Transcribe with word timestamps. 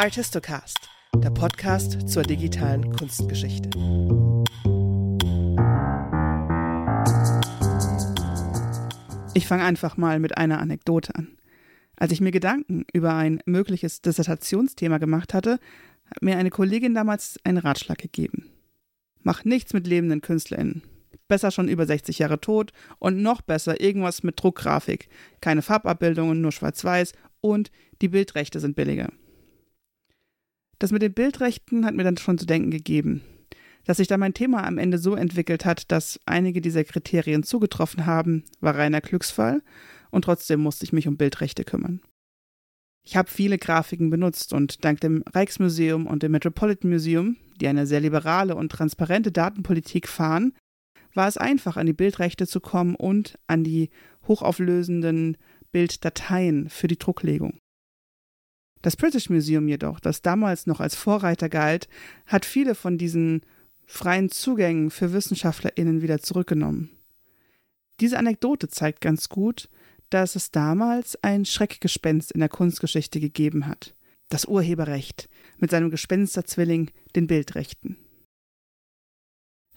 Artistocast, 0.00 0.78
der 1.14 1.28
Podcast 1.28 2.08
zur 2.08 2.22
digitalen 2.22 2.90
Kunstgeschichte. 2.96 3.68
Ich 9.34 9.46
fange 9.46 9.62
einfach 9.62 9.98
mal 9.98 10.18
mit 10.18 10.38
einer 10.38 10.58
Anekdote 10.58 11.14
an. 11.16 11.36
Als 11.96 12.12
ich 12.12 12.22
mir 12.22 12.30
Gedanken 12.30 12.86
über 12.94 13.12
ein 13.12 13.42
mögliches 13.44 14.00
Dissertationsthema 14.00 14.96
gemacht 14.96 15.34
hatte, 15.34 15.58
hat 16.06 16.22
mir 16.22 16.38
eine 16.38 16.48
Kollegin 16.48 16.94
damals 16.94 17.38
einen 17.44 17.58
Ratschlag 17.58 17.98
gegeben. 17.98 18.46
Mach 19.22 19.44
nichts 19.44 19.74
mit 19.74 19.86
lebenden 19.86 20.22
KünstlerInnen. 20.22 20.82
Besser 21.28 21.50
schon 21.50 21.68
über 21.68 21.84
60 21.84 22.20
Jahre 22.20 22.40
tot 22.40 22.72
und 23.00 23.20
noch 23.20 23.42
besser 23.42 23.82
irgendwas 23.82 24.22
mit 24.22 24.42
Druckgrafik. 24.42 25.10
Keine 25.42 25.60
Farbabbildungen, 25.60 26.40
nur 26.40 26.52
schwarz-weiß 26.52 27.12
und 27.42 27.70
die 28.00 28.08
Bildrechte 28.08 28.60
sind 28.60 28.76
billiger. 28.76 29.10
Das 30.80 30.92
mit 30.92 31.02
den 31.02 31.12
Bildrechten 31.12 31.84
hat 31.84 31.94
mir 31.94 32.04
dann 32.04 32.16
schon 32.16 32.38
zu 32.38 32.46
denken 32.46 32.70
gegeben. 32.70 33.20
Dass 33.84 33.98
sich 33.98 34.08
da 34.08 34.16
mein 34.16 34.34
Thema 34.34 34.64
am 34.64 34.78
Ende 34.78 34.98
so 34.98 35.14
entwickelt 35.14 35.64
hat, 35.64 35.92
dass 35.92 36.18
einige 36.24 36.60
dieser 36.60 36.84
Kriterien 36.84 37.42
zugetroffen 37.42 38.06
haben, 38.06 38.44
war 38.60 38.76
reiner 38.76 39.02
Glücksfall 39.02 39.62
und 40.10 40.24
trotzdem 40.24 40.60
musste 40.60 40.84
ich 40.84 40.92
mich 40.92 41.06
um 41.06 41.18
Bildrechte 41.18 41.64
kümmern. 41.64 42.00
Ich 43.06 43.16
habe 43.16 43.30
viele 43.30 43.58
Grafiken 43.58 44.10
benutzt 44.10 44.52
und 44.52 44.84
dank 44.84 45.00
dem 45.00 45.22
Rijksmuseum 45.34 46.06
und 46.06 46.22
dem 46.22 46.32
Metropolitan 46.32 46.90
Museum, 46.90 47.36
die 47.60 47.68
eine 47.68 47.86
sehr 47.86 48.00
liberale 48.00 48.54
und 48.54 48.72
transparente 48.72 49.32
Datenpolitik 49.32 50.08
fahren, 50.08 50.54
war 51.14 51.28
es 51.28 51.36
einfach, 51.36 51.76
an 51.76 51.86
die 51.86 51.92
Bildrechte 51.92 52.46
zu 52.46 52.60
kommen 52.60 52.94
und 52.94 53.38
an 53.46 53.64
die 53.64 53.90
hochauflösenden 54.28 55.36
Bilddateien 55.72 56.70
für 56.70 56.86
die 56.86 56.98
Drucklegung. 56.98 57.58
Das 58.82 58.96
British 58.96 59.28
Museum 59.28 59.68
jedoch, 59.68 60.00
das 60.00 60.22
damals 60.22 60.66
noch 60.66 60.80
als 60.80 60.94
Vorreiter 60.94 61.48
galt, 61.48 61.88
hat 62.26 62.44
viele 62.44 62.74
von 62.74 62.96
diesen 62.96 63.42
freien 63.86 64.30
Zugängen 64.30 64.90
für 64.90 65.12
WissenschaftlerInnen 65.12 66.00
wieder 66.00 66.20
zurückgenommen. 66.20 66.90
Diese 68.00 68.18
Anekdote 68.18 68.68
zeigt 68.68 69.00
ganz 69.00 69.28
gut, 69.28 69.68
dass 70.08 70.36
es 70.36 70.50
damals 70.50 71.22
ein 71.22 71.44
Schreckgespenst 71.44 72.32
in 72.32 72.40
der 72.40 72.48
Kunstgeschichte 72.48 73.20
gegeben 73.20 73.66
hat. 73.66 73.94
Das 74.28 74.46
Urheberrecht 74.46 75.28
mit 75.58 75.70
seinem 75.70 75.90
Gespensterzwilling, 75.90 76.90
den 77.14 77.26
Bildrechten. 77.26 77.96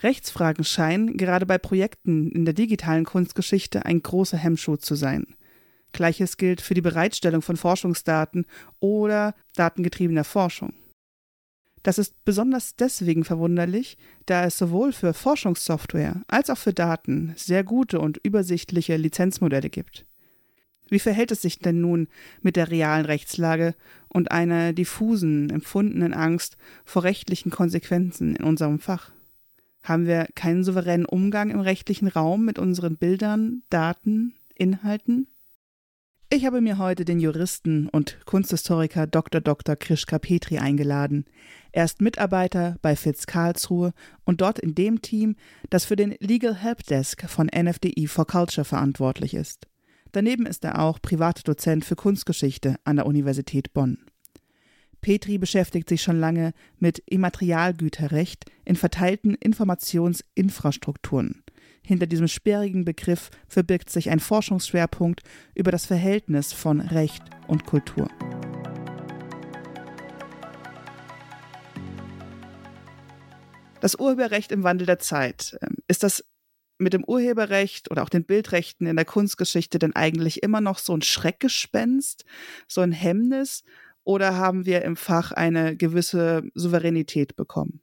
Rechtsfragen 0.02 0.64
scheinen 0.64 1.18
gerade 1.18 1.46
bei 1.46 1.58
Projekten 1.58 2.32
in 2.32 2.46
der 2.46 2.54
digitalen 2.54 3.06
Kunstgeschichte 3.06 3.86
ein 3.86 4.02
großer 4.02 4.38
Hemmschuh 4.38 4.78
zu 4.78 4.96
sein. 4.96 5.36
Gleiches 5.94 6.38
gilt 6.38 6.62
für 6.62 6.74
die 6.74 6.82
Bereitstellung 6.82 7.42
von 7.42 7.56
Forschungsdaten 7.56 8.46
oder 8.80 9.34
datengetriebener 9.56 10.24
Forschung. 10.24 10.74
Das 11.84 11.98
ist 11.98 12.16
besonders 12.24 12.76
deswegen 12.76 13.26
verwunderlich, 13.26 13.98
da 14.26 14.46
es 14.46 14.58
sowohl 14.58 14.94
für 14.94 15.14
Forschungssoftware 15.14 16.22
als 16.28 16.50
auch 16.50 16.58
für 16.58 16.74
Daten 16.74 17.34
sehr 17.36 17.64
gute 17.64 18.00
und 18.00 18.18
übersichtliche 18.24 18.96
Lizenzmodelle 18.96 19.70
gibt. 19.70 20.06
Wie 20.90 21.00
verhält 21.00 21.32
es 21.32 21.42
sich 21.42 21.60
denn 21.60 21.82
nun 21.82 22.08
mit 22.42 22.56
der 22.56 22.70
realen 22.70 23.06
Rechtslage 23.06 23.76
und 24.08 24.32
einer 24.32 24.74
diffusen, 24.74 25.50
empfundenen 25.50 26.14
Angst 26.14 26.56
vor 26.86 27.04
rechtlichen 27.04 27.52
Konsequenzen 27.52 28.36
in 28.36 28.46
unserem 28.46 28.80
Fach? 28.80 29.12
Haben 29.84 30.06
wir 30.06 30.28
keinen 30.36 30.64
souveränen 30.64 31.06
Umgang 31.06 31.50
im 31.50 31.60
rechtlichen 31.60 32.08
Raum 32.08 32.46
mit 32.46 32.60
unseren 32.60 32.96
Bildern, 32.96 33.64
Daten, 33.70 34.36
Inhalten? 34.56 35.28
Ich 36.36 36.48
habe 36.48 36.62
mir 36.62 36.80
heute 36.80 37.06
den 37.06 37.20
Juristen 37.20 37.88
und 37.90 38.18
Kunsthistoriker 38.26 39.06
Dr. 39.06 39.40
Dr. 39.40 39.76
Krischka 39.76 40.18
Petri 40.18 40.58
eingeladen. 40.58 41.26
Er 41.72 41.86
ist 41.86 42.02
Mitarbeiter 42.02 42.78
bei 42.82 42.96
FITZ 42.96 43.28
Karlsruhe 43.28 43.94
und 44.26 44.42
dort 44.42 44.58
in 44.58 44.74
dem 44.74 45.04
Team, 45.04 45.36
das 45.70 45.86
für 45.86 45.96
den 45.96 46.16
Legal 46.20 46.56
Help 46.56 46.88
Desk 46.88 47.30
von 47.30 47.52
NFDI 47.56 48.08
for 48.08 48.26
Culture 48.26 48.66
verantwortlich 48.66 49.36
ist. 49.36 49.68
Daneben 50.12 50.48
ist 50.48 50.66
er 50.66 50.82
auch 50.82 51.00
Privatdozent 51.00 51.86
für 51.86 51.96
Kunstgeschichte 51.96 52.78
an 52.84 52.96
der 52.96 53.06
Universität 53.06 53.72
Bonn. 53.72 54.00
Petri 55.02 55.38
beschäftigt 55.38 55.88
sich 55.88 56.02
schon 56.02 56.20
lange 56.20 56.54
mit 56.80 56.98
Immaterialgüterrecht 57.06 58.46
in 58.66 58.76
verteilten 58.76 59.36
Informationsinfrastrukturen. 59.36 61.44
Hinter 61.86 62.08
diesem 62.08 62.30
sperrigen 62.30 62.86
Begriff 62.86 63.30
verbirgt 63.48 63.90
sich 63.90 64.10
ein 64.10 64.22
Forschungsschwerpunkt 64.22 65.22
über 65.54 65.70
das 65.70 65.86
Verhältnis 65.86 66.54
von 66.54 66.80
Recht 66.80 67.24
und 67.48 67.66
Kultur. 67.66 68.08
Das 73.82 73.96
Urheberrecht 74.00 74.54
im 74.54 74.64
Wandel 74.64 74.88
der 74.88 75.00
Zeit. 75.00 75.58
Ähm, 75.62 75.76
ist 75.90 76.04
das 76.04 76.24
mit 76.78 76.94
dem 76.94 77.04
Urheberrecht 77.04 77.92
oder 77.92 78.04
auch 78.04 78.10
den 78.10 78.24
Bildrechten 78.24 78.88
in 78.88 78.96
der 78.96 79.04
Kunstgeschichte 79.04 79.78
denn 79.78 79.94
eigentlich 79.94 80.42
immer 80.42 80.62
noch 80.62 80.78
so 80.78 80.96
ein 80.96 81.02
Schreckgespenst, 81.02 82.24
so 82.66 82.80
ein 82.80 82.94
Hemmnis? 82.94 83.64
Oder 84.06 84.38
haben 84.38 84.66
wir 84.66 84.84
im 84.84 84.96
Fach 84.96 85.34
eine 85.34 85.76
gewisse 85.76 86.44
Souveränität 86.54 87.36
bekommen? 87.36 87.82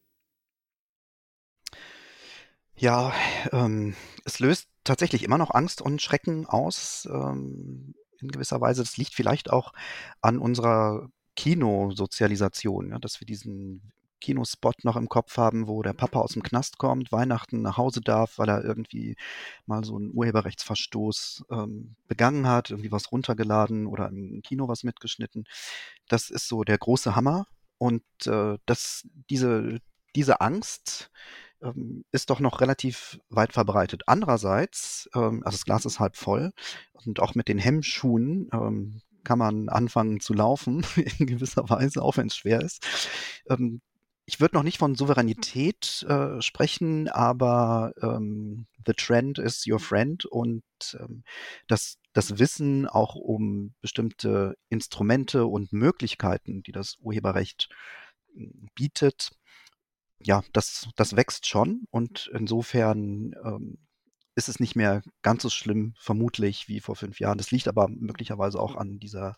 Ja, 2.81 3.13
ähm, 3.53 3.95
es 4.25 4.39
löst 4.39 4.69
tatsächlich 4.85 5.23
immer 5.23 5.37
noch 5.37 5.51
Angst 5.51 5.83
und 5.83 6.01
Schrecken 6.01 6.47
aus. 6.47 7.07
Ähm, 7.13 7.95
in 8.23 8.29
gewisser 8.29 8.61
Weise. 8.61 8.83
Das 8.83 8.97
liegt 8.97 9.15
vielleicht 9.15 9.51
auch 9.51 9.73
an 10.21 10.39
unserer 10.39 11.09
Kinosozialisation, 11.37 12.91
ja, 12.91 12.99
dass 12.99 13.21
wir 13.21 13.27
diesen 13.27 13.93
Kinospot 14.21 14.85
noch 14.85 14.97
im 14.97 15.09
Kopf 15.09 15.39
haben, 15.39 15.67
wo 15.67 15.83
der 15.83 15.95
Papa 15.95 16.21
aus 16.21 16.35
dem 16.35 16.43
Knast 16.43 16.77
kommt, 16.77 17.11
Weihnachten 17.11 17.63
nach 17.63 17.79
Hause 17.79 18.03
darf, 18.03 18.37
weil 18.37 18.51
er 18.51 18.65
irgendwie 18.65 19.17
mal 19.65 19.83
so 19.85 19.97
einen 19.97 20.13
Urheberrechtsverstoß 20.13 21.45
ähm, 21.51 21.97
begangen 22.07 22.47
hat, 22.47 22.71
irgendwie 22.71 22.93
was 22.93 23.11
runtergeladen 23.13 23.87
oder 23.87 24.09
im 24.09 24.43
Kino 24.43 24.69
was 24.69 24.85
mitgeschnitten. 24.85 25.45
Das 26.09 26.29
ist 26.29 26.49
so 26.49 26.65
der 26.65 26.77
große 26.77 27.17
Hammer. 27.17 27.47
Und 27.79 28.03
äh, 28.27 28.59
das, 28.67 29.07
diese, 29.31 29.81
diese 30.15 30.43
Angst 30.43 31.11
ähm, 31.63 32.05
ist 32.13 32.31
doch 32.31 32.41
noch 32.41 32.61
relativ 32.61 33.21
weit 33.29 33.53
verbreitet. 33.53 34.03
Andererseits, 34.07 35.09
ähm, 35.15 35.43
also 35.45 35.57
das 35.57 35.65
Glas 35.65 35.85
ist 35.87 36.01
halb 36.01 36.17
voll 36.17 36.53
und 36.93 37.21
auch 37.21 37.35
mit 37.35 37.49
den 37.49 37.59
Hemmschuhen 37.59 38.49
ähm, 38.53 39.03
kann 39.25 39.39
man 39.39 39.69
anfangen 39.69 40.21
zu 40.21 40.33
laufen, 40.33 40.85
in 41.19 41.27
gewisser 41.27 41.69
Weise, 41.69 42.03
auch 42.03 42.17
wenn 42.17 42.29
es 42.29 42.37
schwer 42.37 42.61
ist. 42.63 42.87
Ich 44.27 44.39
würde 44.39 44.55
noch 44.55 44.63
nicht 44.63 44.79
von 44.79 44.95
Souveränität 44.95 46.07
äh, 46.09 46.41
sprechen, 46.41 47.09
aber 47.09 47.93
the 47.99 48.93
trend 48.97 49.39
is 49.39 49.67
your 49.67 49.81
friend 49.81 50.25
und 50.25 50.63
das, 51.67 51.99
das 52.13 52.39
Wissen 52.39 52.87
auch 52.87 53.15
um 53.15 53.75
bestimmte 53.81 54.57
Instrumente 54.69 55.47
und 55.47 55.73
Möglichkeiten, 55.73 56.63
die 56.63 56.73
das 56.73 56.97
Urheberrecht 57.01 57.69
hm, 58.35 58.69
bietet, 58.75 59.33
ja, 60.23 60.43
das, 60.53 60.89
das 60.97 61.17
wächst 61.17 61.47
schon 61.47 61.87
und 61.91 62.31
insofern 62.35 63.35
ähm, 63.45 63.79
ist 64.35 64.49
es 64.49 64.61
nicht 64.61 64.77
mehr 64.77 65.03
ganz 65.23 65.43
so 65.43 65.51
schlimm, 65.51 65.95
vermutlich, 65.99 66.69
wie 66.69 66.81
vor 66.81 66.97
fünf 66.97 67.21
Jahren. 67.21 67.39
Das 67.39 67.51
liegt 67.51 67.69
aber 67.69 67.89
möglicherweise 67.89 68.61
auch 68.61 68.77
an 68.77 68.99
dieser 68.99 69.37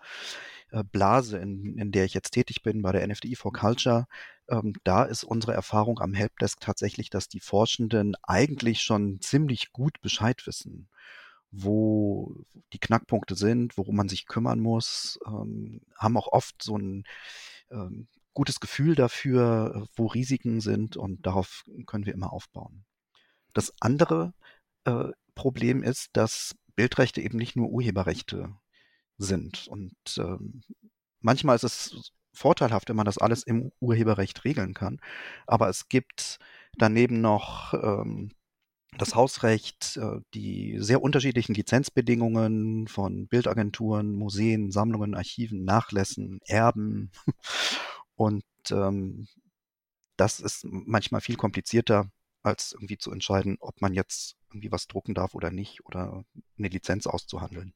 äh, 0.70 0.84
Blase, 0.84 1.38
in, 1.38 1.78
in 1.78 1.92
der 1.92 2.04
ich 2.04 2.14
jetzt 2.14 2.32
tätig 2.32 2.62
bin, 2.62 2.82
bei 2.82 2.92
der 2.92 3.06
NFDI 3.06 3.34
for 3.36 3.52
Culture, 3.52 4.06
ähm, 4.48 4.74
da 4.84 5.04
ist 5.04 5.24
unsere 5.24 5.54
Erfahrung 5.54 6.00
am 6.00 6.14
Helpdesk 6.14 6.60
tatsächlich, 6.60 7.10
dass 7.10 7.28
die 7.28 7.40
Forschenden 7.40 8.14
eigentlich 8.22 8.82
schon 8.82 9.20
ziemlich 9.20 9.72
gut 9.72 10.00
Bescheid 10.02 10.46
wissen, 10.46 10.88
wo 11.50 12.34
die 12.72 12.78
Knackpunkte 12.78 13.34
sind, 13.34 13.76
worum 13.78 13.96
man 13.96 14.08
sich 14.08 14.26
kümmern 14.26 14.60
muss, 14.60 15.18
ähm, 15.26 15.80
haben 15.96 16.16
auch 16.16 16.28
oft 16.28 16.62
so 16.62 16.76
ein 16.76 17.04
ähm, 17.70 18.08
gutes 18.34 18.60
Gefühl 18.60 18.94
dafür, 18.94 19.86
wo 19.94 20.06
Risiken 20.06 20.60
sind 20.60 20.96
und 20.96 21.26
darauf 21.26 21.64
können 21.86 22.06
wir 22.06 22.14
immer 22.14 22.32
aufbauen. 22.32 22.84
Das 23.52 23.72
andere 23.80 24.32
äh, 24.84 25.08
Problem 25.34 25.82
ist, 25.82 26.10
dass 26.14 26.54
Bildrechte 26.74 27.20
eben 27.20 27.38
nicht 27.38 27.56
nur 27.56 27.68
Urheberrechte 27.68 28.54
sind. 29.18 29.68
Und 29.68 29.94
ähm, 30.18 30.62
manchmal 31.20 31.56
ist 31.56 31.64
es 31.64 32.12
vorteilhaft, 32.34 32.88
wenn 32.88 32.96
man 32.96 33.06
das 33.06 33.18
alles 33.18 33.42
im 33.42 33.72
Urheberrecht 33.80 34.44
regeln 34.44 34.74
kann. 34.74 35.00
Aber 35.46 35.68
es 35.68 35.88
gibt 35.88 36.38
daneben 36.78 37.20
noch 37.20 37.74
ähm, 37.74 38.32
das 38.98 39.14
Hausrecht, 39.14 39.96
äh, 39.96 40.20
die 40.34 40.76
sehr 40.78 41.02
unterschiedlichen 41.02 41.54
Lizenzbedingungen 41.54 42.88
von 42.88 43.26
Bildagenturen, 43.26 44.14
Museen, 44.14 44.70
Sammlungen, 44.70 45.14
Archiven, 45.14 45.64
Nachlässen, 45.64 46.40
Erben. 46.46 47.10
Und 48.22 48.44
ähm, 48.70 49.26
das 50.16 50.38
ist 50.38 50.64
manchmal 50.64 51.20
viel 51.20 51.34
komplizierter, 51.34 52.08
als 52.44 52.70
irgendwie 52.72 52.96
zu 52.96 53.10
entscheiden, 53.10 53.56
ob 53.58 53.80
man 53.80 53.94
jetzt 53.94 54.36
irgendwie 54.48 54.70
was 54.70 54.86
drucken 54.86 55.12
darf 55.12 55.34
oder 55.34 55.50
nicht 55.50 55.84
oder 55.86 56.24
eine 56.56 56.68
Lizenz 56.68 57.08
auszuhandeln. 57.08 57.74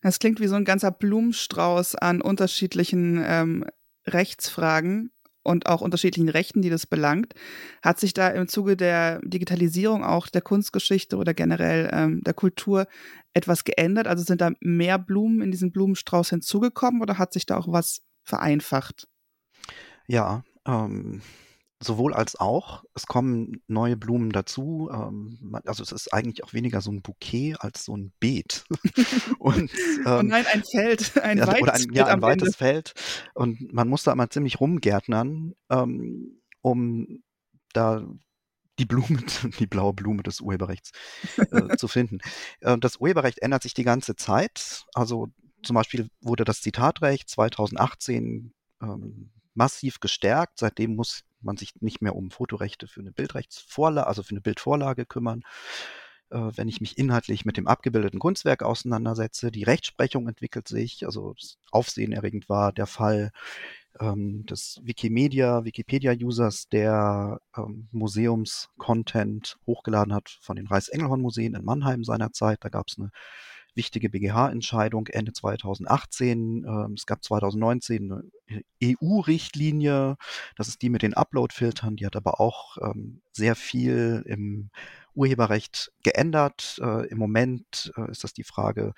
Es 0.00 0.20
klingt 0.20 0.38
wie 0.38 0.46
so 0.46 0.54
ein 0.54 0.64
ganzer 0.64 0.92
Blumenstrauß 0.92 1.96
an 1.96 2.22
unterschiedlichen 2.22 3.20
ähm, 3.26 3.64
Rechtsfragen 4.06 5.10
und 5.42 5.66
auch 5.66 5.80
unterschiedlichen 5.80 6.28
Rechten, 6.28 6.62
die 6.62 6.70
das 6.70 6.86
belangt. 6.86 7.34
Hat 7.82 7.98
sich 7.98 8.14
da 8.14 8.28
im 8.28 8.46
Zuge 8.46 8.76
der 8.76 9.20
Digitalisierung 9.24 10.04
auch 10.04 10.28
der 10.28 10.42
Kunstgeschichte 10.42 11.16
oder 11.16 11.34
generell 11.34 11.90
ähm, 11.92 12.20
der 12.22 12.34
Kultur 12.34 12.86
etwas 13.34 13.64
geändert? 13.64 14.06
Also 14.06 14.22
sind 14.22 14.42
da 14.42 14.52
mehr 14.60 15.00
Blumen 15.00 15.40
in 15.40 15.50
diesen 15.50 15.72
Blumenstrauß 15.72 16.30
hinzugekommen 16.30 17.02
oder 17.02 17.18
hat 17.18 17.32
sich 17.32 17.46
da 17.46 17.56
auch 17.56 17.66
was 17.66 18.02
vereinfacht? 18.22 19.08
Ja, 20.06 20.44
ähm, 20.66 21.22
sowohl 21.82 22.14
als 22.14 22.38
auch. 22.38 22.84
Es 22.94 23.06
kommen 23.06 23.60
neue 23.66 23.96
Blumen 23.96 24.30
dazu. 24.30 24.90
Ähm, 24.92 25.56
also 25.66 25.82
es 25.82 25.92
ist 25.92 26.12
eigentlich 26.12 26.44
auch 26.44 26.52
weniger 26.52 26.80
so 26.80 26.90
ein 26.90 27.02
Bouquet 27.02 27.56
als 27.58 27.84
so 27.84 27.96
ein 27.96 28.12
Beet. 28.20 28.64
Und, 29.38 29.70
oh 30.04 30.08
ähm, 30.08 30.28
nein, 30.28 30.46
ein 30.52 30.62
Feld, 30.64 31.18
ein 31.18 31.38
ja, 31.38 31.46
weites 31.46 31.62
oder 31.62 31.74
ein, 31.74 31.92
ja, 31.92 32.06
ein 32.06 32.22
weites 32.22 32.56
Feld. 32.56 32.94
Und 33.34 33.72
man 33.72 33.88
muss 33.88 34.04
da 34.04 34.12
immer 34.12 34.30
ziemlich 34.30 34.60
rumgärtnern, 34.60 35.54
ähm, 35.70 36.40
um 36.62 37.22
da 37.72 38.06
die 38.78 38.86
Blume, 38.86 39.22
die 39.58 39.66
blaue 39.66 39.92
Blume 39.92 40.22
des 40.22 40.40
Urheberrechts 40.40 40.92
äh, 41.36 41.76
zu 41.76 41.88
finden. 41.88 42.18
Äh, 42.60 42.78
das 42.78 42.96
Urheberrecht 42.96 43.40
ändert 43.40 43.62
sich 43.62 43.74
die 43.74 43.84
ganze 43.84 44.16
Zeit. 44.16 44.84
Also 44.94 45.28
zum 45.62 45.74
Beispiel 45.74 46.08
wurde 46.20 46.44
das 46.44 46.60
Zitatrecht 46.60 47.28
2018 47.28 48.52
ähm, 48.82 49.30
massiv 49.54 50.00
gestärkt. 50.00 50.58
Seitdem 50.58 50.96
muss 50.96 51.24
man 51.40 51.56
sich 51.56 51.74
nicht 51.80 52.02
mehr 52.02 52.14
um 52.14 52.30
Fotorechte 52.30 52.86
für 52.86 53.00
eine 53.00 53.12
Bildrechtsvorlage, 53.12 54.06
also 54.06 54.22
für 54.22 54.32
eine 54.32 54.40
Bildvorlage 54.40 55.06
kümmern. 55.06 55.42
Äh, 56.30 56.50
wenn 56.56 56.68
ich 56.68 56.80
mich 56.80 56.98
inhaltlich 56.98 57.44
mit 57.44 57.56
dem 57.56 57.68
abgebildeten 57.68 58.18
Kunstwerk 58.18 58.62
auseinandersetze, 58.62 59.50
die 59.52 59.64
Rechtsprechung 59.64 60.28
entwickelt 60.28 60.66
sich, 60.68 61.04
also 61.04 61.34
aufsehenerregend 61.70 62.48
war 62.48 62.72
der 62.72 62.86
Fall 62.86 63.32
ähm, 64.00 64.46
des 64.46 64.80
Wikimedia, 64.82 65.64
Wikipedia-Users, 65.64 66.68
der 66.68 67.40
ähm, 67.56 67.88
Museums-Content 67.92 69.58
hochgeladen 69.66 70.14
hat 70.14 70.38
von 70.40 70.56
den 70.56 70.66
Reichsengelhorn-Museen 70.66 71.54
in 71.54 71.64
Mannheim 71.64 72.04
seinerzeit. 72.04 72.58
Da 72.62 72.70
gab 72.70 72.88
es 72.88 72.98
eine 72.98 73.10
wichtige 73.74 74.10
BGH-Entscheidung 74.10 75.06
Ende 75.06 75.32
2018. 75.32 76.64
Ähm, 76.64 76.94
es 76.96 77.06
gab 77.06 77.22
2019 77.22 78.12
eine 78.48 78.62
EU-Richtlinie, 78.82 80.16
das 80.56 80.68
ist 80.68 80.82
die 80.82 80.90
mit 80.90 81.02
den 81.02 81.14
Upload-Filtern, 81.14 81.96
die 81.96 82.06
hat 82.06 82.16
aber 82.16 82.40
auch 82.40 82.76
ähm, 82.78 83.22
sehr 83.32 83.54
viel 83.54 84.22
im 84.26 84.70
Urheberrecht 85.14 85.92
geändert. 86.02 86.78
Äh, 86.82 87.06
Im 87.08 87.18
Moment 87.18 87.92
äh, 87.96 88.10
ist 88.10 88.24
das 88.24 88.32
die 88.32 88.44
Frage 88.44 88.94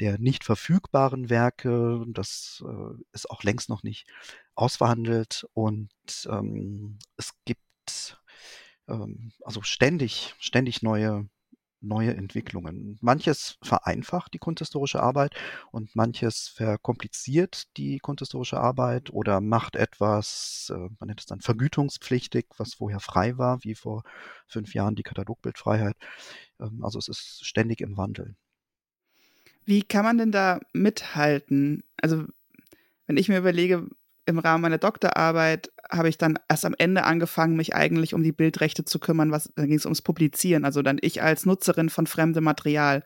der 0.00 0.18
nicht 0.18 0.44
verfügbaren 0.44 1.30
Werke. 1.30 2.04
Das 2.08 2.62
äh, 2.66 3.02
ist 3.12 3.30
auch 3.30 3.42
längst 3.42 3.68
noch 3.68 3.82
nicht 3.82 4.06
ausverhandelt 4.54 5.46
und 5.54 5.90
ähm, 6.28 6.98
es 7.16 7.32
gibt 7.44 8.18
ähm, 8.88 9.32
also 9.42 9.62
ständig, 9.62 10.34
ständig 10.38 10.82
neue 10.82 11.28
neue 11.84 12.14
Entwicklungen. 12.14 12.98
Manches 13.00 13.58
vereinfacht 13.62 14.34
die 14.34 14.38
kunsthistorische 14.38 15.02
Arbeit 15.02 15.34
und 15.70 15.94
manches 15.94 16.48
verkompliziert 16.48 17.76
die 17.76 17.98
kunsthistorische 17.98 18.58
Arbeit 18.58 19.10
oder 19.12 19.40
macht 19.40 19.76
etwas, 19.76 20.72
äh, 20.74 20.88
man 20.98 21.06
nennt 21.06 21.20
es 21.20 21.26
dann 21.26 21.40
vergütungspflichtig, 21.40 22.46
was 22.56 22.74
vorher 22.74 23.00
frei 23.00 23.38
war, 23.38 23.62
wie 23.64 23.74
vor 23.74 24.02
fünf 24.46 24.74
Jahren 24.74 24.94
die 24.94 25.02
Katalogbildfreiheit. 25.02 25.96
Ähm, 26.60 26.84
also 26.84 26.98
es 26.98 27.08
ist 27.08 27.46
ständig 27.46 27.80
im 27.80 27.96
Wandel. 27.96 28.34
Wie 29.64 29.82
kann 29.82 30.04
man 30.04 30.18
denn 30.18 30.32
da 30.32 30.60
mithalten? 30.72 31.84
Also 31.96 32.24
wenn 33.06 33.16
ich 33.16 33.28
mir 33.28 33.38
überlege, 33.38 33.88
im 34.26 34.38
Rahmen 34.38 34.62
meiner 34.62 34.78
Doktorarbeit 34.78 35.70
habe 35.90 36.08
ich 36.08 36.18
dann 36.18 36.38
erst 36.48 36.64
am 36.64 36.74
Ende 36.78 37.04
angefangen, 37.04 37.56
mich 37.56 37.74
eigentlich 37.74 38.14
um 38.14 38.22
die 38.22 38.32
Bildrechte 38.32 38.84
zu 38.84 38.98
kümmern. 38.98 39.30
Was, 39.30 39.50
dann 39.54 39.66
ging 39.66 39.76
es 39.76 39.86
ums 39.86 40.02
Publizieren, 40.02 40.64
also 40.64 40.82
dann 40.82 40.98
ich 41.00 41.22
als 41.22 41.46
Nutzerin 41.46 41.90
von 41.90 42.06
fremdem 42.06 42.44
Material. 42.44 43.02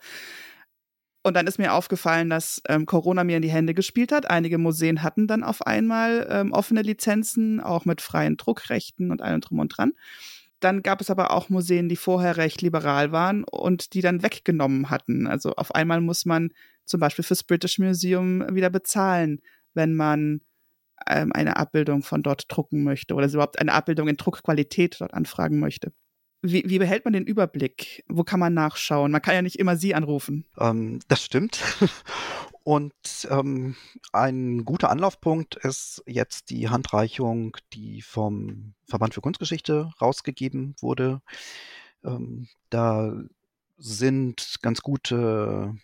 Und 1.22 1.34
dann 1.34 1.46
ist 1.46 1.58
mir 1.58 1.74
aufgefallen, 1.74 2.30
dass 2.30 2.62
ähm, 2.68 2.86
Corona 2.86 3.24
mir 3.24 3.36
in 3.36 3.42
die 3.42 3.50
Hände 3.50 3.74
gespielt 3.74 4.12
hat. 4.12 4.30
Einige 4.30 4.56
Museen 4.56 5.02
hatten 5.02 5.26
dann 5.26 5.42
auf 5.42 5.66
einmal 5.66 6.26
ähm, 6.30 6.52
offene 6.52 6.82
Lizenzen, 6.82 7.60
auch 7.60 7.84
mit 7.84 8.00
freien 8.00 8.36
Druckrechten 8.36 9.10
und 9.10 9.20
allem 9.20 9.40
drum 9.40 9.58
und 9.58 9.76
dran. 9.76 9.92
Dann 10.60 10.82
gab 10.82 11.00
es 11.00 11.10
aber 11.10 11.32
auch 11.32 11.48
Museen, 11.50 11.88
die 11.88 11.96
vorher 11.96 12.36
recht 12.36 12.62
liberal 12.62 13.12
waren 13.12 13.44
und 13.44 13.94
die 13.94 14.00
dann 14.00 14.22
weggenommen 14.22 14.90
hatten. 14.90 15.26
Also 15.26 15.54
auf 15.54 15.74
einmal 15.74 16.00
muss 16.00 16.24
man 16.24 16.50
zum 16.84 17.00
Beispiel 17.00 17.24
fürs 17.24 17.44
British 17.44 17.78
Museum 17.78 18.44
wieder 18.54 18.70
bezahlen, 18.70 19.40
wenn 19.74 19.94
man 19.94 20.40
ähm, 21.06 21.32
eine 21.32 21.56
Abbildung 21.56 22.02
von 22.02 22.22
dort 22.22 22.44
drucken 22.48 22.84
möchte 22.84 23.14
oder 23.14 23.28
überhaupt 23.28 23.58
eine 23.58 23.72
Abbildung 23.72 24.08
in 24.08 24.16
Druckqualität 24.16 25.00
dort 25.00 25.14
anfragen 25.14 25.58
möchte. 25.58 25.92
Wie, 26.40 26.62
wie, 26.66 26.78
behält 26.78 27.04
man 27.04 27.14
den 27.14 27.26
Überblick? 27.26 28.04
Wo 28.08 28.22
kann 28.22 28.38
man 28.38 28.54
nachschauen? 28.54 29.10
Man 29.10 29.22
kann 29.22 29.34
ja 29.34 29.42
nicht 29.42 29.58
immer 29.58 29.76
Sie 29.76 29.94
anrufen. 29.94 30.46
Ähm, 30.58 31.00
das 31.08 31.24
stimmt. 31.24 31.60
Und 32.62 32.92
ähm, 33.30 33.76
ein 34.12 34.64
guter 34.64 34.90
Anlaufpunkt 34.90 35.56
ist 35.56 36.02
jetzt 36.06 36.50
die 36.50 36.68
Handreichung, 36.68 37.56
die 37.72 38.02
vom 38.02 38.74
Verband 38.84 39.14
für 39.14 39.20
Kunstgeschichte 39.20 39.90
rausgegeben 40.00 40.76
wurde. 40.80 41.22
Ähm, 42.04 42.46
da 42.70 43.14
sind 43.78 44.58
ganz 44.62 44.82
gute 44.82 45.74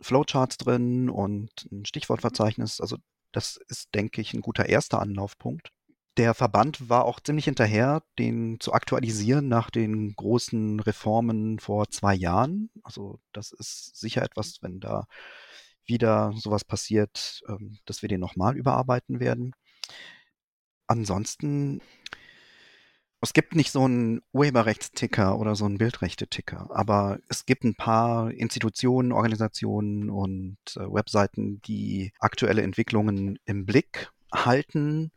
Flowcharts 0.00 0.58
drin 0.58 1.10
und 1.10 1.50
ein 1.70 1.84
Stichwortverzeichnis. 1.84 2.80
Also 2.80 2.96
das 3.32 3.58
ist, 3.68 3.94
denke 3.94 4.20
ich, 4.20 4.34
ein 4.34 4.40
guter 4.40 4.66
erster 4.66 5.00
Anlaufpunkt. 5.00 5.70
Der 6.16 6.34
Verband 6.34 6.88
war 6.88 7.04
auch 7.04 7.20
ziemlich 7.20 7.44
hinterher, 7.44 8.02
den 8.18 8.58
zu 8.58 8.72
aktualisieren 8.72 9.46
nach 9.48 9.70
den 9.70 10.14
großen 10.16 10.80
Reformen 10.80 11.60
vor 11.60 11.90
zwei 11.90 12.14
Jahren. 12.14 12.70
Also 12.82 13.20
das 13.32 13.52
ist 13.52 13.96
sicher 13.96 14.22
etwas, 14.22 14.58
wenn 14.62 14.80
da 14.80 15.06
wieder 15.86 16.32
sowas 16.36 16.64
passiert, 16.64 17.42
ähm, 17.48 17.78
dass 17.84 18.02
wir 18.02 18.08
den 18.08 18.20
nochmal 18.20 18.56
überarbeiten 18.56 19.20
werden. 19.20 19.54
Ansonsten 20.86 21.80
es 23.20 23.32
gibt 23.32 23.54
nicht 23.54 23.72
so 23.72 23.84
einen 23.84 24.22
Urheberrechtsticker 24.32 25.38
oder 25.38 25.56
so 25.56 25.64
einen 25.64 25.78
Bildrechte-Ticker, 25.78 26.68
aber 26.70 27.18
es 27.28 27.46
gibt 27.46 27.64
ein 27.64 27.74
paar 27.74 28.30
Institutionen, 28.30 29.12
Organisationen 29.12 30.08
und 30.08 30.58
äh, 30.76 30.80
Webseiten, 30.80 31.60
die 31.62 32.12
aktuelle 32.20 32.62
Entwicklungen 32.62 33.38
im 33.44 33.66
Blick 33.66 34.12
halten. 34.32 35.10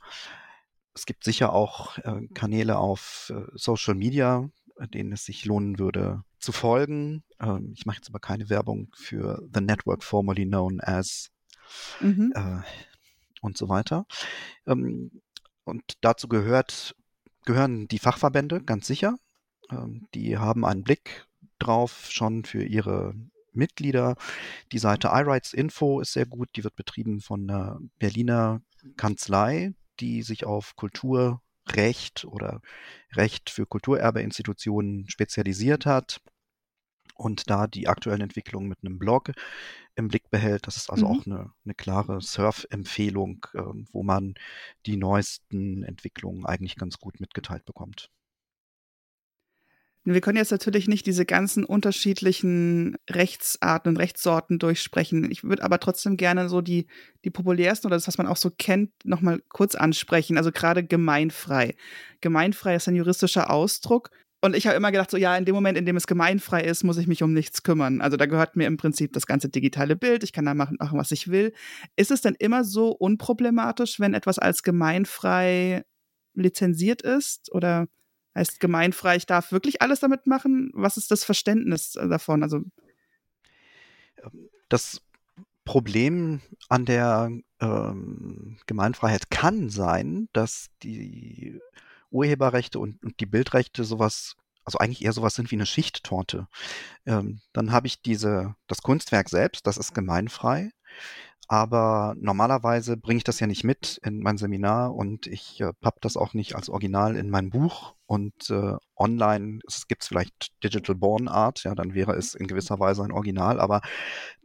Es 0.96 1.05
gibt 1.05 1.24
sicher 1.24 1.53
auch 1.53 1.98
äh, 2.00 2.27
Kanäle 2.34 2.77
auf 2.77 3.31
äh, 3.36 3.43
Social 3.53 3.96
Media, 3.96 4.50
denen 4.93 5.12
es 5.13 5.25
sich 5.25 5.46
lohnen 5.46 5.77
würde 5.77 6.24
zu 6.39 6.51
folgen. 6.51 7.24
Ähm, 7.39 7.72
ich 7.75 7.86
mache 7.86 7.98
jetzt 7.98 8.10
aber 8.10 8.20
keine 8.20 8.50
Werbung 8.50 8.89
für 8.96 9.48
The 9.53 9.62
Network 9.62 10.03
formerly 10.03 10.46
known 10.46 10.81
as 10.81 11.29
mhm. 12.00 12.34
Äh, 12.36 12.62
und 13.41 13.58
so 13.58 13.70
weiter. 13.70 14.08
Ähm, 14.65 15.22
und 15.63 15.84
dazu 16.01 16.27
gehört 16.27 16.96
gehören 17.45 17.88
die 17.88 18.00
Fachverbände, 18.00 18.62
ganz 18.62 18.88
sicher. 18.88 19.17
Ähm, 19.69 20.07
die 20.13 20.38
haben 20.38 20.65
einen 20.65 20.83
Blick 20.83 21.27
drauf 21.60 22.07
schon 22.10 22.45
für 22.45 22.63
ihre 22.63 23.13
Mitglieder. 23.53 24.15
Die 24.71 24.79
Seite 24.79 25.10
iRights 25.10 25.53
Info 25.53 26.00
ist 26.00 26.13
sehr 26.13 26.25
gut. 26.25 26.50
Die 26.55 26.63
wird 26.63 26.75
betrieben 26.75 27.21
von 27.21 27.50
einer 27.50 27.79
Berliner 28.00 28.62
Kanzlei, 28.98 29.74
die 30.00 30.24
sich 30.24 30.45
auf 30.45 30.75
Kulturrecht 30.75 32.25
oder 32.25 32.62
Recht 33.13 33.50
für 33.50 33.65
Kulturerbeinstitutionen 33.65 35.10
spezialisiert 35.10 35.86
hat 35.86 36.21
und 37.15 37.50
da 37.50 37.67
die 37.67 37.88
aktuellen 37.88 38.21
Entwicklungen 38.21 38.67
mit 38.67 38.79
einem 38.83 38.98
Blog 38.98 39.31
im 40.01 40.10
Blick 40.10 40.29
behält. 40.29 40.67
Das 40.67 40.77
ist 40.77 40.89
also 40.89 41.08
mhm. 41.08 41.12
auch 41.12 41.25
eine, 41.25 41.51
eine 41.63 41.74
klare 41.74 42.22
Surf-Empfehlung, 42.22 43.46
äh, 43.53 43.62
wo 43.91 44.03
man 44.03 44.36
die 44.86 44.98
neuesten 44.98 45.84
Entwicklungen 45.84 46.46
eigentlich 46.46 46.75
ganz 46.75 46.98
gut 46.98 47.20
mitgeteilt 47.20 47.65
bekommt. 47.65 48.10
Wir 50.03 50.20
können 50.20 50.38
jetzt 50.38 50.51
natürlich 50.51 50.88
nicht 50.88 51.05
diese 51.05 51.27
ganzen 51.27 51.63
unterschiedlichen 51.63 52.98
Rechtsarten 53.08 53.89
und 53.89 53.98
Rechtssorten 53.98 54.58
durchsprechen. 54.58 55.29
Ich 55.29 55.43
würde 55.43 55.63
aber 55.63 55.79
trotzdem 55.79 56.17
gerne 56.17 56.50
so 56.50 56.62
die, 56.62 56.88
die 57.24 57.29
populärsten 57.29 57.88
oder 57.88 57.98
das, 57.98 58.08
was 58.08 58.17
man 58.17 58.25
auch 58.25 58.38
so 58.38 58.50
kennt, 58.50 58.89
nochmal 59.05 59.43
kurz 59.50 59.75
ansprechen. 59.75 60.38
Also 60.38 60.51
gerade 60.51 60.84
gemeinfrei. 60.84 61.75
Gemeinfrei 62.20 62.75
ist 62.75 62.88
ein 62.88 62.96
juristischer 62.96 63.51
Ausdruck 63.51 64.10
und 64.41 64.55
ich 64.55 64.65
habe 64.65 64.75
immer 64.75 64.91
gedacht, 64.91 65.12
so 65.12 65.17
ja, 65.17 65.38
in 65.38 65.45
dem 65.45 65.53
Moment, 65.53 65.77
in 65.77 65.86
dem 65.86 65.98
es 65.98 66.07
gemeinfrei 66.07 66.63
ist, 66.63 66.83
muss 66.83 66.98
ich 66.98 67.07
mich 67.07 67.21
um 67.21 67.31
nichts 67.31 67.62
kümmern. 67.62 68.01
Also 68.01 68.17
da 68.17 68.25
gehört 68.25 68.55
mir 68.55 68.65
im 68.65 68.77
Prinzip 68.77 69.13
das 69.13 69.27
ganze 69.27 69.50
digitale 69.50 69.95
Bild, 69.95 70.24
ich 70.24 70.33
kann 70.33 70.45
da 70.45 70.55
machen, 70.55 70.77
machen 70.79 70.98
was 70.98 71.12
ich 71.12 71.27
will. 71.27 71.53
Ist 71.95 72.10
es 72.10 72.21
denn 72.21 72.36
immer 72.39 72.63
so 72.63 72.89
unproblematisch, 72.89 74.00
wenn 74.00 74.15
etwas 74.15 74.39
als 74.39 74.63
gemeinfrei 74.63 75.83
lizenziert 76.33 77.03
ist? 77.03 77.51
Oder 77.51 77.88
heißt 78.33 78.60
gemeinfrei, 78.60 79.17
ich 79.17 79.27
darf 79.27 79.51
wirklich 79.51 79.83
alles 79.83 80.00
damit 80.00 80.25
machen? 80.25 80.71
Was 80.74 80.98
ist 80.98 81.12
das 81.12 81.24
Verständnis 81.24 81.91
davon? 81.91 82.41
Also 82.41 82.62
das 84.69 85.01
Problem 85.65 86.41
an 86.67 86.86
der 86.86 87.29
ähm, 87.60 88.57
Gemeinfreiheit 88.65 89.29
kann 89.29 89.69
sein, 89.69 90.29
dass 90.33 90.69
die 90.81 91.60
Urheberrechte 92.12 92.80
und, 92.80 93.01
und 93.03 93.20
die 93.20 93.25
Bildrechte 93.25 93.84
sowas, 93.84 94.36
also 94.63 94.77
eigentlich 94.77 95.03
eher 95.03 95.13
sowas 95.13 95.36
sind 95.36 95.51
wie 95.51 95.56
eine 95.56 95.65
Schichttorte. 95.65 96.48
Ähm, 97.06 97.41
dann 97.53 97.72
habe 97.72 97.88
ich 97.88 98.01
diese, 98.01 98.56
das 98.68 98.82
Kunstwerk 98.82 99.30
selbst, 99.30 99.65
das 99.68 99.77
ist 99.77 99.94
gemeinfrei. 99.94 100.72
Aber 101.51 102.15
normalerweise 102.17 102.96
bringe 102.96 103.17
ich 103.17 103.25
das 103.25 103.41
ja 103.41 103.46
nicht 103.46 103.65
mit 103.65 104.00
in 104.05 104.22
mein 104.22 104.38
Seminar 104.38 104.96
und 104.96 105.27
ich 105.27 105.60
äh, 105.60 105.74
papp 105.81 106.00
das 106.00 106.15
auch 106.15 106.34
nicht 106.34 106.55
als 106.55 106.70
Original 106.70 107.17
in 107.17 107.29
mein 107.29 107.50
Buch. 107.50 107.93
Und 108.05 108.50
äh, 108.50 108.75
online 108.96 109.60
gibt 109.89 110.01
es 110.01 110.08
vielleicht 110.08 110.53
Digital 110.63 110.96
Born 110.96 111.27
Art, 111.27 111.65
ja, 111.65 111.75
dann 111.75 111.93
wäre 111.93 112.13
es 112.13 112.36
in 112.36 112.48
gewisser 112.48 112.79
Weise 112.79 113.03
ein 113.03 113.12
Original. 113.12 113.60
Aber 113.60 113.81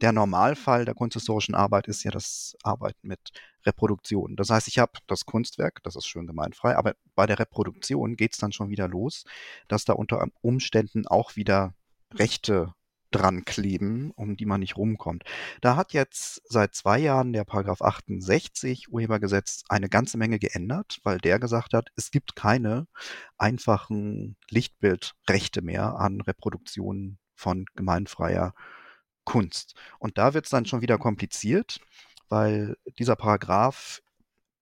der 0.01 0.11
Normalfall 0.11 0.83
der 0.83 0.95
kunsthistorischen 0.95 1.55
Arbeit 1.55 1.87
ist 1.87 2.03
ja 2.03 2.11
das 2.11 2.57
Arbeiten 2.61 3.07
mit 3.07 3.21
Reproduktion. 3.65 4.35
Das 4.35 4.49
heißt, 4.49 4.67
ich 4.67 4.77
habe 4.77 4.99
das 5.07 5.25
Kunstwerk, 5.25 5.81
das 5.83 5.95
ist 5.95 6.07
schön 6.07 6.27
gemeinfrei, 6.27 6.75
aber 6.75 6.95
bei 7.15 7.25
der 7.25 7.39
Reproduktion 7.39 8.17
geht 8.17 8.33
es 8.33 8.39
dann 8.39 8.51
schon 8.51 8.69
wieder 8.69 8.89
los, 8.89 9.23
dass 9.69 9.85
da 9.85 9.93
unter 9.93 10.25
Umständen 10.41 11.07
auch 11.07 11.37
wieder 11.37 11.73
Rechte 12.13 12.73
dran 13.11 13.45
kleben, 13.45 14.11
um 14.11 14.35
die 14.35 14.45
man 14.45 14.59
nicht 14.59 14.77
rumkommt. 14.77 15.23
Da 15.61 15.75
hat 15.75 15.93
jetzt 15.93 16.41
seit 16.49 16.75
zwei 16.75 16.99
Jahren 16.99 17.33
der 17.33 17.45
Paragraph 17.45 17.81
68 17.81 18.91
Urhebergesetz 18.91 19.63
eine 19.69 19.89
ganze 19.89 20.17
Menge 20.17 20.39
geändert, 20.39 20.99
weil 21.03 21.17
der 21.17 21.39
gesagt 21.39 21.73
hat, 21.73 21.89
es 21.95 22.11
gibt 22.11 22.35
keine 22.35 22.87
einfachen 23.37 24.35
Lichtbildrechte 24.49 25.61
mehr 25.61 25.97
an 25.99 26.21
Reproduktionen 26.21 27.17
von 27.35 27.65
gemeinfreier 27.75 28.53
Kunst. 29.23 29.75
Und 29.99 30.17
da 30.17 30.33
wird 30.33 30.45
es 30.45 30.51
dann 30.51 30.65
schon 30.65 30.81
wieder 30.81 30.97
kompliziert, 30.97 31.79
weil 32.29 32.77
dieser 32.97 33.15
Paragraph 33.15 34.01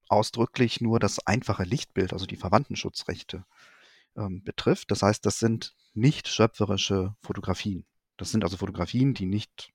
ausdrücklich 0.08 0.82
nur 0.82 1.00
das 1.00 1.26
einfache 1.26 1.64
Lichtbild, 1.64 2.14
also 2.14 2.26
die 2.26 2.36
Verwandtenschutzrechte, 2.36 3.46
ähm, 4.18 4.44
betrifft. 4.44 4.92
Das 4.92 5.02
heißt, 5.02 5.26
das 5.26 5.40
sind 5.40 5.76
nicht 5.94 6.28
schöpferische 6.28 7.16
Fotografien. 7.22 7.86
Das 8.18 8.32
sind 8.32 8.44
also 8.44 8.58
Fotografien, 8.58 9.14
die 9.14 9.26
nicht, 9.26 9.72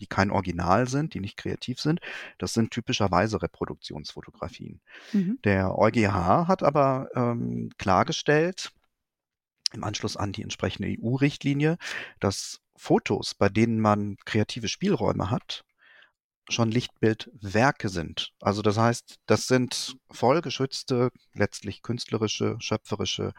die 0.00 0.06
kein 0.06 0.30
Original 0.30 0.88
sind, 0.88 1.14
die 1.14 1.20
nicht 1.20 1.36
kreativ 1.36 1.80
sind. 1.80 2.00
Das 2.38 2.52
sind 2.52 2.70
typischerweise 2.70 3.42
Reproduktionsfotografien. 3.42 4.80
Mhm. 5.12 5.38
Der 5.44 5.76
EuGH 5.76 6.46
hat 6.48 6.62
aber 6.62 7.08
ähm, 7.14 7.70
klargestellt, 7.78 8.72
im 9.72 9.84
Anschluss 9.84 10.16
an 10.16 10.32
die 10.32 10.42
entsprechende 10.42 10.88
EU-Richtlinie, 10.88 11.76
dass 12.20 12.60
Fotos, 12.76 13.34
bei 13.34 13.48
denen 13.48 13.80
man 13.80 14.16
kreative 14.24 14.68
Spielräume 14.68 15.30
hat, 15.30 15.64
schon 16.48 16.70
Lichtbildwerke 16.70 17.88
sind. 17.88 18.32
Also 18.40 18.62
das 18.62 18.78
heißt, 18.78 19.16
das 19.26 19.46
sind 19.46 19.96
vollgeschützte, 20.10 21.10
letztlich 21.34 21.82
künstlerische, 21.82 22.56
schöpferische 22.60 23.32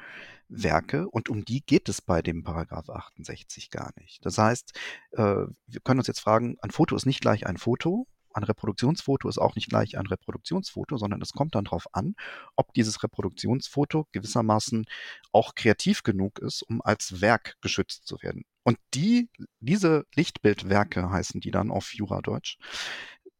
Werke 0.48 1.08
und 1.10 1.30
um 1.30 1.46
die 1.46 1.62
geht 1.62 1.90
es 1.90 2.02
bei 2.02 2.22
dem 2.22 2.44
Paragraph 2.44 2.90
68 2.90 3.70
gar 3.70 3.92
nicht. 4.00 4.26
Das 4.26 4.38
heißt, 4.38 4.78
äh, 5.12 5.46
wir 5.68 5.80
können 5.84 6.00
uns 6.00 6.08
jetzt 6.08 6.22
fragen, 6.22 6.58
ein 6.62 6.72
Foto 6.72 6.96
ist 6.96 7.06
nicht 7.06 7.22
gleich 7.22 7.46
ein 7.46 7.58
Foto, 7.58 8.08
ein 8.34 8.44
Reproduktionsfoto 8.44 9.28
ist 9.28 9.38
auch 9.38 9.56
nicht 9.56 9.70
gleich 9.70 9.98
ein 9.98 10.06
Reproduktionsfoto, 10.06 10.98
sondern 10.98 11.22
es 11.22 11.34
kommt 11.34 11.56
dann 11.56 11.66
darauf 11.66 11.94
an, 11.94 12.16
ob 12.56 12.74
dieses 12.74 13.04
Reproduktionsfoto 13.04 14.08
gewissermaßen 14.12 14.86
auch 15.32 15.56
kreativ 15.56 16.04
genug 16.04 16.40
ist, 16.40 16.62
um 16.64 16.82
als 16.82 17.22
Werk 17.22 17.56
geschützt 17.62 18.08
zu 18.08 18.22
werden. 18.22 18.44
Und 18.64 18.78
die, 18.94 19.30
diese 19.60 20.06
Lichtbildwerke 20.16 21.10
heißen 21.10 21.42
die 21.42 21.52
dann 21.52 21.72
auf 21.72 21.94
Juradeutsch, 21.94 22.58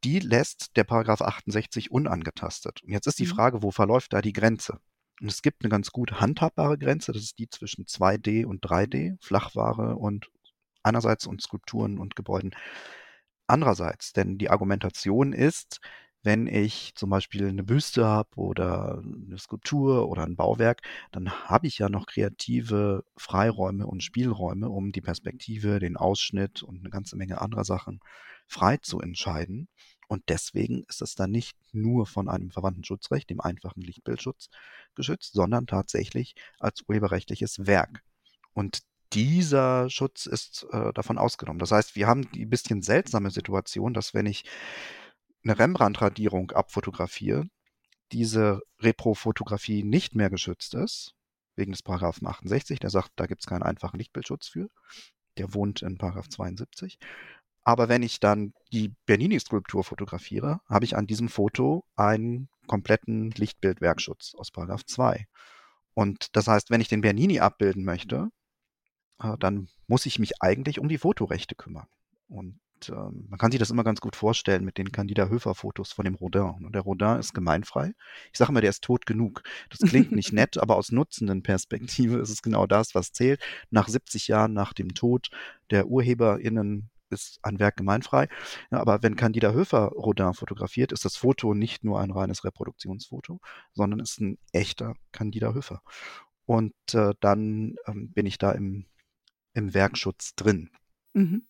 die 0.04 0.20
lässt 0.20 0.76
der 0.76 0.86
Paragraph 0.86 1.22
68 1.22 1.92
unangetastet. 1.92 2.82
Und 2.84 2.92
jetzt 2.92 3.08
ist 3.08 3.20
die 3.20 3.26
mhm. 3.26 3.32
Frage, 3.32 3.64
wo 3.64 3.72
verläuft 3.72 4.14
da 4.14 4.22
die 4.22 4.34
Grenze? 4.34 4.80
Und 5.22 5.28
es 5.28 5.42
gibt 5.42 5.64
eine 5.64 5.70
ganz 5.70 5.92
gut 5.92 6.22
handhabbare 6.22 6.78
Grenze, 6.78 7.12
das 7.12 7.24
ist 7.24 7.40
die 7.40 7.50
zwischen 7.50 7.86
2D 7.86 8.46
und 8.46 8.64
3D, 8.64 9.18
Flachware 9.20 9.98
und 9.98 10.30
einerseits 10.82 11.28
und 11.28 11.42
Skulpturen 11.42 12.00
und 12.00 12.16
Gebäuden 12.16 12.52
andererseits. 13.50 14.14
Denn 14.14 14.38
die 14.38 14.50
Argumentation 14.50 15.34
ist, 15.34 15.80
wenn 16.22 16.48
ich 16.48 16.94
zum 16.96 17.10
Beispiel 17.10 17.48
eine 17.48 17.64
Büste 17.64 18.06
habe 18.06 18.36
oder 18.36 19.02
eine 19.04 19.38
Skulptur 19.38 20.10
oder 20.10 20.24
ein 20.24 20.36
Bauwerk, 20.36 20.82
dann 21.12 21.32
habe 21.32 21.68
ich 21.68 21.78
ja 21.78 21.88
noch 21.90 22.08
kreative 22.08 23.06
Freiräume 23.16 23.88
und 23.88 24.04
Spielräume, 24.04 24.70
um 24.70 24.92
die 24.92 25.02
Perspektive, 25.02 25.80
den 25.80 25.96
Ausschnitt 25.96 26.62
und 26.62 26.80
eine 26.80 26.90
ganze 26.90 27.16
Menge 27.16 27.40
anderer 27.40 27.64
Sachen 27.64 28.02
frei 28.48 28.78
zu 28.78 29.00
entscheiden. 29.00 29.70
Und 30.10 30.24
deswegen 30.28 30.84
ist 30.90 31.02
es 31.02 31.16
dann 31.16 31.32
nicht 31.32 31.56
nur 31.72 32.06
von 32.06 32.28
einem 32.30 32.50
verwandten 32.50 32.84
Schutzrecht, 32.84 33.30
dem 33.30 33.40
einfachen 33.40 33.82
Lichtbildschutz, 33.82 34.50
geschützt, 34.96 35.34
sondern 35.34 35.68
tatsächlich 35.68 36.36
als 36.60 36.84
urheberrechtliches 36.88 37.68
Werk. 37.68 38.04
Und 38.54 38.80
dieser 39.14 39.90
Schutz 39.90 40.26
ist 40.26 40.68
äh, 40.72 40.94
davon 40.94 41.18
ausgenommen. 41.18 41.60
Das 41.60 41.72
heißt, 41.72 41.96
wir 41.96 42.08
haben 42.08 42.30
die 42.32 42.46
bisschen 42.46 42.82
seltsame 42.82 43.32
Situation, 43.32 43.94
dass 43.94 44.14
wenn 44.14 44.26
ich 44.26 44.44
eine 45.44 45.58
Rembrandt-Radierung 45.58 46.52
abfotografiere, 46.52 47.46
diese 48.12 48.62
Repro-Fotografie 48.80 49.84
nicht 49.84 50.16
mehr 50.16 50.30
geschützt 50.30 50.74
ist, 50.74 51.16
wegen 51.56 51.72
des 51.72 51.84
Paragraphen 51.84 52.28
68, 52.28 52.80
der 52.80 52.90
sagt, 52.90 53.12
da 53.16 53.26
gibt 53.26 53.42
es 53.42 53.48
keinen 53.48 53.64
einfachen 53.64 53.98
Lichtbildschutz 53.98 54.48
für. 54.48 54.70
Der 55.38 55.54
wohnt 55.54 55.82
in 55.82 55.98
Paragraph 55.98 56.30
72. 56.30 56.98
Aber 57.64 57.90
wenn 57.90 58.02
ich 58.02 58.20
dann 58.20 58.54
die 58.72 58.96
Bernini-Skulptur 59.06 59.84
fotografiere, 59.84 60.62
habe 60.68 60.86
ich 60.86 60.96
an 60.96 61.08
diesem 61.08 61.30
Foto 61.30 61.86
einen 61.96 62.50
kompletten 62.68 63.32
Lichtbildwerkschutz 63.32 64.34
aus 64.36 64.52
Paragraph 64.52 64.86
2. 64.86 65.28
Und 65.94 66.36
das 66.36 66.48
heißt, 66.48 66.70
wenn 66.70 66.82
ich 66.82 66.88
den 66.88 67.02
Bernini 67.02 67.40
abbilden 67.40 67.84
möchte, 67.84 68.30
äh, 69.22 69.38
dann 69.40 69.68
muss 69.88 70.06
ich 70.06 70.20
mich 70.20 70.42
eigentlich 70.42 70.80
um 70.80 70.90
die 70.90 70.98
Fotorechte 70.98 71.56
kümmern. 71.56 71.88
Und 72.28 72.60
ähm, 72.90 73.26
man 73.30 73.40
kann 73.40 73.52
sich 73.52 73.60
das 73.60 73.72
immer 73.72 73.84
ganz 73.84 74.00
gut 74.02 74.16
vorstellen 74.16 74.64
mit 74.64 74.78
den 74.78 74.92
Candida 74.92 75.28
Höfer-Fotos 75.28 75.92
von 75.92 76.06
dem 76.06 76.16
Rodin. 76.16 76.66
Und 76.66 76.74
der 76.74 76.84
Rodin 76.84 77.18
ist 77.18 77.34
gemeinfrei. 77.34 77.94
Ich 78.32 78.38
sage 78.38 78.52
immer, 78.52 78.62
der 78.62 78.70
ist 78.70 78.84
tot 78.84 79.06
genug. 79.06 79.44
Das 79.70 79.80
klingt 79.80 80.12
nicht 80.12 80.32
nett, 80.34 80.58
aber 80.58 80.78
aus 80.78 80.92
nutzenden 80.92 81.44
Perspektive 81.44 82.20
ist 82.20 82.30
es 82.30 82.42
genau 82.42 82.68
das, 82.68 82.96
was 82.96 83.12
zählt. 83.12 83.42
Nach 83.70 83.88
70 83.88 84.28
Jahren 84.28 84.54
nach 84.54 84.74
dem 84.74 84.94
Tod 84.94 85.30
der 85.72 85.88
UrheberInnen 85.88 86.90
ist 87.10 87.40
ein 87.42 87.60
Werk 87.60 87.78
gemeinfrei. 87.78 88.30
Ja, 88.72 88.80
aber 88.80 89.02
wenn 89.02 89.16
Candida 89.16 89.52
Höfer 89.52 89.88
Rodin 89.88 90.34
fotografiert, 90.34 90.92
ist 90.92 91.06
das 91.06 91.18
Foto 91.18 91.56
nicht 91.56 91.84
nur 91.84 92.00
ein 92.00 92.12
reines 92.12 92.44
Reproduktionsfoto, 92.44 93.40
sondern 93.74 94.00
ist 94.00 94.22
ein 94.22 94.38
echter 94.54 94.94
Candida 95.12 95.54
Höfer. 95.54 95.82
Und 96.46 96.74
äh, 96.94 97.14
dann 97.20 97.76
ähm, 97.88 98.12
bin 98.12 98.26
ich 98.26 98.38
da 98.38 98.52
im, 98.52 98.86
im 99.54 99.74
Werkschutz 99.74 100.36
drin. 100.36 100.70
Mhm. 101.14 101.44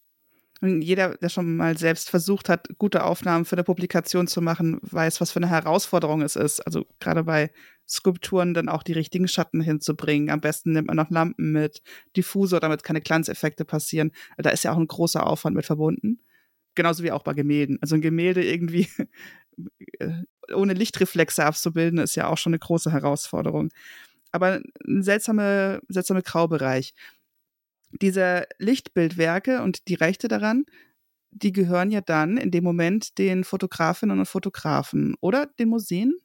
Und 0.62 0.82
jeder, 0.82 1.16
der 1.16 1.30
schon 1.30 1.56
mal 1.56 1.78
selbst 1.78 2.10
versucht 2.10 2.50
hat, 2.50 2.68
gute 2.78 3.06
Aufnahmen 3.06 3.46
für 3.46 3.56
eine 3.56 3.64
Publikation 3.64 4.28
zu 4.28 4.42
machen, 4.42 4.80
weiß, 4.82 5.22
was 5.22 5.32
für 5.32 5.40
eine 5.40 5.50
Herausforderung 5.50 6.22
es 6.22 6.36
ist. 6.36 6.60
Also 6.60 6.86
gerade 7.00 7.24
bei 7.24 7.50
Skulpturen 7.88 8.54
dann 8.54 8.68
auch 8.68 8.84
die 8.84 8.94
richtigen 8.94 9.30
Schatten 9.30 9.62
hinzubringen. 9.62 10.30
Am 10.30 10.42
besten 10.42 10.74
nimmt 10.74 10.88
man 10.88 10.98
noch 10.98 11.10
Lampen 11.10 11.54
mit, 11.54 11.82
Diffusor, 12.18 12.60
damit 12.60 12.84
keine 12.84 13.00
Glanzeffekte 13.00 13.64
passieren. 13.64 14.12
Da 14.38 14.50
ist 14.50 14.64
ja 14.64 14.74
auch 14.74 14.78
ein 14.78 14.88
großer 14.88 15.26
Aufwand 15.26 15.56
mit 15.56 15.66
verbunden. 15.66 16.20
Genauso 16.76 17.04
wie 17.04 17.12
auch 17.12 17.24
bei 17.24 17.34
Gemälden. 17.34 17.78
Also 17.82 17.96
ein 17.96 18.02
Gemälde 18.02 18.44
irgendwie 18.44 18.90
äh, 20.00 20.24
ohne 20.54 20.74
Lichtreflexe 20.74 21.46
abzubilden, 21.46 22.00
ist 22.00 22.16
ja 22.16 22.28
auch 22.28 22.38
schon 22.38 22.52
eine 22.52 22.60
große 22.60 22.92
Herausforderung. 22.92 23.70
Aber 24.32 24.62
ein 24.86 25.04
seltsamer 25.04 25.80
seltsame 25.88 26.22
Graubereich 26.22 26.94
diese 27.92 28.48
Lichtbildwerke 28.58 29.62
und 29.62 29.88
die 29.88 29.96
Rechte 29.96 30.28
daran, 30.28 30.66
die 31.32 31.52
gehören 31.52 31.92
ja 31.92 32.02
dann 32.02 32.38
in 32.38 32.52
dem 32.52 32.64
Moment 32.64 33.18
den 33.18 33.44
Fotografinnen 33.44 34.20
und 34.20 34.26
Fotografen 34.26 35.16
oder 35.22 35.46
den 35.46 35.70
Museen? 35.70 36.16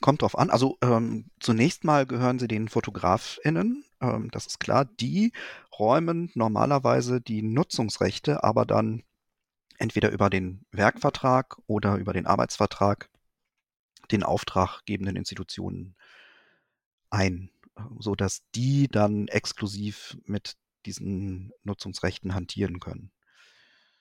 Kommt 0.00 0.22
drauf 0.22 0.36
an. 0.36 0.50
Also 0.50 0.76
ähm, 0.82 1.30
zunächst 1.40 1.84
mal 1.84 2.06
gehören 2.06 2.38
sie 2.38 2.48
den 2.48 2.68
FotografInnen, 2.68 3.84
ähm, 4.00 4.30
das 4.30 4.46
ist 4.46 4.60
klar. 4.60 4.84
Die 4.84 5.32
räumen 5.78 6.30
normalerweise 6.34 7.20
die 7.20 7.42
Nutzungsrechte, 7.42 8.44
aber 8.44 8.66
dann 8.66 9.02
entweder 9.78 10.10
über 10.10 10.30
den 10.30 10.64
Werkvertrag 10.70 11.56
oder 11.66 11.96
über 11.96 12.12
den 12.12 12.26
Arbeitsvertrag 12.26 13.08
den 14.10 14.22
auftraggebenden 14.22 15.16
Institutionen 15.16 15.96
ein, 17.10 17.50
sodass 17.98 18.42
die 18.54 18.88
dann 18.88 19.28
exklusiv 19.28 20.16
mit 20.26 20.56
diesen 20.86 21.52
Nutzungsrechten 21.62 22.34
hantieren 22.34 22.80
können. 22.80 23.10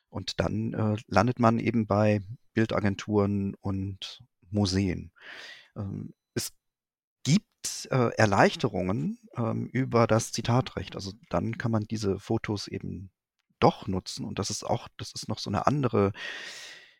Und 0.09 0.39
dann 0.39 0.73
äh, 0.73 0.95
landet 1.07 1.39
man 1.39 1.57
eben 1.57 1.87
bei 1.87 2.21
Bildagenturen 2.53 3.55
und 3.55 4.23
Museen. 4.51 5.11
Ähm, 5.75 6.13
es 6.35 6.51
gibt 7.23 7.87
äh, 7.89 8.09
Erleichterungen 8.15 9.17
ähm, 9.35 9.67
über 9.67 10.05
das 10.05 10.31
Zitatrecht. 10.31 10.95
Also 10.95 11.13
dann 11.29 11.57
kann 11.57 11.71
man 11.71 11.85
diese 11.85 12.19
Fotos 12.19 12.67
eben 12.67 13.09
doch 13.59 13.87
nutzen. 13.87 14.25
Und 14.25 14.37
das 14.37 14.49
ist 14.51 14.63
auch, 14.63 14.87
das 14.97 15.13
ist 15.13 15.27
noch 15.27 15.39
so 15.39 15.49
eine 15.49 15.65
andere 15.65 16.11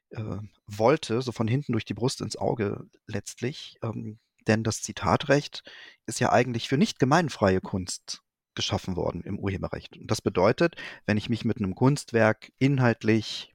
äh, 0.10 0.38
Wolte, 0.66 1.22
so 1.22 1.32
von 1.32 1.48
hinten 1.48 1.74
durch 1.74 1.86
die 1.86 1.94
Brust 1.94 2.22
ins 2.22 2.36
Auge 2.36 2.88
letztlich. 3.06 3.78
Ähm, 3.84 4.20
denn 4.48 4.64
das 4.64 4.82
Zitatrecht 4.82 5.64
ist 6.06 6.20
ja 6.20 6.32
eigentlich 6.32 6.68
für 6.68 6.78
nicht 6.78 7.00
gemeinfreie 7.00 7.62
Kunst 7.62 8.24
geschaffen 8.56 8.96
worden 8.96 9.22
im 9.24 9.40
Urheberrecht. 9.40 9.98
Und 9.98 10.10
das 10.10 10.22
bedeutet, 10.22 10.76
wenn 11.06 11.18
ich 11.18 11.30
mich 11.30 11.46
mit 11.46 11.58
einem 11.58 11.76
Kunstwerk 11.76 12.52
inhaltlich 12.60 13.54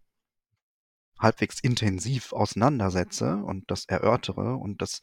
halbwegs 1.19 1.59
intensiv 1.61 2.33
auseinandersetze 2.33 3.37
und 3.37 3.71
das 3.71 3.87
erörtere 3.87 4.55
und 4.55 4.81
das 4.81 5.01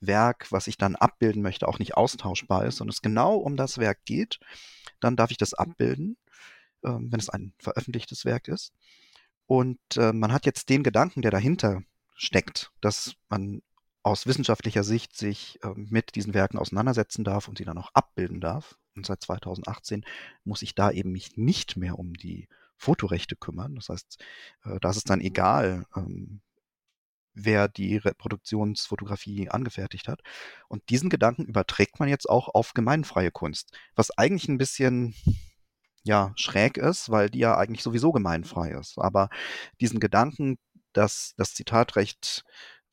Werk, 0.00 0.52
was 0.52 0.66
ich 0.66 0.76
dann 0.76 0.94
abbilden 0.94 1.42
möchte, 1.42 1.66
auch 1.66 1.78
nicht 1.78 1.96
austauschbar 1.96 2.66
ist 2.66 2.80
und 2.80 2.88
es 2.88 3.02
genau 3.02 3.36
um 3.36 3.56
das 3.56 3.78
Werk 3.78 4.04
geht, 4.04 4.40
dann 5.00 5.16
darf 5.16 5.30
ich 5.30 5.38
das 5.38 5.54
abbilden, 5.54 6.16
äh, 6.82 6.90
wenn 6.90 7.18
es 7.18 7.30
ein 7.30 7.54
veröffentlichtes 7.58 8.24
Werk 8.24 8.48
ist. 8.48 8.72
Und 9.46 9.78
äh, 9.96 10.12
man 10.12 10.32
hat 10.32 10.46
jetzt 10.46 10.68
den 10.68 10.82
Gedanken, 10.82 11.22
der 11.22 11.30
dahinter 11.30 11.82
steckt, 12.14 12.70
dass 12.80 13.14
man 13.28 13.62
aus 14.02 14.26
wissenschaftlicher 14.26 14.84
Sicht 14.84 15.16
sich 15.16 15.58
äh, 15.62 15.68
mit 15.74 16.14
diesen 16.14 16.34
Werken 16.34 16.58
auseinandersetzen 16.58 17.24
darf 17.24 17.48
und 17.48 17.58
sie 17.58 17.64
dann 17.64 17.78
auch 17.78 17.90
abbilden 17.94 18.40
darf. 18.40 18.78
Und 18.96 19.06
seit 19.06 19.22
2018 19.22 20.04
muss 20.44 20.62
ich 20.62 20.74
da 20.74 20.90
eben 20.90 21.12
mich 21.12 21.36
nicht 21.36 21.76
mehr 21.76 21.98
um 21.98 22.14
die 22.14 22.48
Fotorechte 22.76 23.36
kümmern. 23.36 23.74
Das 23.76 23.88
heißt, 23.88 24.22
äh, 24.64 24.78
da 24.80 24.90
ist 24.90 24.96
es 24.96 25.04
dann 25.04 25.20
egal, 25.20 25.86
ähm, 25.96 26.40
wer 27.34 27.68
die 27.68 27.96
Reproduktionsfotografie 27.96 29.50
angefertigt 29.50 30.08
hat. 30.08 30.20
Und 30.68 30.88
diesen 30.88 31.10
Gedanken 31.10 31.44
überträgt 31.44 31.98
man 31.98 32.08
jetzt 32.08 32.28
auch 32.28 32.48
auf 32.48 32.74
gemeinfreie 32.74 33.30
Kunst, 33.30 33.76
was 33.94 34.16
eigentlich 34.16 34.48
ein 34.48 34.58
bisschen 34.58 35.14
ja 36.04 36.32
schräg 36.36 36.76
ist, 36.76 37.10
weil 37.10 37.30
die 37.30 37.40
ja 37.40 37.56
eigentlich 37.56 37.82
sowieso 37.82 38.12
gemeinfrei 38.12 38.70
ist. 38.70 38.98
Aber 38.98 39.30
diesen 39.80 40.00
Gedanken, 40.00 40.58
dass 40.92 41.34
das 41.36 41.54
Zitatrecht 41.54 42.44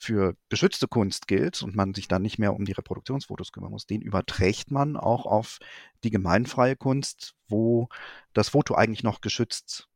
für 0.02 0.36
geschützte 0.50 0.88
Kunst 0.88 1.28
gilt 1.28 1.62
und 1.62 1.76
man 1.76 1.94
sich 1.94 2.08
dann 2.08 2.24
nicht 2.24 2.40
mehr 2.40 2.56
um 2.56 2.66
die 2.66 2.72
Reproduktionsfotos 2.72 3.52
kümmern 3.52 3.70
muss, 3.72 3.86
den 3.86 4.02
überträgt 4.02 4.72
man 4.72 4.98
auch 4.98 5.28
auf 5.28 5.60
die 6.04 6.10
gemeinfreie 6.10 6.76
Kunst, 6.76 7.36
wo 7.48 7.88
das 8.34 8.50
Foto 8.50 8.74
eigentlich 8.74 9.04
noch 9.04 9.22
geschützt 9.22 9.88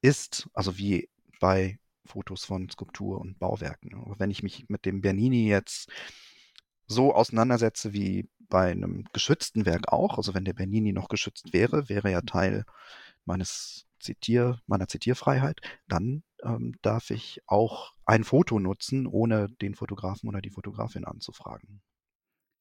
ist, 0.00 0.48
also 0.54 0.78
wie 0.78 1.10
bei 1.40 1.78
Fotos 2.06 2.46
von 2.46 2.70
Skulptur 2.70 3.20
und 3.20 3.38
Bauwerken. 3.38 3.94
Aber 3.94 4.18
wenn 4.18 4.30
ich 4.30 4.42
mich 4.42 4.64
mit 4.68 4.86
dem 4.86 5.02
Bernini 5.02 5.46
jetzt 5.46 5.90
so 6.86 7.14
auseinandersetze 7.14 7.92
wie 7.92 8.26
bei 8.48 8.70
einem 8.70 9.04
geschützten 9.12 9.66
Werk 9.66 9.92
auch, 9.92 10.16
also 10.16 10.32
wenn 10.32 10.46
der 10.46 10.54
Bernini 10.54 10.92
noch 10.92 11.08
geschützt 11.08 11.52
wäre, 11.52 11.90
wäre 11.90 12.10
er 12.10 12.24
Teil 12.24 12.64
meines 13.26 13.86
Zitier, 14.00 14.58
meiner 14.66 14.88
Zitierfreiheit, 14.88 15.60
dann 15.86 16.22
ähm, 16.44 16.74
darf 16.82 17.10
ich 17.10 17.40
auch 17.46 17.92
ein 18.04 18.24
Foto 18.24 18.58
nutzen, 18.58 19.06
ohne 19.06 19.48
den 19.48 19.74
Fotografen 19.74 20.28
oder 20.28 20.40
die 20.40 20.50
Fotografin 20.50 21.04
anzufragen. 21.04 21.82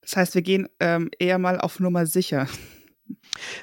Das 0.01 0.15
heißt, 0.15 0.35
wir 0.35 0.41
gehen 0.41 0.67
ähm, 0.79 1.09
eher 1.19 1.37
mal 1.37 1.59
auf 1.59 1.79
Nummer 1.79 2.05
sicher. 2.05 2.47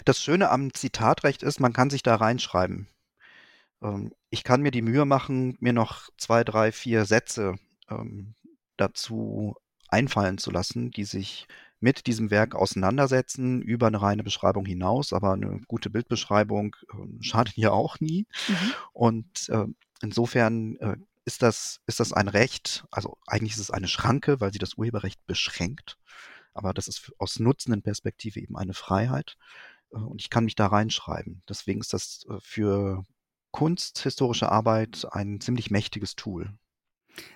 Das 0.05 0.23
Schöne 0.23 0.50
am 0.50 0.73
Zitatrecht 0.73 1.43
ist, 1.43 1.61
man 1.61 1.73
kann 1.73 1.91
sich 1.91 2.03
da 2.03 2.17
reinschreiben. 2.17 2.89
Ähm, 3.83 4.12
ich 4.31 4.45
kann 4.45 4.62
mir 4.62 4.71
die 4.71 4.83
Mühe 4.83 5.05
machen, 5.05 5.57
mir 5.61 5.73
noch 5.73 6.09
zwei, 6.17 6.45
drei, 6.45 6.73
vier 6.73 7.05
Sätze 7.05 7.57
ähm, 7.91 8.35
dazu 8.77 9.57
einfallen 9.89 10.39
zu 10.39 10.50
lassen, 10.50 10.91
die 10.91 11.05
sich 11.05 11.47
mit 11.81 12.07
diesem 12.07 12.31
Werk 12.31 12.55
auseinandersetzen, 12.55 13.62
über 13.62 13.87
eine 13.87 14.00
reine 14.00 14.23
Beschreibung 14.23 14.67
hinaus, 14.67 15.12
aber 15.12 15.33
eine 15.33 15.61
gute 15.67 15.91
Bildbeschreibung 15.91 16.77
äh, 16.93 16.97
schadet 17.23 17.57
ja 17.57 17.71
auch 17.71 18.00
nie. 18.00 18.27
Mhm. 18.49 18.73
Und 18.93 19.49
äh, 19.49 19.67
insofern 20.02 20.76
äh, 20.76 20.97
ist, 21.25 21.42
das, 21.42 21.80
ist 21.87 22.00
das 22.00 22.12
ein 22.12 22.28
Recht, 22.28 22.84
also 22.91 23.19
eigentlich 23.26 23.54
ist 23.54 23.60
es 23.60 23.71
eine 23.71 23.89
Schranke, 23.89 24.41
weil 24.41 24.52
sie 24.52 24.58
das 24.58 24.75
Urheberrecht 24.75 25.25
beschränkt, 25.26 25.99
aber 26.54 26.75
das 26.75 26.89
ist 26.89 27.13
aus 27.19 27.39
nutzenden 27.39 27.82
Perspektive 27.82 28.41
eben 28.41 28.56
eine 28.56 28.75
Freiheit 28.75 29.36
äh, 29.93 29.97
und 29.97 30.21
ich 30.21 30.30
kann 30.30 30.45
mich 30.45 30.54
da 30.54 30.67
reinschreiben. 30.67 31.43
Deswegen 31.49 31.80
ist 31.80 31.93
das 31.93 32.25
äh, 32.28 32.39
für 32.41 33.04
kunsthistorische 33.52 34.50
Arbeit 34.50 35.06
ein 35.10 35.41
ziemlich 35.41 35.71
mächtiges 35.71 36.17
Tool. 36.17 36.52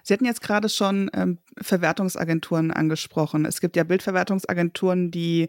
Sie 0.03 0.15
hatten 0.15 0.25
jetzt 0.25 0.41
gerade 0.41 0.69
schon 0.69 1.11
ähm, 1.13 1.39
Verwertungsagenturen 1.61 2.71
angesprochen. 2.71 3.45
Es 3.45 3.61
gibt 3.61 3.77
ja 3.77 3.85
Bildverwertungsagenturen, 3.85 5.11
die 5.11 5.49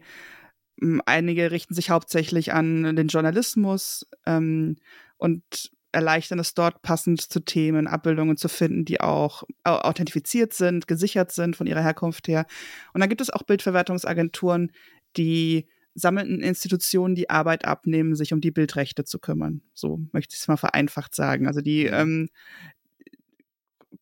ähm, 0.82 1.00
einige 1.06 1.50
richten 1.50 1.74
sich 1.74 1.90
hauptsächlich 1.90 2.52
an 2.52 2.96
den 2.96 3.08
Journalismus 3.08 4.06
ähm, 4.26 4.76
und 5.16 5.70
erleichtern 5.92 6.38
es 6.38 6.54
dort 6.54 6.82
passend 6.82 7.20
zu 7.20 7.40
Themen, 7.40 7.86
Abbildungen 7.86 8.36
zu 8.36 8.48
finden, 8.48 8.84
die 8.84 9.00
auch 9.00 9.44
authentifiziert 9.64 10.52
sind, 10.52 10.86
gesichert 10.86 11.32
sind 11.32 11.56
von 11.56 11.66
ihrer 11.66 11.82
Herkunft 11.82 12.28
her. 12.28 12.46
Und 12.92 13.00
dann 13.00 13.08
gibt 13.08 13.20
es 13.20 13.30
auch 13.30 13.42
Bildverwertungsagenturen, 13.42 14.72
die 15.16 15.68
sammelnden 15.94 16.42
Institutionen 16.42 17.14
die 17.14 17.30
Arbeit 17.30 17.64
abnehmen, 17.64 18.14
sich 18.14 18.32
um 18.32 18.40
die 18.40 18.50
Bildrechte 18.50 19.04
zu 19.04 19.18
kümmern. 19.18 19.62
So 19.72 20.00
möchte 20.12 20.34
ich 20.34 20.40
es 20.40 20.48
mal 20.48 20.58
vereinfacht 20.58 21.14
sagen. 21.14 21.46
Also 21.46 21.62
die 21.62 21.86
ähm, 21.86 22.28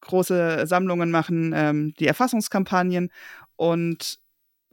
große 0.00 0.66
Sammlungen 0.66 1.10
machen, 1.10 1.52
ähm, 1.54 1.94
die 1.98 2.08
Erfassungskampagnen 2.08 3.10
und 3.56 4.18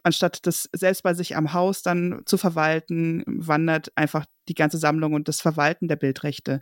anstatt 0.03 0.47
das 0.47 0.67
selbst 0.73 1.03
bei 1.03 1.13
sich 1.13 1.35
am 1.35 1.53
Haus 1.53 1.83
dann 1.83 2.23
zu 2.25 2.37
verwalten, 2.37 3.23
wandert 3.27 3.91
einfach 3.95 4.25
die 4.47 4.55
ganze 4.55 4.79
Sammlung 4.79 5.13
und 5.13 5.27
das 5.27 5.41
Verwalten 5.41 5.87
der 5.87 5.95
Bildrechte 5.95 6.61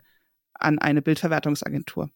an 0.60 0.80
eine 0.80 1.02
Bildverwertungsagentur. 1.02 2.10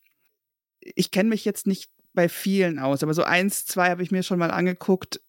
Ich 0.81 1.11
kenne 1.11 1.29
mich 1.29 1.45
jetzt 1.45 1.67
nicht 1.67 1.89
bei 2.13 2.29
vielen 2.29 2.79
aus, 2.79 3.03
aber 3.03 3.13
so 3.13 3.23
eins, 3.23 3.65
zwei 3.65 3.89
habe 3.89 4.03
ich 4.03 4.11
mir 4.11 4.23
schon 4.23 4.39
mal 4.39 4.51
angeguckt. 4.51 5.21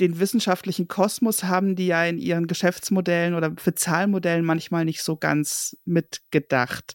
Den 0.00 0.20
wissenschaftlichen 0.20 0.86
Kosmos 0.86 1.44
haben 1.44 1.74
die 1.74 1.88
ja 1.88 2.04
in 2.04 2.18
ihren 2.18 2.46
Geschäftsmodellen 2.46 3.34
oder 3.34 3.54
für 3.56 3.74
Zahlmodellen 3.74 4.44
manchmal 4.44 4.84
nicht 4.84 5.02
so 5.02 5.16
ganz 5.16 5.76
mitgedacht. 5.84 6.94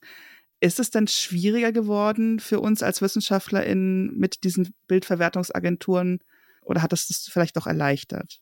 Ist 0.62 0.80
es 0.80 0.90
denn 0.90 1.08
schwieriger 1.08 1.74
geworden 1.74 2.40
für 2.40 2.62
uns 2.62 2.82
als 2.82 3.02
WissenschaftlerInnen 3.02 4.18
mit 4.18 4.46
diesen 4.46 4.74
Bildverwertungsagenturen 4.88 6.20
oder 6.62 6.82
hat 6.82 6.94
das 6.94 7.08
das 7.08 7.28
vielleicht 7.30 7.58
doch 7.58 7.68
erleichtert? 7.68 8.40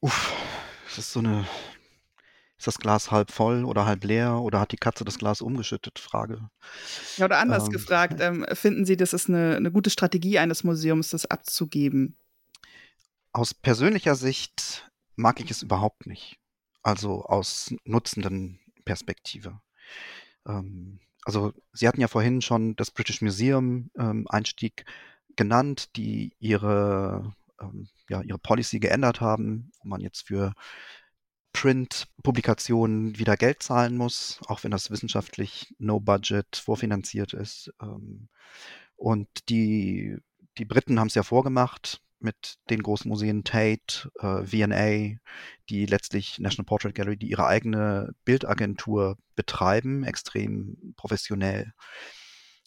Uff, 0.00 0.34
das 0.86 0.98
ist 0.98 1.12
so 1.12 1.20
eine, 1.20 1.46
ist 2.58 2.66
das 2.66 2.78
Glas 2.78 3.10
halb 3.12 3.30
voll 3.30 3.64
oder 3.64 3.86
halb 3.86 4.04
leer 4.04 4.40
oder 4.40 4.58
hat 4.58 4.72
die 4.72 4.76
Katze 4.76 5.04
das 5.04 5.18
Glas 5.18 5.40
umgeschüttet? 5.40 5.98
Frage. 6.00 6.50
Ja, 7.16 7.26
oder 7.26 7.38
anders 7.38 7.66
ähm, 7.66 7.72
gefragt, 7.72 8.20
ähm, 8.20 8.44
finden 8.52 8.84
Sie, 8.84 8.96
das 8.96 9.12
ist 9.12 9.28
eine, 9.28 9.56
eine 9.56 9.70
gute 9.70 9.90
Strategie 9.90 10.38
eines 10.38 10.64
Museums, 10.64 11.10
das 11.10 11.24
abzugeben? 11.26 12.16
Aus 13.32 13.54
persönlicher 13.54 14.16
Sicht 14.16 14.90
mag 15.14 15.40
ich 15.40 15.52
es 15.52 15.62
überhaupt 15.62 16.06
nicht. 16.06 16.38
Also 16.82 17.24
aus 17.24 17.74
nutzenden 17.84 18.58
Perspektive. 18.84 19.60
Ähm, 20.46 20.98
also 21.24 21.52
Sie 21.72 21.86
hatten 21.86 22.00
ja 22.00 22.08
vorhin 22.08 22.42
schon 22.42 22.74
das 22.74 22.90
British 22.90 23.22
Museum 23.22 23.90
ähm, 23.96 24.26
Einstieg 24.28 24.84
genannt, 25.36 25.94
die 25.94 26.32
ihre, 26.40 27.34
ähm, 27.60 27.88
ja, 28.08 28.20
ihre 28.22 28.38
Policy 28.38 28.80
geändert 28.80 29.20
haben, 29.20 29.70
wo 29.80 29.88
man 29.88 30.00
jetzt 30.00 30.26
für 30.26 30.54
Print-Publikationen 31.52 33.18
wieder 33.18 33.36
Geld 33.36 33.62
zahlen 33.62 33.96
muss, 33.96 34.40
auch 34.46 34.64
wenn 34.64 34.70
das 34.70 34.90
wissenschaftlich 34.90 35.74
no-budget 35.78 36.56
vorfinanziert 36.56 37.32
ist. 37.32 37.72
Ähm, 37.80 38.28
und 38.96 39.28
die, 39.48 40.16
die 40.58 40.64
Briten 40.64 41.00
haben 41.00 41.08
es 41.08 41.14
ja 41.14 41.22
vorgemacht, 41.22 42.00
mit 42.20 42.58
den 42.70 42.82
großen 42.82 43.08
Museen 43.08 43.44
Tate, 43.44 44.10
äh, 44.18 44.44
V&A, 44.44 45.18
die 45.68 45.86
letztlich 45.86 46.38
National 46.38 46.66
Portrait 46.66 46.94
Gallery, 46.94 47.16
die 47.16 47.30
ihre 47.30 47.46
eigene 47.46 48.14
Bildagentur 48.24 49.16
betreiben, 49.36 50.04
extrem 50.04 50.94
professionell. 50.96 51.72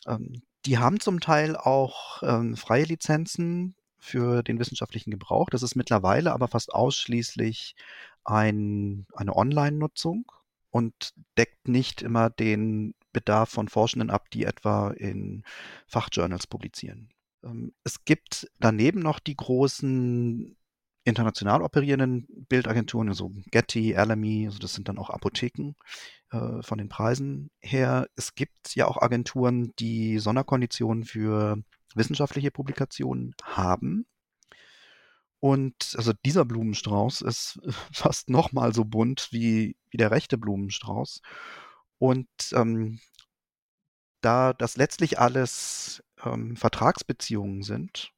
Ähm, 0.08 0.42
die 0.66 0.78
haben 0.78 1.00
zum 1.00 1.20
Teil 1.20 1.56
auch 1.56 2.22
ähm, 2.24 2.56
freie 2.56 2.86
Lizenzen 2.86 3.76
für 3.98 4.44
den 4.44 4.60
wissenschaftlichen 4.60 5.12
Gebrauch. 5.12 5.50
Das 5.50 5.64
ist 5.64 5.76
mittlerweile 5.76 6.34
aber 6.34 6.48
fast 6.48 6.74
ausschließlich 6.74 7.76
ein, 8.24 9.06
eine 9.14 9.36
Online-Nutzung 9.36 10.32
und 10.70 11.14
deckt 11.38 11.68
nicht 11.68 12.02
immer 12.02 12.30
den 12.30 12.94
Bedarf 13.14 13.50
von 13.50 13.68
Forschenden 13.68 14.10
ab, 14.10 14.30
die 14.32 14.46
etwa 14.46 14.92
in 14.92 15.44
Fachjournals 15.88 16.48
publizieren. 16.48 17.10
Ähm, 17.44 17.74
es 17.84 18.06
gibt 18.06 18.50
daneben 18.60 19.02
noch 19.02 19.20
die 19.20 19.36
großen 19.36 20.56
international 21.04 21.62
operierenden 21.64 22.28
Bildagenturen, 22.48 23.10
also 23.10 23.32
Getty, 23.52 23.96
Alamy, 23.96 24.46
also 24.46 24.60
das 24.60 24.74
sind 24.74 24.88
dann 24.88 25.00
auch 25.00 25.10
Apotheken 25.10 25.74
äh, 26.32 26.62
von 26.62 26.78
den 26.78 26.90
Preisen 26.90 27.50
her. 27.60 28.08
Es 28.16 28.36
gibt 28.36 28.76
ja 28.76 28.88
auch 28.88 29.02
Agenturen, 29.02 29.74
die 29.80 30.20
Sonderkonditionen 30.20 31.04
für 31.04 31.58
wissenschaftliche 31.96 32.52
Publikationen 32.52 33.34
haben. 33.44 34.06
Und 35.42 35.96
also 35.98 36.14
dieser 36.24 36.46
Blumenstrauß 36.46 37.22
ist 37.22 37.60
fast 37.92 38.30
nochmal 38.30 38.74
so 38.74 38.86
bunt 38.86 39.28
wie, 39.32 39.76
wie 39.90 39.98
der 39.98 40.12
rechte 40.12 40.38
Blumenstrauß. 40.38 41.22
Und 41.98 42.30
ähm, 42.54 43.00
da 44.22 44.54
das 44.54 44.78
letztlich 44.78 45.20
alles 45.20 46.04
ähm, 46.24 46.56
Vertragsbeziehungen 46.56 47.64
sind, 47.64 48.14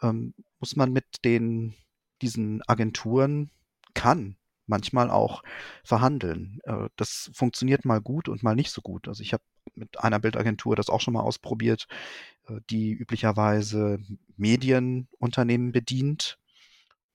ähm, 0.00 0.32
muss 0.60 0.76
man 0.76 0.92
mit 0.92 1.24
den, 1.24 1.74
diesen 2.22 2.62
Agenturen, 2.68 3.50
kann 3.94 4.36
manchmal 4.66 5.10
auch 5.10 5.42
verhandeln. 5.84 6.60
Äh, 6.62 6.88
das 6.96 7.30
funktioniert 7.34 7.84
mal 7.84 8.00
gut 8.00 8.28
und 8.28 8.42
mal 8.42 8.54
nicht 8.54 8.70
so 8.70 8.80
gut. 8.80 9.08
Also 9.08 9.22
ich 9.22 9.32
habe 9.32 9.42
mit 9.74 10.00
einer 10.00 10.20
Bildagentur 10.20 10.76
das 10.76 10.88
auch 10.88 11.00
schon 11.00 11.14
mal 11.14 11.22
ausprobiert, 11.22 11.88
äh, 12.48 12.60
die 12.70 12.92
üblicherweise 12.92 13.98
Medienunternehmen 14.36 15.72
bedient. 15.72 16.38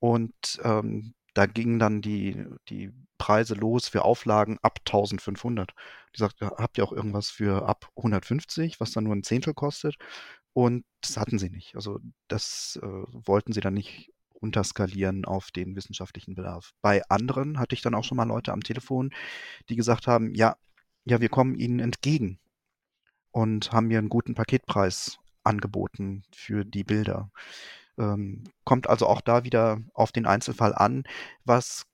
Und 0.06 0.60
ähm, 0.62 1.16
da 1.34 1.48
gingen 1.48 1.80
dann 1.80 2.00
die, 2.00 2.46
die 2.70 2.92
Preise 3.18 3.56
los 3.56 3.88
für 3.88 4.04
Auflagen 4.04 4.60
ab 4.62 4.82
1500. 4.86 5.72
Die 6.16 6.20
sagte, 6.20 6.52
habt 6.58 6.78
ihr 6.78 6.84
auch 6.84 6.92
irgendwas 6.92 7.32
für 7.32 7.68
ab 7.68 7.90
150, 7.98 8.80
was 8.80 8.92
dann 8.92 9.06
nur 9.06 9.16
ein 9.16 9.24
Zehntel 9.24 9.56
kostet? 9.56 9.96
Und 10.54 10.86
das 11.02 11.18
hatten 11.18 11.40
sie 11.40 11.50
nicht. 11.50 11.76
Also 11.76 12.00
das 12.28 12.80
äh, 12.84 12.86
wollten 12.86 13.52
sie 13.52 13.62
dann 13.62 13.74
nicht 13.74 14.14
runterskalieren 14.40 15.26
auf 15.26 15.50
den 15.50 15.76
wissenschaftlichen 15.76 16.36
Bedarf. 16.36 16.74
Bei 16.84 17.02
anderen 17.10 17.58
hatte 17.58 17.74
ich 17.74 17.82
dann 17.82 17.96
auch 17.96 18.04
schon 18.04 18.18
mal 18.18 18.28
Leute 18.28 18.54
am 18.54 18.62
Telefon, 18.62 19.10
die 19.70 19.76
gesagt 19.76 20.06
haben, 20.06 20.36
ja, 20.36 20.56
ja, 21.04 21.20
wir 21.20 21.30
kommen 21.30 21.56
ihnen 21.56 21.80
entgegen 21.80 22.38
und 23.32 23.72
haben 23.72 23.88
mir 23.88 23.98
einen 23.98 24.10
guten 24.10 24.36
Paketpreis 24.36 25.18
angeboten 25.44 26.22
für 26.32 26.64
die 26.64 26.84
Bilder. 26.84 27.32
Ähm, 27.98 28.44
kommt 28.64 28.88
also 28.90 29.08
auch 29.08 29.22
da 29.22 29.44
wieder 29.44 29.80
auf 29.94 30.12
den 30.12 30.26
Einzelfall 30.26 30.74
an. 30.74 31.04
Was 31.46 31.86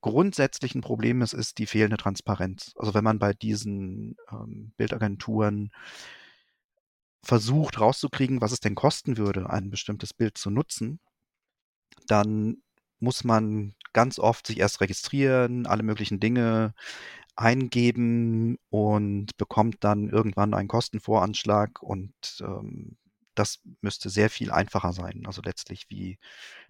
grundsätzlich 0.00 0.74
ein 0.74 0.82
Problem 0.82 1.22
ist, 1.22 1.32
ist 1.32 1.58
die 1.58 1.66
fehlende 1.66 1.96
Transparenz. 1.96 2.72
Also 2.76 2.94
wenn 2.94 3.04
man 3.04 3.18
bei 3.18 3.32
diesen 3.32 4.16
ähm, 4.30 4.72
Bildagenturen 4.76 5.70
versucht 7.22 7.80
rauszukriegen, 7.80 8.40
was 8.40 8.52
es 8.52 8.60
denn 8.60 8.74
kosten 8.74 9.16
würde, 9.16 9.48
ein 9.48 9.70
bestimmtes 9.70 10.12
Bild 10.12 10.36
zu 10.36 10.50
nutzen, 10.50 11.00
dann 12.06 12.58
muss 13.00 13.24
man 13.24 13.74
ganz 13.92 14.18
oft 14.18 14.46
sich 14.46 14.58
erst 14.58 14.80
registrieren, 14.80 15.66
alle 15.66 15.82
möglichen 15.82 16.20
Dinge 16.20 16.74
eingeben 17.36 18.58
und 18.70 19.36
bekommt 19.36 19.82
dann 19.84 20.08
irgendwann 20.08 20.54
einen 20.54 20.68
Kostenvoranschlag 20.68 21.82
und 21.82 22.12
ähm, 22.40 22.96
das 23.34 23.60
müsste 23.80 24.10
sehr 24.10 24.30
viel 24.30 24.50
einfacher 24.50 24.92
sein. 24.92 25.24
Also 25.26 25.42
letztlich 25.42 25.86
wie 25.88 26.18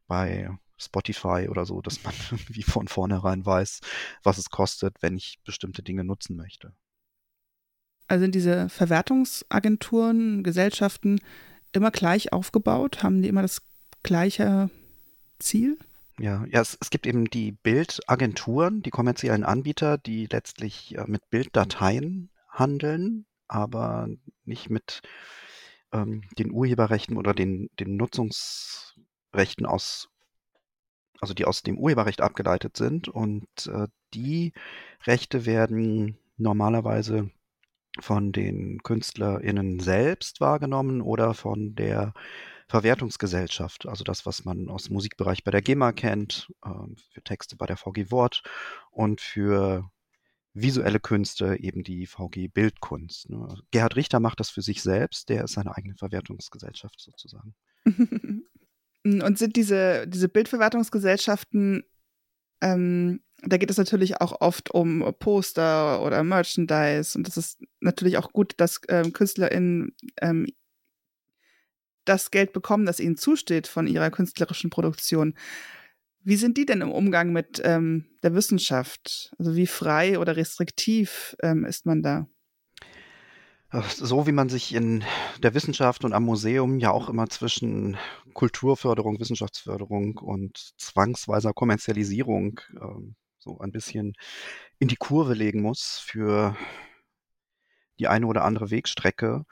bei 0.07 0.51
Spotify 0.79 1.49
oder 1.49 1.67
so, 1.67 1.81
dass 1.81 2.03
man 2.05 2.15
wie 2.49 2.63
von 2.63 2.89
vornherein 2.89 3.45
weiß, 3.45 3.81
was 4.23 4.39
es 4.39 4.51
kostet, 4.51 4.97
wenn 5.03 5.17
ich 5.17 5.39
bestimmte 5.45 5.83
Dinge 5.83 6.05
nutzen 6.05 6.37
möchte. 6.37 6.73
Also 8.07 8.23
sind 8.25 8.35
diese 8.35 8.69
Verwertungsagenturen, 8.69 10.43
Gesellschaften 10.43 11.21
immer 11.73 11.91
gleich 11.91 12.33
aufgebaut? 12.33 13.03
Haben 13.03 13.23
die 13.23 13.29
immer 13.29 13.43
das 13.43 13.63
gleiche 14.03 14.71
Ziel? 15.39 15.79
Ja, 16.19 16.45
ja 16.49 16.61
es, 16.61 16.77
es 16.81 16.91
gibt 16.91 17.07
eben 17.07 17.25
die 17.25 17.53
Bildagenturen, 17.53 18.83
die 18.83 18.91
kommerziellen 18.91 19.45
Anbieter, 19.45 19.99
die 19.99 20.27
letztlich 20.27 20.97
äh, 20.97 21.05
mit 21.07 21.29
Bilddateien 21.31 22.31
handeln, 22.49 23.27
aber 23.49 24.09
nicht 24.45 24.71
mit 24.71 25.03
ähm, 25.95 26.23
den 26.39 26.51
Urheberrechten 26.51 27.17
oder 27.17 27.33
den, 27.33 27.71
den 27.81 27.97
Nutzungsrechten 27.97 29.65
aus, 29.65 30.11
also 31.21 31.33
die 31.33 31.47
aus 31.47 31.63
dem 31.63 31.79
Urheberrecht 31.79 32.21
abgeleitet 32.21 32.77
sind. 32.77 33.09
Und 33.09 33.49
äh, 33.69 33.87
die 34.13 34.53
Rechte 35.07 35.47
werden 35.47 36.19
normalerweise 36.37 37.31
von 38.01 38.33
den 38.33 38.83
KünstlerInnen 38.83 39.79
selbst 39.79 40.41
wahrgenommen 40.41 41.01
oder 41.01 41.33
von 41.33 41.77
der 41.77 42.13
Verwertungsgesellschaft, 42.67 43.87
also 43.87 44.05
das, 44.05 44.27
was 44.27 44.45
man 44.45 44.69
aus 44.69 44.85
dem 44.85 44.95
Musikbereich 44.95 45.45
bei 45.45 45.51
der 45.51 45.63
GEMA 45.63 45.93
kennt, 45.93 46.51
ähm, 46.65 46.97
für 47.13 47.23
Texte 47.23 47.57
bei 47.57 47.67
der 47.67 47.77
VG 47.77 48.11
Wort 48.11 48.43
und 48.91 49.21
für 49.21 49.91
visuelle 50.55 51.01
Künste 51.01 51.57
eben 51.61 51.83
die 51.83 52.07
VG 52.07 52.49
Bildkunst. 52.49 53.29
Ne? 53.29 53.55
Gerhard 53.73 53.97
Richter 53.97 54.21
macht 54.21 54.41
das 54.41 54.51
für 54.51 54.63
sich 54.63 54.83
selbst, 54.83 55.29
der 55.29 55.45
ist 55.45 55.55
seine 55.55 55.77
eigene 55.77 55.97
Verwertungsgesellschaft 55.97 57.01
sozusagen. 57.01 57.55
und 59.05 59.39
sind 59.39 59.57
diese, 59.57 60.07
diese 60.07 60.29
Bildverwertungsgesellschaften, 60.29 61.85
ähm, 62.61 63.21
da 63.43 63.57
geht 63.57 63.71
es 63.71 63.77
natürlich 63.77 64.21
auch 64.21 64.41
oft 64.41 64.71
um 64.71 65.05
Poster 65.19 66.03
oder 66.03 66.23
Merchandise 66.23 67.19
und 67.19 67.27
das 67.27 67.37
ist 67.37 67.61
natürlich 67.81 68.17
auch 68.17 68.33
gut, 68.33 68.55
dass 68.57 68.81
ähm, 68.89 69.13
KünstlerInnen 69.13 69.95
ähm, 70.23 70.47
das 72.05 72.31
Geld 72.31 72.53
bekommen, 72.53 72.87
das 72.87 73.01
ihnen 73.01 73.17
zusteht 73.17 73.67
von 73.67 73.87
ihrer 73.87 74.11
künstlerischen 74.11 74.71
Produktion. 74.71 75.35
Wie 76.25 76.37
sind 76.37 76.57
die 76.57 76.65
denn 76.65 76.81
im 76.81 76.91
Umgang 76.91 77.33
mit 77.33 77.61
ähm, 77.65 78.07
der 78.23 78.35
Wissenschaft? 78.35 79.35
Also 79.39 79.55
wie 79.57 79.67
frei 79.67 80.19
oder 80.19 80.37
restriktiv 80.37 81.37
ähm, 81.43 81.65
ist 81.65 81.85
man 81.85 82.03
da? 82.03 82.27
So 83.89 84.27
wie 84.27 84.33
man 84.33 84.49
sich 84.49 84.73
in 84.73 85.03
der 85.43 85.53
Wissenschaft 85.55 86.05
und 86.05 86.13
am 86.13 86.25
Museum 86.25 86.79
ja 86.79 86.93
auch 86.93 87.09
immer 87.09 87.29
zwischen 87.29 87.97
Kulturförderung, 88.33 89.19
Wissenschaftsförderung 89.19 90.17
und 90.19 90.73
zwangsweiser 90.79 91.53
Kommerzialisierung 91.53 92.61
äh, 92.75 93.13
so 93.39 93.59
ein 93.59 93.73
bisschen 93.73 94.15
in 94.79 94.89
die 94.89 94.97
Kurve 94.97 95.35
legen 95.35 95.61
muss 95.61 95.99
für 95.99 96.57
die 97.99 98.09
eine 98.09 98.27
oder 98.27 98.45
andere 98.45 98.71
Wegstrecke, 98.71 99.45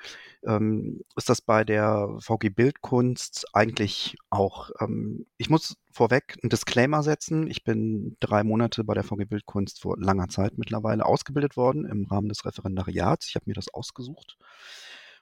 ähm, 0.44 1.02
ist 1.16 1.28
das 1.28 1.40
bei 1.40 1.64
der 1.64 2.16
VG 2.20 2.50
Bildkunst 2.50 3.46
eigentlich 3.52 4.16
auch. 4.30 4.70
Ähm, 4.80 5.26
ich 5.36 5.50
muss 5.50 5.76
vorweg 5.90 6.36
einen 6.42 6.50
Disclaimer 6.50 7.02
setzen. 7.02 7.46
Ich 7.46 7.64
bin 7.64 8.16
drei 8.20 8.42
Monate 8.42 8.84
bei 8.84 8.94
der 8.94 9.04
VG 9.04 9.26
Bildkunst 9.26 9.80
vor 9.80 9.96
langer 9.98 10.28
Zeit 10.28 10.58
mittlerweile 10.58 11.06
ausgebildet 11.06 11.56
worden 11.56 11.84
im 11.84 12.06
Rahmen 12.06 12.28
des 12.28 12.44
Referendariats. 12.44 13.28
Ich 13.28 13.36
habe 13.36 13.44
mir 13.46 13.54
das 13.54 13.72
ausgesucht 13.72 14.36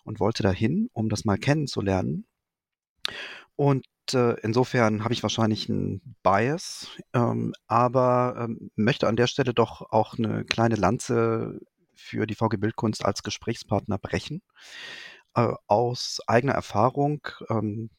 und 0.05 0.21
wollte 0.21 0.43
dahin, 0.43 0.89
um 0.93 1.09
das 1.09 1.25
mal 1.25 1.37
kennenzulernen. 1.39 2.27
Und 3.57 3.87
äh, 4.15 4.41
insofern 4.41 5.05
habe 5.05 5.13
ich 5.13 5.23
wahrscheinlich 5.23 5.69
einen 5.69 6.17
Bias, 6.23 6.89
ähm, 7.13 7.53
aber 7.67 8.37
ähm, 8.39 8.71
möchte 8.75 9.07
an 9.07 9.17
der 9.17 9.27
Stelle 9.27 9.53
doch 9.53 9.93
auch 9.93 10.19
eine 10.19 10.45
kleine 10.45 10.77
Lanze 10.77 11.61
für 12.01 12.27
die 12.27 12.35
VG 12.35 12.57
Bildkunst 12.59 13.05
als 13.05 13.23
Gesprächspartner 13.23 13.99
brechen. 13.99 14.43
Äh, 15.35 15.53
aus 15.67 16.21
eigener 16.27 16.55
Erfahrung 16.55 17.21
ähm, 17.49 17.91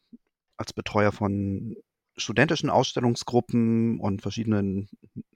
als 0.56 0.72
Betreuer 0.72 1.12
von 1.12 1.76
studentischen 2.16 2.70
Ausstellungsgruppen 2.70 4.00
und 4.00 4.22
verschiedenen 4.22 4.88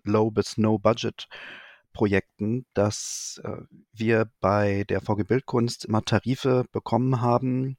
Low- 0.04 0.30
bis 0.30 0.56
No-Budget-Projekten, 0.58 2.66
dass 2.74 3.40
äh, 3.44 3.62
wir 3.92 4.30
bei 4.40 4.84
der 4.84 5.00
VG 5.00 5.24
Bildkunst 5.26 5.86
immer 5.86 6.04
Tarife 6.04 6.66
bekommen 6.72 7.22
haben, 7.22 7.78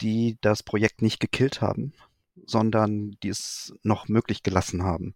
die 0.00 0.38
das 0.42 0.62
Projekt 0.62 1.02
nicht 1.02 1.20
gekillt 1.20 1.60
haben, 1.62 1.92
sondern 2.46 3.12
die 3.22 3.28
es 3.28 3.74
noch 3.82 4.08
möglich 4.08 4.42
gelassen 4.42 4.82
haben. 4.82 5.14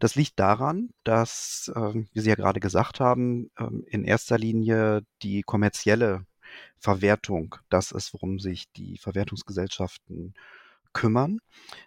Das 0.00 0.14
liegt 0.14 0.38
daran, 0.38 0.90
dass, 1.04 1.70
äh, 1.74 1.94
wie 2.12 2.20
Sie 2.20 2.28
ja 2.28 2.34
gerade 2.34 2.60
gesagt 2.60 3.00
haben, 3.00 3.50
äh, 3.56 3.66
in 3.86 4.04
erster 4.04 4.38
Linie 4.38 5.02
die 5.22 5.42
kommerzielle 5.42 6.26
Verwertung 6.78 7.56
das 7.68 7.92
ist, 7.92 8.12
worum 8.12 8.38
sich 8.38 8.70
die 8.72 8.98
Verwertungsgesellschaften 8.98 10.34
kümmern. 10.92 11.40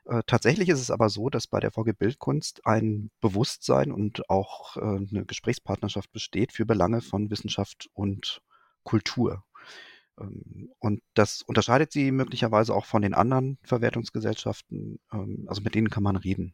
Äh, 0.06 0.22
tatsächlich 0.28 0.70
ist 0.70 0.82
es 0.82 0.92
aber 0.92 1.10
so, 1.10 1.30
dass 1.30 1.48
bei 1.48 1.60
der 1.60 1.72
VG 1.72 1.94
Bildkunst 1.98 2.66
ein 2.66 3.10
Bewusstsein 3.22 3.92
und 3.92 4.30
auch 4.30 4.78
äh, 4.78 4.82
eine 4.82 5.26
Gesprächspartnerschaft 5.26 6.12
besteht 6.12 6.52
für 6.52 6.66
Belange 6.66 7.02
von 7.02 7.32
Wissenschaft 7.32 7.90
und 7.94 8.42
Kultur. 8.84 9.44
Ähm, 10.20 10.70
und 10.80 11.02
das 11.14 11.42
unterscheidet 11.42 11.92
sie 11.92 12.12
möglicherweise 12.12 12.76
auch 12.76 12.86
von 12.86 13.02
den 13.02 13.14
anderen 13.14 13.58
Verwertungsgesellschaften. 13.64 15.00
Ähm, 15.12 15.46
also 15.48 15.62
mit 15.62 15.76
denen 15.76 15.90
kann 15.90 16.04
man 16.04 16.16
reden 16.16 16.54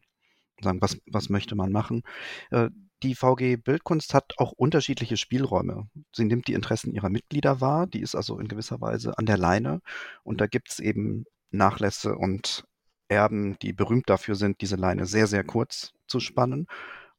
sagen, 0.62 0.80
was, 0.80 0.98
was 1.06 1.28
möchte 1.28 1.54
man 1.54 1.72
machen. 1.72 2.02
Äh, 2.50 2.70
die 3.02 3.14
VG 3.14 3.56
Bildkunst 3.56 4.14
hat 4.14 4.34
auch 4.38 4.52
unterschiedliche 4.52 5.16
Spielräume. 5.16 5.88
Sie 6.14 6.24
nimmt 6.24 6.48
die 6.48 6.54
Interessen 6.54 6.92
ihrer 6.92 7.10
Mitglieder 7.10 7.60
wahr, 7.60 7.86
die 7.86 8.00
ist 8.00 8.14
also 8.14 8.38
in 8.38 8.48
gewisser 8.48 8.80
Weise 8.80 9.18
an 9.18 9.26
der 9.26 9.36
Leine. 9.36 9.80
Und 10.22 10.40
da 10.40 10.46
gibt 10.46 10.70
es 10.70 10.78
eben 10.78 11.24
Nachlässe 11.50 12.16
und 12.16 12.64
Erben, 13.08 13.58
die 13.60 13.74
berühmt 13.74 14.08
dafür 14.08 14.34
sind, 14.34 14.62
diese 14.62 14.76
Leine 14.76 15.04
sehr, 15.06 15.26
sehr 15.26 15.44
kurz 15.44 15.92
zu 16.06 16.20
spannen. 16.20 16.66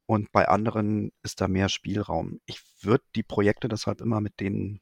Und 0.07 0.31
bei 0.31 0.47
anderen 0.47 1.11
ist 1.23 1.41
da 1.41 1.47
mehr 1.47 1.69
Spielraum. 1.69 2.39
Ich 2.45 2.61
würde 2.81 3.03
die 3.15 3.23
Projekte 3.23 3.67
deshalb 3.67 4.01
immer 4.01 4.21
mit 4.21 4.39
denen 4.39 4.81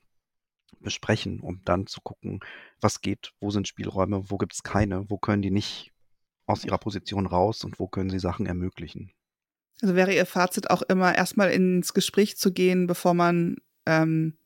besprechen, 0.80 1.40
um 1.40 1.62
dann 1.66 1.88
zu 1.88 2.02
gucken, 2.02 2.40
was 2.82 3.02
geht, 3.02 3.34
wo 3.40 3.52
sind 3.52 3.68
Spielräume, 3.68 4.30
wo 4.30 4.38
gibt 4.38 4.54
es 4.54 4.64
keine, 4.64 5.10
wo 5.10 5.18
können 5.18 5.42
die 5.42 5.52
nicht 5.52 5.92
aus 6.46 6.66
ihrer 6.66 6.78
Position 6.78 7.26
raus 7.26 7.64
und 7.64 7.80
wo 7.80 7.88
können 7.88 8.10
sie 8.10 8.20
Sachen 8.20 8.46
ermöglichen. 8.46 9.12
Also 9.82 9.96
wäre 9.96 10.14
Ihr 10.14 10.26
Fazit 10.26 10.70
auch 10.70 10.82
immer 10.84 11.16
erstmal 11.16 11.52
ins 11.52 11.94
Gespräch 11.94 12.38
zu 12.38 12.54
gehen, 12.54 12.88
bevor 12.88 13.14
man 13.14 13.58
ähm, 13.86 14.38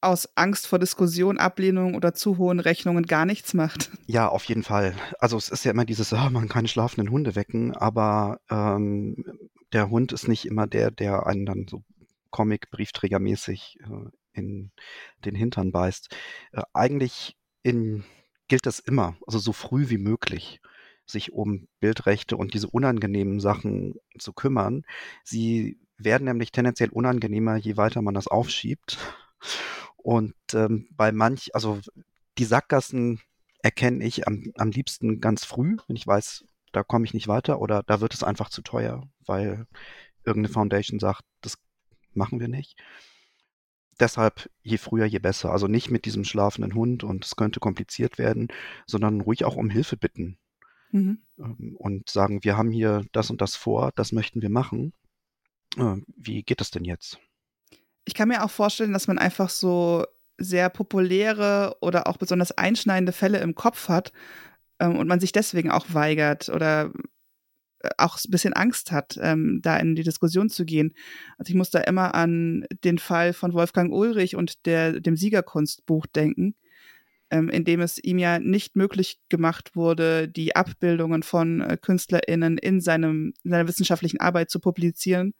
aus 0.00 0.28
Angst 0.36 0.66
vor 0.66 0.78
Diskussion, 0.78 1.38
Ablehnung 1.38 1.94
oder 1.94 2.14
zu 2.14 2.38
hohen 2.38 2.60
Rechnungen 2.60 3.06
gar 3.06 3.26
nichts 3.26 3.54
macht. 3.54 3.90
Ja, 4.10 4.26
auf 4.28 4.44
jeden 4.44 4.62
Fall. 4.62 4.94
Also 5.18 5.36
es 5.36 5.50
ist 5.50 5.64
ja 5.64 5.70
immer 5.70 5.84
dieses, 5.84 6.14
ah, 6.14 6.30
man 6.30 6.48
kann 6.48 6.66
schlafenden 6.66 7.10
Hunde 7.10 7.34
wecken, 7.34 7.76
aber 7.76 8.40
ähm, 8.50 9.22
der 9.74 9.90
Hund 9.90 10.12
ist 10.12 10.28
nicht 10.28 10.46
immer 10.46 10.66
der, 10.66 10.90
der 10.90 11.26
einen 11.26 11.44
dann 11.44 11.66
so 11.68 11.82
Comic-Briefträgermäßig 12.30 13.78
äh, 13.82 14.10
in 14.38 14.70
den 15.24 15.34
Hintern 15.34 15.72
beißt. 15.72 16.14
Äh, 16.52 16.62
eigentlich 16.72 17.36
in, 17.62 18.04
gilt 18.48 18.66
das 18.66 18.78
immer, 18.78 19.16
also 19.26 19.38
so 19.38 19.52
früh 19.52 19.90
wie 19.90 19.98
möglich 19.98 20.60
sich 21.10 21.32
um 21.32 21.68
Bildrechte 21.80 22.36
und 22.36 22.54
diese 22.54 22.68
unangenehmen 22.68 23.40
Sachen 23.40 23.94
zu 24.18 24.32
kümmern. 24.32 24.84
Sie 25.24 25.78
werden 25.96 26.24
nämlich 26.24 26.52
tendenziell 26.52 26.90
unangenehmer, 26.90 27.56
je 27.56 27.76
weiter 27.76 28.02
man 28.02 28.14
das 28.14 28.28
aufschiebt. 28.28 28.98
Und 29.96 30.34
ähm, 30.54 30.88
bei 30.92 31.12
manch, 31.12 31.54
also 31.54 31.80
die 32.38 32.44
Sackgassen 32.44 33.20
erkenne 33.62 34.04
ich 34.04 34.26
am, 34.26 34.52
am 34.56 34.70
liebsten 34.70 35.20
ganz 35.20 35.44
früh, 35.44 35.76
wenn 35.86 35.96
ich 35.96 36.06
weiß, 36.06 36.44
da 36.72 36.82
komme 36.82 37.04
ich 37.04 37.14
nicht 37.14 37.28
weiter 37.28 37.60
oder 37.60 37.82
da 37.82 38.00
wird 38.00 38.14
es 38.14 38.22
einfach 38.22 38.50
zu 38.50 38.62
teuer, 38.62 39.02
weil 39.26 39.66
irgendeine 40.24 40.52
Foundation 40.52 40.98
sagt, 41.00 41.22
das 41.40 41.58
machen 42.12 42.40
wir 42.40 42.48
nicht. 42.48 42.78
Deshalb 44.00 44.48
je 44.62 44.78
früher, 44.78 45.06
je 45.06 45.18
besser. 45.18 45.50
Also 45.50 45.66
nicht 45.66 45.90
mit 45.90 46.04
diesem 46.04 46.24
schlafenden 46.24 46.74
Hund 46.74 47.04
und 47.04 47.24
es 47.24 47.36
könnte 47.36 47.60
kompliziert 47.60 48.18
werden, 48.18 48.48
sondern 48.86 49.20
ruhig 49.20 49.44
auch 49.44 49.56
um 49.56 49.70
Hilfe 49.70 49.96
bitten. 49.96 50.38
Mhm. 50.90 51.22
Ähm, 51.38 51.76
und 51.76 52.08
sagen, 52.08 52.44
wir 52.44 52.56
haben 52.56 52.70
hier 52.70 53.04
das 53.12 53.30
und 53.30 53.40
das 53.40 53.56
vor, 53.56 53.92
das 53.94 54.12
möchten 54.12 54.42
wir 54.42 54.50
machen. 54.50 54.92
Äh, 55.76 55.96
wie 56.16 56.42
geht 56.42 56.60
das 56.60 56.70
denn 56.70 56.84
jetzt? 56.84 57.18
Ich 58.04 58.14
kann 58.14 58.28
mir 58.28 58.42
auch 58.42 58.50
vorstellen, 58.50 58.92
dass 58.92 59.08
man 59.08 59.18
einfach 59.18 59.50
so 59.50 60.06
sehr 60.38 60.70
populäre 60.70 61.76
oder 61.80 62.06
auch 62.06 62.16
besonders 62.16 62.52
einschneidende 62.52 63.12
Fälle 63.12 63.38
im 63.38 63.54
Kopf 63.54 63.88
hat 63.88 64.12
ähm, 64.78 64.96
und 64.96 65.08
man 65.08 65.20
sich 65.20 65.32
deswegen 65.32 65.70
auch 65.70 65.86
weigert 65.92 66.48
oder 66.48 66.92
auch 67.96 68.18
ein 68.18 68.30
bisschen 68.30 68.52
Angst 68.52 68.92
hat, 68.92 69.18
ähm, 69.20 69.60
da 69.62 69.76
in 69.76 69.94
die 69.94 70.02
Diskussion 70.02 70.48
zu 70.48 70.64
gehen. 70.64 70.94
Also 71.38 71.50
ich 71.50 71.54
muss 71.54 71.70
da 71.70 71.80
immer 71.80 72.14
an 72.14 72.64
den 72.84 72.98
Fall 72.98 73.32
von 73.32 73.52
Wolfgang 73.52 73.92
Ulrich 73.92 74.36
und 74.36 74.66
der, 74.66 75.00
dem 75.00 75.16
Siegerkunstbuch 75.16 76.06
denken, 76.06 76.54
ähm, 77.30 77.48
in 77.48 77.64
dem 77.64 77.80
es 77.80 78.02
ihm 78.02 78.18
ja 78.18 78.38
nicht 78.38 78.76
möglich 78.76 79.20
gemacht 79.28 79.76
wurde, 79.76 80.28
die 80.28 80.56
Abbildungen 80.56 81.22
von 81.22 81.60
äh, 81.60 81.76
KünstlerInnen 81.80 82.58
in, 82.58 82.80
seinem, 82.80 83.32
in 83.44 83.50
seiner 83.50 83.68
wissenschaftlichen 83.68 84.20
Arbeit 84.20 84.50
zu 84.50 84.60
publizieren, 84.60 85.34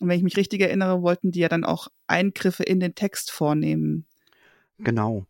und 0.00 0.08
wenn 0.08 0.16
ich 0.16 0.24
mich 0.24 0.36
richtig 0.36 0.60
erinnere, 0.60 1.02
wollten 1.02 1.30
die 1.30 1.40
ja 1.40 1.48
dann 1.48 1.64
auch 1.64 1.88
Eingriffe 2.06 2.64
in 2.64 2.80
den 2.80 2.94
Text 2.94 3.30
vornehmen. 3.30 4.06
Genau. 4.78 5.26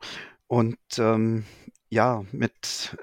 Und 0.46 0.78
ähm, 0.98 1.44
ja, 1.90 2.24
mit, 2.32 2.96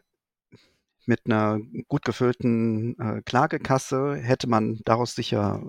mit 1.06 1.22
einer 1.26 1.60
gut 1.88 2.04
gefüllten 2.06 2.98
äh, 3.00 3.22
Klagekasse 3.24 4.16
hätte 4.16 4.48
man 4.48 4.80
daraus 4.86 5.16
sicher 5.16 5.64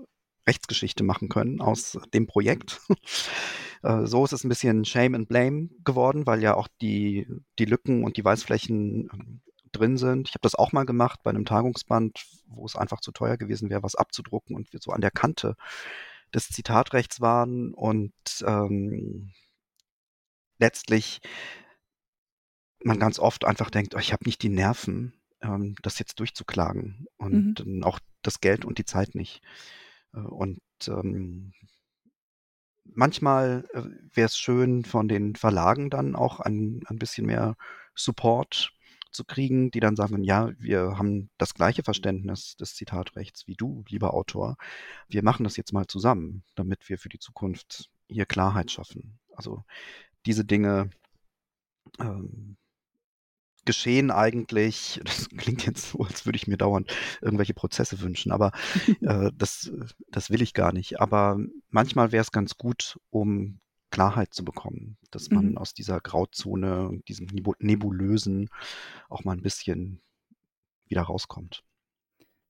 Rechtsgeschichte 0.46 1.04
machen 1.04 1.28
können 1.28 1.60
aus 1.60 1.98
dem 2.12 2.26
Projekt. 2.26 2.80
äh, 3.82 4.06
so 4.06 4.24
ist 4.24 4.32
es 4.32 4.44
ein 4.44 4.48
bisschen 4.48 4.84
Shame 4.84 5.14
and 5.14 5.28
Blame 5.28 5.68
geworden, 5.84 6.26
weil 6.26 6.42
ja 6.42 6.54
auch 6.54 6.68
die, 6.80 7.26
die 7.58 7.64
Lücken 7.64 8.04
und 8.04 8.16
die 8.16 8.24
Weißflächen 8.24 9.08
ähm, 9.12 9.40
drin 9.72 9.96
sind. 9.96 10.28
Ich 10.28 10.34
habe 10.34 10.42
das 10.42 10.54
auch 10.54 10.72
mal 10.72 10.84
gemacht 10.84 11.20
bei 11.22 11.30
einem 11.30 11.44
Tagungsband, 11.44 12.24
wo 12.46 12.66
es 12.66 12.76
einfach 12.76 13.00
zu 13.00 13.12
teuer 13.12 13.36
gewesen 13.36 13.70
wäre, 13.70 13.82
was 13.82 13.94
abzudrucken 13.94 14.54
und 14.54 14.72
wir 14.72 14.80
so 14.80 14.90
an 14.90 15.00
der 15.00 15.10
Kante 15.10 15.56
des 16.34 16.48
Zitatrechts 16.48 17.20
waren 17.20 17.72
und 17.74 18.12
ähm, 18.46 19.32
letztlich 20.58 21.20
man 22.84 22.98
ganz 22.98 23.18
oft 23.18 23.44
einfach 23.44 23.70
denkt, 23.70 23.94
oh, 23.94 23.98
ich 23.98 24.12
habe 24.12 24.24
nicht 24.24 24.42
die 24.42 24.48
Nerven, 24.48 25.14
ähm, 25.42 25.74
das 25.82 25.98
jetzt 25.98 26.18
durchzuklagen 26.20 27.06
und 27.16 27.66
mhm. 27.66 27.84
auch 27.84 27.98
das 28.22 28.40
Geld 28.40 28.64
und 28.64 28.78
die 28.78 28.84
Zeit 28.84 29.14
nicht. 29.14 29.42
Äh, 30.14 30.20
und 30.20 30.60
ähm, 30.88 31.52
manchmal 32.84 33.68
äh, 33.72 33.82
wäre 34.14 34.26
es 34.26 34.36
schön, 34.36 34.84
von 34.84 35.08
den 35.08 35.36
Verlagen 35.36 35.90
dann 35.90 36.16
auch 36.16 36.40
ein, 36.40 36.82
ein 36.86 36.98
bisschen 36.98 37.26
mehr 37.26 37.56
Support 37.94 38.72
zu 39.10 39.24
kriegen, 39.24 39.70
die 39.70 39.80
dann 39.80 39.96
sagen, 39.96 40.24
ja, 40.24 40.50
wir 40.58 40.98
haben 40.98 41.30
das 41.36 41.54
gleiche 41.54 41.82
Verständnis 41.82 42.56
des 42.56 42.74
Zitatrechts 42.74 43.46
wie 43.46 43.54
du, 43.54 43.84
lieber 43.88 44.14
Autor. 44.14 44.56
Wir 45.08 45.22
machen 45.22 45.44
das 45.44 45.56
jetzt 45.56 45.72
mal 45.72 45.86
zusammen, 45.86 46.44
damit 46.54 46.88
wir 46.88 46.98
für 46.98 47.10
die 47.10 47.18
Zukunft 47.18 47.90
hier 48.08 48.24
Klarheit 48.24 48.70
schaffen. 48.70 49.18
Also 49.34 49.64
diese 50.24 50.44
Dinge 50.44 50.90
ähm, 51.98 52.56
geschehen 53.64 54.10
eigentlich, 54.10 55.00
das 55.04 55.28
klingt 55.30 55.66
jetzt 55.66 55.90
so, 55.90 56.00
als 56.00 56.26
würde 56.26 56.36
ich 56.36 56.46
mir 56.46 56.56
dauernd 56.56 56.92
irgendwelche 57.20 57.54
Prozesse 57.54 58.00
wünschen, 58.00 58.32
aber 58.32 58.52
äh, 59.00 59.30
das, 59.36 59.72
das 60.08 60.30
will 60.30 60.42
ich 60.42 60.54
gar 60.54 60.72
nicht. 60.72 61.00
Aber 61.00 61.38
manchmal 61.70 62.12
wäre 62.12 62.22
es 62.22 62.32
ganz 62.32 62.56
gut, 62.56 62.98
um 63.10 63.60
Klarheit 63.90 64.32
zu 64.32 64.44
bekommen, 64.44 64.96
dass 65.10 65.30
man 65.30 65.50
mhm. 65.50 65.58
aus 65.58 65.74
dieser 65.74 66.00
Grauzone, 66.00 67.00
diesem 67.08 67.26
Nebulösen 67.58 68.48
auch 69.10 69.24
mal 69.24 69.36
ein 69.36 69.42
bisschen 69.42 70.00
wieder 70.86 71.02
rauskommt. 71.02 71.62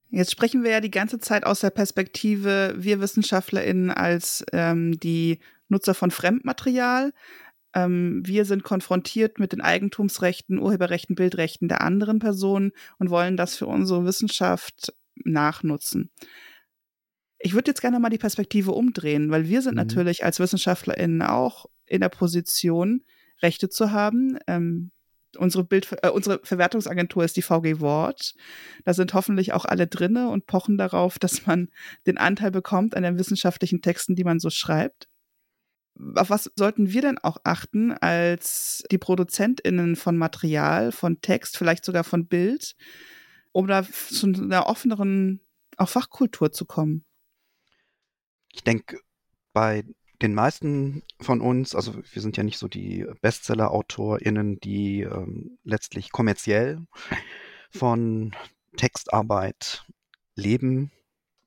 Jetzt 0.09 0.31
sprechen 0.31 0.63
wir 0.63 0.71
ja 0.71 0.81
die 0.81 0.91
ganze 0.91 1.19
Zeit 1.19 1.45
aus 1.45 1.61
der 1.61 1.71
Perspektive, 1.71 2.75
wir 2.77 3.01
WissenschaftlerInnen 3.01 3.91
als 3.91 4.45
ähm, 4.53 5.01
die 5.01 5.39
Nutzer 5.69 5.95
von 5.95 6.11
Fremdmaterial. 6.11 7.13
Ähm, 7.75 8.23
wir 8.25 8.45
sind 8.45 8.63
konfrontiert 8.63 9.39
mit 9.39 9.53
den 9.53 9.61
Eigentumsrechten, 9.61 10.59
Urheberrechten, 10.59 11.15
Bildrechten 11.15 11.69
der 11.69 11.81
anderen 11.81 12.19
Personen 12.19 12.73
und 12.99 13.11
wollen 13.11 13.37
das 13.37 13.57
für 13.57 13.67
unsere 13.67 14.05
Wissenschaft 14.05 14.93
nachnutzen. 15.25 16.11
Ich 17.39 17.55
würde 17.55 17.71
jetzt 17.71 17.81
gerne 17.81 17.99
mal 17.99 18.11
die 18.11 18.19
Perspektive 18.19 18.73
umdrehen, 18.73 19.31
weil 19.31 19.49
wir 19.49 19.63
sind 19.63 19.73
mhm. 19.73 19.79
natürlich 19.79 20.25
als 20.25 20.39
WissenschaftlerInnen 20.39 21.23
auch 21.23 21.67
in 21.87 22.01
der 22.01 22.09
Position, 22.09 23.05
Rechte 23.43 23.69
zu 23.69 23.91
haben. 23.91 24.39
Ähm, 24.47 24.93
unsere, 25.37 25.65
Bild, 25.65 25.89
äh, 26.03 26.11
unsere 26.11 26.41
Verwertungsagentur 26.45 27.25
ist 27.25 27.37
die 27.37 27.43
VG 27.43 27.81
Wort. 27.81 28.35
Da 28.85 28.95
sind 28.95 29.15
hoffentlich 29.15 29.53
auch 29.53 29.65
alle 29.65 29.87
drinne 29.87 30.29
und 30.29 30.47
pochen 30.47 30.79
darauf, 30.79 31.19
dass 31.19 31.47
man 31.47 31.69
den 32.07 32.19
Anteil 32.19 32.51
bekommt 32.51 32.97
an 32.97 33.03
den 33.03 33.19
wissenschaftlichen 33.19 33.83
Texten, 33.83 34.15
die 34.15 34.25
man 34.25 34.39
so 34.39 34.51
schreibt. 34.51 35.09
Auf 36.17 36.31
was 36.31 36.51
sollten 36.57 36.93
wir 36.93 37.03
denn 37.03 37.19
auch 37.19 37.39
achten 37.45 37.93
als 37.93 38.85
die 38.91 38.99
ProduzentInnen 38.99 39.97
von 39.97 40.17
Material, 40.17 40.91
von 40.91 41.21
Text, 41.21 41.57
vielleicht 41.57 41.85
sogar 41.85 42.05
von 42.05 42.27
Bild, 42.27 42.75
um 43.53 43.67
da 43.67 43.85
zu 43.85 44.27
einer 44.27 44.67
offeneren 44.67 45.41
auch 45.77 45.89
Fachkultur 45.89 46.53
zu 46.53 46.65
kommen? 46.65 47.05
Ich 48.53 48.65
denke, 48.65 48.99
bei 49.53 49.85
den 50.23 50.35
meisten 50.35 51.03
von 51.21 51.41
uns, 51.41 51.75
also 51.75 51.95
wir 52.13 52.23
sind 52.23 52.37
ja 52.37 52.43
nicht 52.43 52.59
so 52.59 52.69
die 52.69 53.07
Bestseller-AutorInnen, 53.21 54.61
die 54.61 55.03
ähm, 55.03 55.59
letztlich 55.65 56.13
kommerziell 56.13 56.87
von 57.71 58.33
Textarbeit 58.77 59.85
leben 60.37 60.93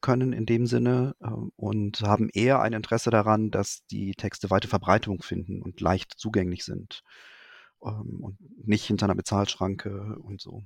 können 0.02 0.34
in 0.34 0.46
dem 0.46 0.68
Sinne 0.68 1.16
äh, 1.22 1.28
und 1.56 2.02
haben 2.02 2.30
eher 2.30 2.62
ein 2.62 2.74
Interesse 2.74 3.10
daran, 3.10 3.52
dass 3.52 3.86
die 3.88 4.14
Texte 4.14 4.50
weite 4.50 4.68
Verbreitung 4.68 5.22
finden 5.22 5.62
und 5.62 5.82
leicht 5.82 6.14
zugänglich 6.18 6.64
sind 6.64 7.02
ähm, 7.84 8.20
und 8.22 8.38
nicht 8.68 8.86
hinter 8.86 9.06
einer 9.06 9.16
Bezahlschranke 9.16 10.18
und 10.20 10.42
so. 10.42 10.64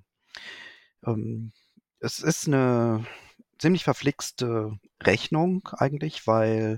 Ähm, 1.06 1.52
es 2.00 2.20
ist 2.20 2.48
eine 2.48 3.06
ziemlich 3.60 3.84
verflixte 3.84 4.80
Rechnung 5.04 5.68
eigentlich, 5.74 6.26
weil 6.26 6.78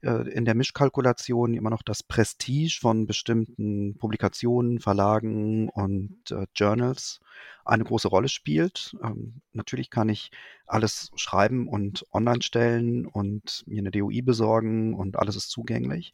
äh, 0.00 0.28
in 0.30 0.44
der 0.44 0.54
Mischkalkulation 0.54 1.54
immer 1.54 1.70
noch 1.70 1.82
das 1.82 2.02
Prestige 2.02 2.78
von 2.80 3.06
bestimmten 3.06 3.96
Publikationen, 3.98 4.78
Verlagen 4.78 5.68
und 5.68 6.30
äh, 6.30 6.46
Journals 6.54 7.20
eine 7.64 7.84
große 7.84 8.08
Rolle 8.08 8.28
spielt. 8.28 8.96
Ähm, 9.02 9.42
natürlich 9.52 9.90
kann 9.90 10.08
ich 10.08 10.30
alles 10.66 11.10
schreiben 11.16 11.68
und 11.68 12.06
online 12.12 12.42
stellen 12.42 13.06
und 13.06 13.64
mir 13.66 13.80
eine 13.80 13.90
DOI 13.90 14.22
besorgen 14.22 14.94
und 14.94 15.18
alles 15.18 15.36
ist 15.36 15.50
zugänglich, 15.50 16.12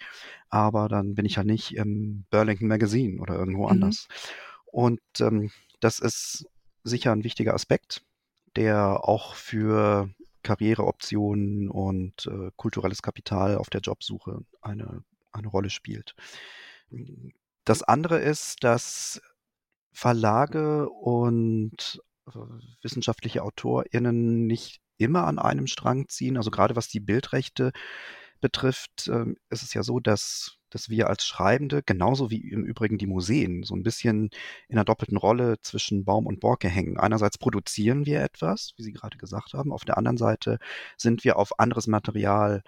aber 0.48 0.88
dann 0.88 1.14
bin 1.14 1.26
ich 1.26 1.36
ja 1.36 1.44
nicht 1.44 1.76
im 1.76 2.24
Burlington 2.30 2.68
Magazine 2.68 3.20
oder 3.20 3.34
irgendwo 3.34 3.64
mhm. 3.64 3.72
anders. 3.72 4.08
Und 4.64 5.00
ähm, 5.20 5.50
das 5.80 5.98
ist 5.98 6.46
sicher 6.84 7.12
ein 7.12 7.24
wichtiger 7.24 7.54
Aspekt 7.54 8.02
der 8.56 9.08
auch 9.08 9.34
für 9.34 10.10
Karriereoptionen 10.42 11.68
und 11.70 12.26
äh, 12.26 12.50
kulturelles 12.56 13.02
Kapital 13.02 13.56
auf 13.56 13.68
der 13.68 13.80
Jobsuche 13.80 14.40
eine, 14.60 15.02
eine 15.32 15.48
Rolle 15.48 15.70
spielt. 15.70 16.14
Das 17.64 17.82
andere 17.82 18.18
ist, 18.18 18.62
dass 18.62 19.20
Verlage 19.92 20.88
und 20.88 22.00
äh, 22.28 22.38
wissenschaftliche 22.82 23.42
AutorInnen 23.42 24.46
nicht 24.46 24.80
immer 24.98 25.26
an 25.26 25.38
einem 25.38 25.66
Strang 25.66 26.08
ziehen. 26.08 26.36
Also 26.36 26.50
gerade 26.50 26.76
was 26.76 26.88
die 26.88 27.00
Bildrechte 27.00 27.72
betrifft, 28.40 29.08
äh, 29.08 29.34
ist 29.50 29.62
es 29.62 29.74
ja 29.74 29.82
so, 29.82 30.00
dass, 30.00 30.55
dass 30.76 30.90
wir 30.90 31.08
als 31.08 31.24
Schreibende, 31.24 31.82
genauso 31.82 32.30
wie 32.30 32.50
im 32.50 32.62
Übrigen 32.62 32.98
die 32.98 33.06
Museen, 33.06 33.62
so 33.62 33.74
ein 33.74 33.82
bisschen 33.82 34.28
in 34.68 34.76
einer 34.76 34.84
doppelten 34.84 35.16
Rolle 35.16 35.56
zwischen 35.62 36.04
Baum 36.04 36.26
und 36.26 36.38
Borke 36.38 36.68
hängen. 36.68 36.98
Einerseits 36.98 37.38
produzieren 37.38 38.04
wir 38.04 38.20
etwas, 38.20 38.74
wie 38.76 38.82
Sie 38.82 38.92
gerade 38.92 39.16
gesagt 39.16 39.54
haben, 39.54 39.72
auf 39.72 39.86
der 39.86 39.96
anderen 39.96 40.18
Seite 40.18 40.58
sind 40.98 41.24
wir 41.24 41.38
auf 41.38 41.58
anderes 41.58 41.86
Material 41.86 42.62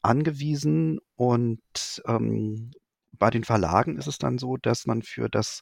angewiesen 0.00 1.00
und 1.16 1.60
ähm, 2.06 2.70
bei 3.12 3.28
den 3.28 3.44
Verlagen 3.44 3.98
ist 3.98 4.06
es 4.06 4.16
dann 4.16 4.38
so, 4.38 4.56
dass 4.56 4.86
man 4.86 5.02
für 5.02 5.28
das 5.28 5.60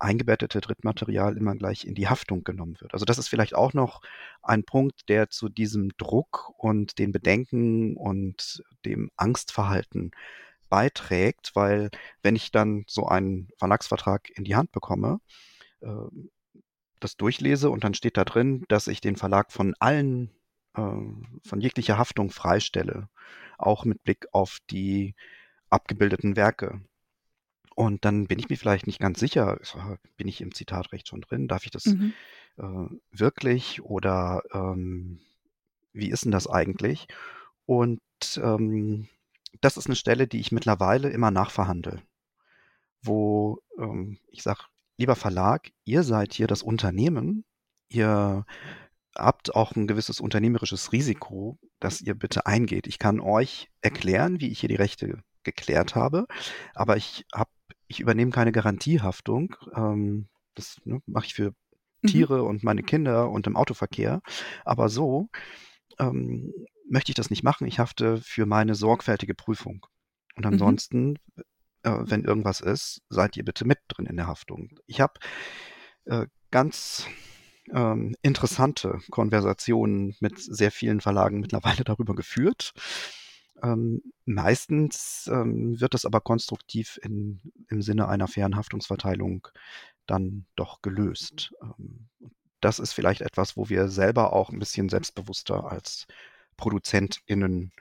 eingebettete 0.00 0.60
Drittmaterial 0.60 1.36
immer 1.36 1.54
gleich 1.54 1.84
in 1.86 1.94
die 1.94 2.08
Haftung 2.08 2.42
genommen 2.42 2.76
wird. 2.80 2.92
Also 2.92 3.04
das 3.04 3.18
ist 3.18 3.28
vielleicht 3.28 3.54
auch 3.54 3.72
noch 3.72 4.00
ein 4.42 4.64
Punkt, 4.64 5.08
der 5.08 5.30
zu 5.30 5.48
diesem 5.48 5.90
Druck 5.96 6.52
und 6.56 6.98
den 6.98 7.12
Bedenken 7.12 7.96
und 7.96 8.64
dem 8.84 9.10
Angstverhalten 9.16 10.10
beiträgt, 10.70 11.50
weil 11.54 11.90
wenn 12.22 12.36
ich 12.36 12.50
dann 12.50 12.84
so 12.86 13.06
einen 13.06 13.48
Verlagsvertrag 13.58 14.30
in 14.30 14.44
die 14.44 14.56
Hand 14.56 14.72
bekomme, 14.72 15.20
äh, 15.80 15.88
das 17.00 17.16
durchlese 17.16 17.70
und 17.70 17.84
dann 17.84 17.94
steht 17.94 18.16
da 18.16 18.24
drin, 18.24 18.64
dass 18.68 18.86
ich 18.86 19.00
den 19.00 19.16
Verlag 19.16 19.52
von 19.52 19.74
allen, 19.78 20.30
äh, 20.74 20.80
von 20.80 21.60
jeglicher 21.60 21.98
Haftung 21.98 22.30
freistelle, 22.30 23.08
auch 23.58 23.84
mit 23.84 24.02
Blick 24.04 24.26
auf 24.32 24.58
die 24.70 25.14
abgebildeten 25.68 26.36
Werke. 26.36 26.80
Und 27.74 28.04
dann 28.04 28.26
bin 28.26 28.38
ich 28.38 28.48
mir 28.48 28.56
vielleicht 28.56 28.86
nicht 28.86 29.00
ganz 29.00 29.20
sicher, 29.20 29.58
bin 30.16 30.28
ich 30.28 30.40
im 30.40 30.54
Zitatrecht 30.54 31.08
schon 31.08 31.22
drin? 31.22 31.48
Darf 31.48 31.64
ich 31.64 31.70
das 31.70 31.86
mhm. 31.86 32.12
äh, 32.58 32.86
wirklich 33.10 33.82
oder 33.82 34.42
ähm, 34.52 35.20
wie 35.92 36.10
ist 36.10 36.24
denn 36.24 36.32
das 36.32 36.46
eigentlich? 36.46 37.08
Und 37.66 38.00
ähm, 38.36 39.08
das 39.60 39.76
ist 39.76 39.86
eine 39.86 39.96
Stelle, 39.96 40.26
die 40.26 40.40
ich 40.40 40.52
mittlerweile 40.52 41.10
immer 41.10 41.30
nachverhandle, 41.30 42.02
wo 43.02 43.60
ähm, 43.78 44.18
ich 44.30 44.42
sage, 44.42 44.60
lieber 44.96 45.16
Verlag, 45.16 45.70
ihr 45.84 46.02
seid 46.02 46.34
hier 46.34 46.46
das 46.46 46.62
Unternehmen, 46.62 47.44
ihr 47.88 48.44
habt 49.16 49.54
auch 49.54 49.74
ein 49.74 49.86
gewisses 49.86 50.20
unternehmerisches 50.20 50.92
Risiko, 50.92 51.58
das 51.80 52.00
ihr 52.00 52.14
bitte 52.14 52.46
eingeht. 52.46 52.86
Ich 52.86 52.98
kann 52.98 53.20
euch 53.20 53.68
erklären, 53.80 54.40
wie 54.40 54.48
ich 54.48 54.60
hier 54.60 54.68
die 54.68 54.76
Rechte 54.76 55.22
geklärt 55.42 55.94
habe, 55.94 56.26
aber 56.74 56.96
ich 56.96 57.24
habe 57.34 57.50
ich 57.90 57.98
übernehme 57.98 58.30
keine 58.30 58.52
Garantiehaftung. 58.52 59.56
Ähm, 59.74 60.28
das 60.54 60.80
ne, 60.84 61.02
mache 61.06 61.26
ich 61.26 61.34
für 61.34 61.52
mhm. 62.02 62.08
Tiere 62.08 62.42
und 62.44 62.62
meine 62.62 62.84
Kinder 62.84 63.30
und 63.30 63.48
im 63.48 63.56
Autoverkehr. 63.56 64.22
Aber 64.64 64.88
so 64.88 65.28
ähm, 65.98 66.52
möchte 66.90 67.12
ich 67.12 67.16
das 67.16 67.30
nicht 67.30 67.42
machen. 67.42 67.66
Ich 67.66 67.78
hafte 67.78 68.18
für 68.18 68.46
meine 68.46 68.74
sorgfältige 68.74 69.34
Prüfung. 69.34 69.86
Und 70.36 70.44
mhm. 70.44 70.52
ansonsten, 70.52 71.08
mhm. 71.08 71.42
äh, 71.84 71.96
wenn 72.02 72.24
irgendwas 72.24 72.60
ist, 72.60 73.02
seid 73.08 73.36
ihr 73.36 73.44
bitte 73.44 73.64
mit 73.64 73.78
drin 73.88 74.06
in 74.06 74.16
der 74.16 74.26
Haftung. 74.26 74.78
Ich 74.86 75.00
habe 75.00 75.14
äh, 76.04 76.26
ganz 76.50 77.06
ähm, 77.72 78.16
interessante 78.22 78.98
Konversationen 79.10 80.16
mit 80.20 80.38
sehr 80.38 80.72
vielen 80.72 81.00
Verlagen 81.00 81.40
mittlerweile 81.40 81.84
darüber 81.84 82.14
geführt. 82.14 82.72
Ähm, 83.62 84.02
meistens 84.24 85.30
ähm, 85.32 85.80
wird 85.80 85.94
das 85.94 86.04
aber 86.04 86.20
konstruktiv 86.20 86.98
in, 87.02 87.40
im 87.68 87.82
Sinne 87.82 88.08
einer 88.08 88.26
fairen 88.26 88.56
Haftungsverteilung 88.56 89.46
dann 90.06 90.46
doch 90.56 90.82
gelöst. 90.82 91.52
Ähm, 91.62 92.08
das 92.60 92.78
ist 92.78 92.92
vielleicht 92.92 93.20
etwas, 93.20 93.56
wo 93.56 93.68
wir 93.68 93.88
selber 93.88 94.32
auch 94.32 94.50
ein 94.50 94.58
bisschen 94.58 94.88
selbstbewusster 94.88 95.70
als 95.70 96.06
ProduzentInnen 96.60 97.72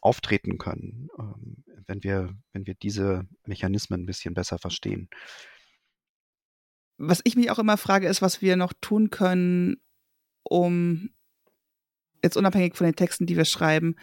auftreten 0.00 0.58
können, 0.58 1.08
ähm, 1.18 1.64
wenn, 1.86 2.04
wir, 2.04 2.34
wenn 2.52 2.66
wir 2.66 2.74
diese 2.74 3.26
Mechanismen 3.44 4.02
ein 4.02 4.06
bisschen 4.06 4.32
besser 4.32 4.58
verstehen. 4.58 5.10
Was 6.98 7.20
ich 7.24 7.34
mich 7.34 7.50
auch 7.50 7.58
immer 7.58 7.76
frage, 7.76 8.06
ist, 8.08 8.22
was 8.22 8.40
wir 8.40 8.56
noch 8.56 8.72
tun 8.80 9.10
können, 9.10 9.82
um 10.44 11.10
jetzt 12.22 12.36
unabhängig 12.36 12.76
von 12.76 12.86
den 12.86 12.96
Texten, 12.96 13.26
die 13.26 13.36
wir 13.36 13.44
schreiben, 13.44 13.96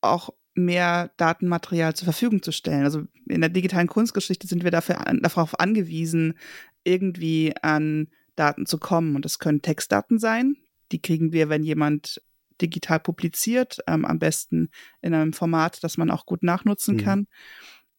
auch 0.00 0.30
mehr 0.54 1.12
Datenmaterial 1.18 1.94
zur 1.94 2.06
Verfügung 2.06 2.42
zu 2.42 2.52
stellen. 2.52 2.84
Also 2.84 3.04
in 3.28 3.40
der 3.42 3.50
digitalen 3.50 3.88
Kunstgeschichte 3.88 4.46
sind 4.46 4.64
wir 4.64 4.70
dafür, 4.70 4.96
darauf 5.20 5.60
angewiesen, 5.60 6.38
irgendwie 6.84 7.54
an 7.62 8.08
Daten 8.36 8.64
zu 8.64 8.78
kommen. 8.78 9.16
Und 9.16 9.24
das 9.24 9.38
können 9.38 9.62
Textdaten 9.62 10.18
sein. 10.18 10.56
Die 10.92 11.00
kriegen 11.00 11.32
wir, 11.32 11.48
wenn 11.48 11.62
jemand 11.62 12.20
digital 12.60 13.00
publiziert, 13.00 13.78
ähm, 13.86 14.04
am 14.04 14.18
besten 14.18 14.70
in 15.00 15.14
einem 15.14 15.32
Format, 15.32 15.82
das 15.82 15.96
man 15.96 16.10
auch 16.10 16.26
gut 16.26 16.42
nachnutzen 16.42 16.96
mhm. 16.96 17.00
kann. 17.00 17.26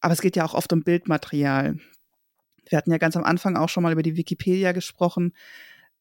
Aber 0.00 0.14
es 0.14 0.20
geht 0.20 0.36
ja 0.36 0.44
auch 0.44 0.54
oft 0.54 0.72
um 0.72 0.82
Bildmaterial. 0.82 1.76
Wir 2.68 2.78
hatten 2.78 2.90
ja 2.90 2.98
ganz 2.98 3.16
am 3.16 3.24
Anfang 3.24 3.56
auch 3.56 3.68
schon 3.68 3.82
mal 3.82 3.92
über 3.92 4.02
die 4.02 4.16
Wikipedia 4.16 4.72
gesprochen. 4.72 5.34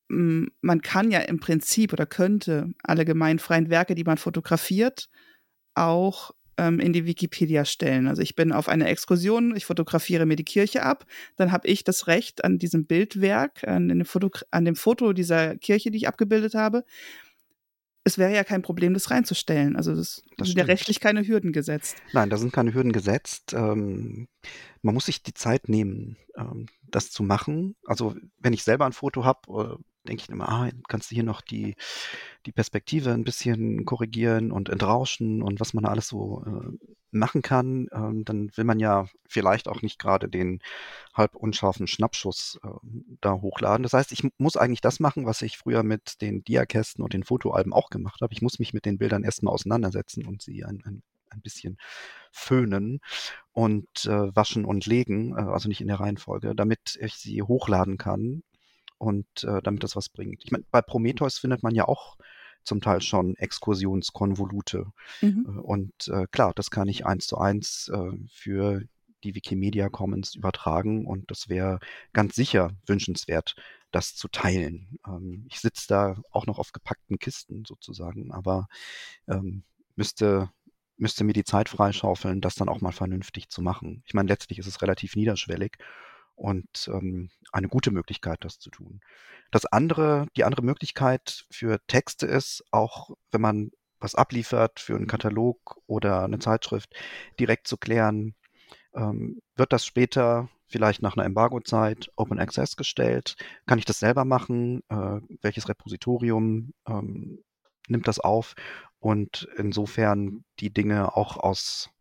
Man 0.08 0.82
kann 0.82 1.12
ja 1.12 1.20
im 1.20 1.40
Prinzip 1.40 1.94
oder 1.94 2.06
könnte 2.06 2.74
alle 2.84 3.06
gemeinfreien 3.06 3.70
Werke, 3.70 3.96
die 3.96 4.04
man 4.04 4.18
fotografiert, 4.18 5.08
auch 5.74 6.32
ähm, 6.58 6.80
in 6.80 6.94
die 6.94 7.06
Wikipedia 7.06 7.66
stellen. 7.66 8.08
Also 8.08 8.22
ich 8.22 8.36
bin 8.36 8.52
auf 8.52 8.70
einer 8.70 8.88
Exkursion, 8.88 9.56
ich 9.56 9.66
fotografiere 9.66 10.26
mir 10.26 10.36
die 10.36 10.44
Kirche 10.44 10.84
ab, 10.84 11.06
dann 11.38 11.52
habe 11.52 11.68
ich 11.68 11.84
das 11.84 12.08
Recht 12.08 12.44
an 12.44 12.58
diesem 12.58 12.86
Bildwerk, 12.86 13.68
an 13.68 13.88
dem, 13.88 14.06
Foto, 14.06 14.30
an 14.52 14.66
dem 14.66 14.76
Foto 14.76 15.14
dieser 15.14 15.56
Kirche, 15.58 15.92
die 15.92 15.98
ich 15.98 16.08
abgebildet 16.08 16.54
habe. 16.54 16.84
Es 18.04 18.18
wäre 18.18 18.34
ja 18.34 18.44
kein 18.44 18.64
Problem, 18.64 18.94
das 18.94 19.12
reinzustellen. 19.12 19.76
Also 19.76 19.96
das, 19.96 20.24
das 20.38 20.48
sind 20.48 20.58
ja 20.58 20.66
rechtlich 20.66 21.00
keine 21.00 21.26
Hürden 21.26 21.52
gesetzt. 21.52 21.98
Nein, 22.14 22.30
da 22.30 22.38
sind 22.38 22.52
keine 22.52 22.74
Hürden 22.74 22.92
gesetzt. 22.92 23.54
Ähm, 23.54 24.28
man 24.82 24.96
muss 24.96 25.06
sich 25.06 25.22
die 25.22 25.36
Zeit 25.36 25.70
nehmen, 25.70 26.18
ähm, 26.36 26.66
das 26.90 27.12
zu 27.12 27.22
machen. 27.22 27.76
Also 27.86 28.16
wenn 28.40 28.54
ich 28.54 28.64
selber 28.64 28.86
ein 28.86 28.94
Foto 28.94 29.24
habe, 29.24 29.78
äh, 29.78 30.08
denke 30.08 30.24
ich 30.24 30.30
immer, 30.30 30.50
ah, 30.50 30.70
kannst 30.88 31.12
du 31.12 31.16
hier 31.16 31.24
noch 31.24 31.42
die, 31.42 31.76
die 32.48 32.52
Perspektive 32.52 33.12
ein 33.12 33.24
bisschen 33.24 33.86
korrigieren 33.86 34.52
und 34.52 34.70
entrauschen 34.70 35.44
und 35.44 35.60
was 35.60 35.74
man 35.74 35.84
da 35.84 35.92
alles 35.92 36.08
so 36.08 36.44
äh, 36.46 36.92
machen 37.12 37.42
kann, 37.42 37.88
ähm, 37.94 38.26
dann 38.26 38.56
will 38.56 38.64
man 38.64 38.80
ja 38.80 39.08
vielleicht 39.28 39.68
auch 39.68 39.82
nicht 39.82 40.00
gerade 40.00 40.30
den 40.30 40.62
halb 41.14 41.36
unscharfen 41.36 41.88
Schnappschuss 41.88 42.60
äh, 42.64 42.70
da 43.22 43.34
hochladen. 43.34 43.84
Das 43.84 43.94
heißt, 43.94 44.12
ich 44.12 44.24
muss 44.38 44.58
eigentlich 44.58 44.82
das 44.82 45.00
machen, 45.00 45.26
was 45.26 45.42
ich 45.42 45.58
früher 45.58 45.84
mit 45.84 46.22
den 46.22 46.44
Diakästen 46.44 47.04
und 47.04 47.14
den 47.14 47.24
Fotoalben 47.24 47.74
auch 47.74 47.90
gemacht 47.90 48.22
habe. 48.22 48.34
Ich 48.34 48.42
muss 48.42 48.60
mich 48.60 48.74
mit 48.74 48.86
den 48.86 48.98
Bildern 48.98 49.24
erstmal 49.24 49.54
auseinandersetzen 49.54 50.26
und 50.26 50.42
sie 50.42 50.64
ein, 50.64 50.82
ein, 50.86 51.04
ein 51.30 51.42
bisschen 51.42 51.78
föhnen 52.32 53.00
und 53.52 54.06
äh, 54.06 54.36
waschen 54.36 54.66
und 54.66 54.86
legen, 54.86 55.36
äh, 55.38 55.42
also 55.42 55.68
nicht 55.68 55.82
in 55.82 55.88
der 55.88 56.00
Reihenfolge, 56.00 56.56
damit 56.56 56.98
ich 57.02 57.16
sie 57.16 57.42
hochladen 57.42 57.98
kann 57.98 58.44
und 58.98 59.44
äh, 59.44 59.62
damit 59.62 59.84
das 59.84 59.96
was 59.96 60.10
bringt. 60.10 60.44
Ich 60.46 60.52
meine, 60.52 60.64
bei 60.72 60.82
Prometheus 60.82 61.40
findet 61.40 61.64
man 61.64 61.76
ja 61.76 61.88
auch 61.88 62.18
zum 62.64 62.82
Teil 62.82 63.02
schon 63.02 63.36
Exkursionskonvolute. 63.36 64.88
Mhm. 65.22 65.46
Äh, 65.48 65.60
und 65.62 66.08
äh, 66.08 66.28
klar, 66.32 66.54
das 66.56 66.72
kann 66.72 66.88
ich 66.88 67.06
eins 67.06 67.28
zu 67.28 67.38
eins 67.38 67.90
äh, 67.94 68.12
für 68.32 68.82
die 69.24 69.36
Wikimedia 69.36 69.90
Commons 69.90 70.36
übertragen 70.36 71.06
und 71.06 71.30
das 71.30 71.48
wäre 71.48 71.80
ganz 72.14 72.36
sicher 72.36 72.72
wünschenswert, 72.88 73.56
das 73.92 74.16
zu 74.16 74.28
teilen. 74.28 75.00
Ähm, 75.08 75.46
ich 75.50 75.60
sitze 75.60 75.86
da 75.88 76.22
auch 76.32 76.48
noch 76.48 76.60
auf 76.60 76.72
gepackten 76.72 77.20
Kisten 77.20 77.64
sozusagen, 77.66 78.32
aber 78.32 78.68
ähm, 79.28 79.64
müsste 79.96 80.50
müsste 80.98 81.24
mir 81.24 81.34
die 81.34 81.44
Zeit 81.44 81.68
freischaufeln, 81.68 82.42
das 82.42 82.54
dann 82.54 82.70
auch 82.70 82.80
mal 82.80 82.92
vernünftig 82.92 83.50
zu 83.50 83.64
machen. 83.64 84.04
Ich 84.06 84.14
meine, 84.14 84.30
letztlich 84.30 84.60
ist 84.60 84.68
es 84.68 84.84
relativ 84.84 85.16
niederschwellig 85.16 85.78
und 86.42 86.90
ähm, 86.92 87.30
eine 87.52 87.68
gute 87.68 87.92
Möglichkeit, 87.92 88.40
das 88.44 88.58
zu 88.58 88.72
tun. 88.72 89.02
Das 89.52 89.66
andere, 89.66 90.26
die 90.36 90.44
andere 90.44 90.64
Möglichkeit 90.64 91.46
für 91.52 91.80
Texte 91.88 92.26
ist, 92.26 92.64
auch 92.72 93.12
wenn 93.32 93.42
man 93.42 93.72
was 94.00 94.16
abliefert 94.16 94.80
für 94.80 94.96
einen 94.96 95.08
Katalog 95.08 95.78
oder 95.86 96.24
eine 96.24 96.40
Zeitschrift, 96.40 96.96
direkt 97.40 97.68
zu 97.68 97.78
klären, 97.78 98.34
ähm, 98.96 99.42
wird 99.56 99.72
das 99.72 99.86
später 99.86 100.50
vielleicht 100.66 101.04
nach 101.04 101.16
einer 101.16 101.26
Embargo-Zeit 101.26 102.12
Open 102.16 102.40
Access 102.40 102.76
gestellt? 102.76 103.36
Kann 103.68 103.78
ich 103.78 103.86
das 103.86 104.00
selber 104.00 104.26
machen? 104.26 104.82
Äh, 104.90 105.22
welches 105.42 105.70
Repositorium 105.70 106.74
ähm, 106.88 107.44
nimmt 107.88 108.08
das 108.08 108.20
auf? 108.20 108.56
Und 109.00 109.48
insofern 109.58 110.44
die 110.60 110.74
Dinge 110.74 111.16
auch 111.16 111.38
aus 111.38 111.92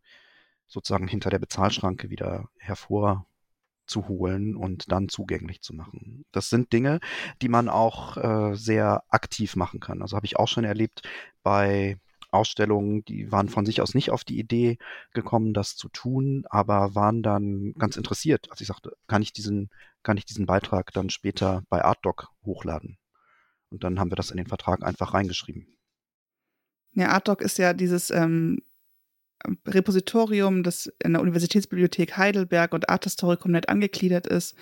sozusagen 0.67 1.09
hinter 1.09 1.29
der 1.29 1.41
Bezahlschranke 1.41 2.09
wieder 2.09 2.49
hervor 2.59 3.27
zu 3.91 4.09
holen 4.09 4.57
und 4.57 4.91
dann 4.91 5.09
zugänglich 5.09 5.61
zu 5.61 5.75
machen. 5.75 6.25
Das 6.33 6.49
sind 6.49 6.73
Dinge, 6.73 7.01
die 7.43 7.49
man 7.49 7.69
auch 7.69 8.17
äh, 8.17 8.55
sehr 8.55 9.03
aktiv 9.09 9.57
machen 9.57 9.81
kann. 9.81 10.01
Also 10.01 10.17
habe 10.17 10.27
ich 10.27 10.39
auch 10.39 10.49
schon 10.49 10.65
erlebt 10.65 11.03
bei 11.43 11.99
Ausstellungen, 12.33 13.05
die 13.05 13.33
waren 13.33 13.49
von 13.49 13.67
sich 13.67 13.81
aus 13.81 13.95
nicht 13.95 14.11
auf 14.11 14.25
die 14.25 14.39
Idee 14.39 14.79
gekommen, 15.13 15.53
das 15.53 15.77
zu 15.77 15.89
tun, 15.89 16.45
aber 16.49 16.95
waren 16.95 17.23
dann 17.23 17.75
ganz 17.75 17.97
interessiert. 17.97 18.49
Also 18.51 18.63
ich 18.63 18.69
sagte, 18.69 18.93
kann 19.09 19.23
ich 19.23 19.33
diesen, 19.33 19.69
kann 20.03 20.17
ich 20.17 20.25
diesen 20.25 20.47
Beitrag 20.47 20.93
dann 20.93 21.11
später 21.11 21.63
bei 21.69 21.85
ArtDoc 21.85 22.29
hochladen? 22.45 22.99
Und 23.71 23.85
dann 23.85 23.99
haben 23.99 24.11
wir 24.11 24.17
das 24.17 24.31
in 24.31 24.37
den 24.37 24.47
Vertrag 24.47 24.85
einfach 24.85 25.15
reingeschrieben. 25.15 25.77
Ja, 26.93 27.11
ArtDoc 27.11 27.41
ist 27.41 27.59
ja 27.59 27.73
dieses 27.73 28.11
ähm, 28.11 28.63
Repositorium, 29.67 30.63
das 30.63 30.93
in 31.03 31.13
der 31.13 31.23
Universitätsbibliothek 31.23 32.17
Heidelberg 32.17 32.73
und 32.73 32.89
Art 32.89 33.05
Historicum.net 33.05 33.69
angegliedert 33.69 34.27
ist, 34.27 34.55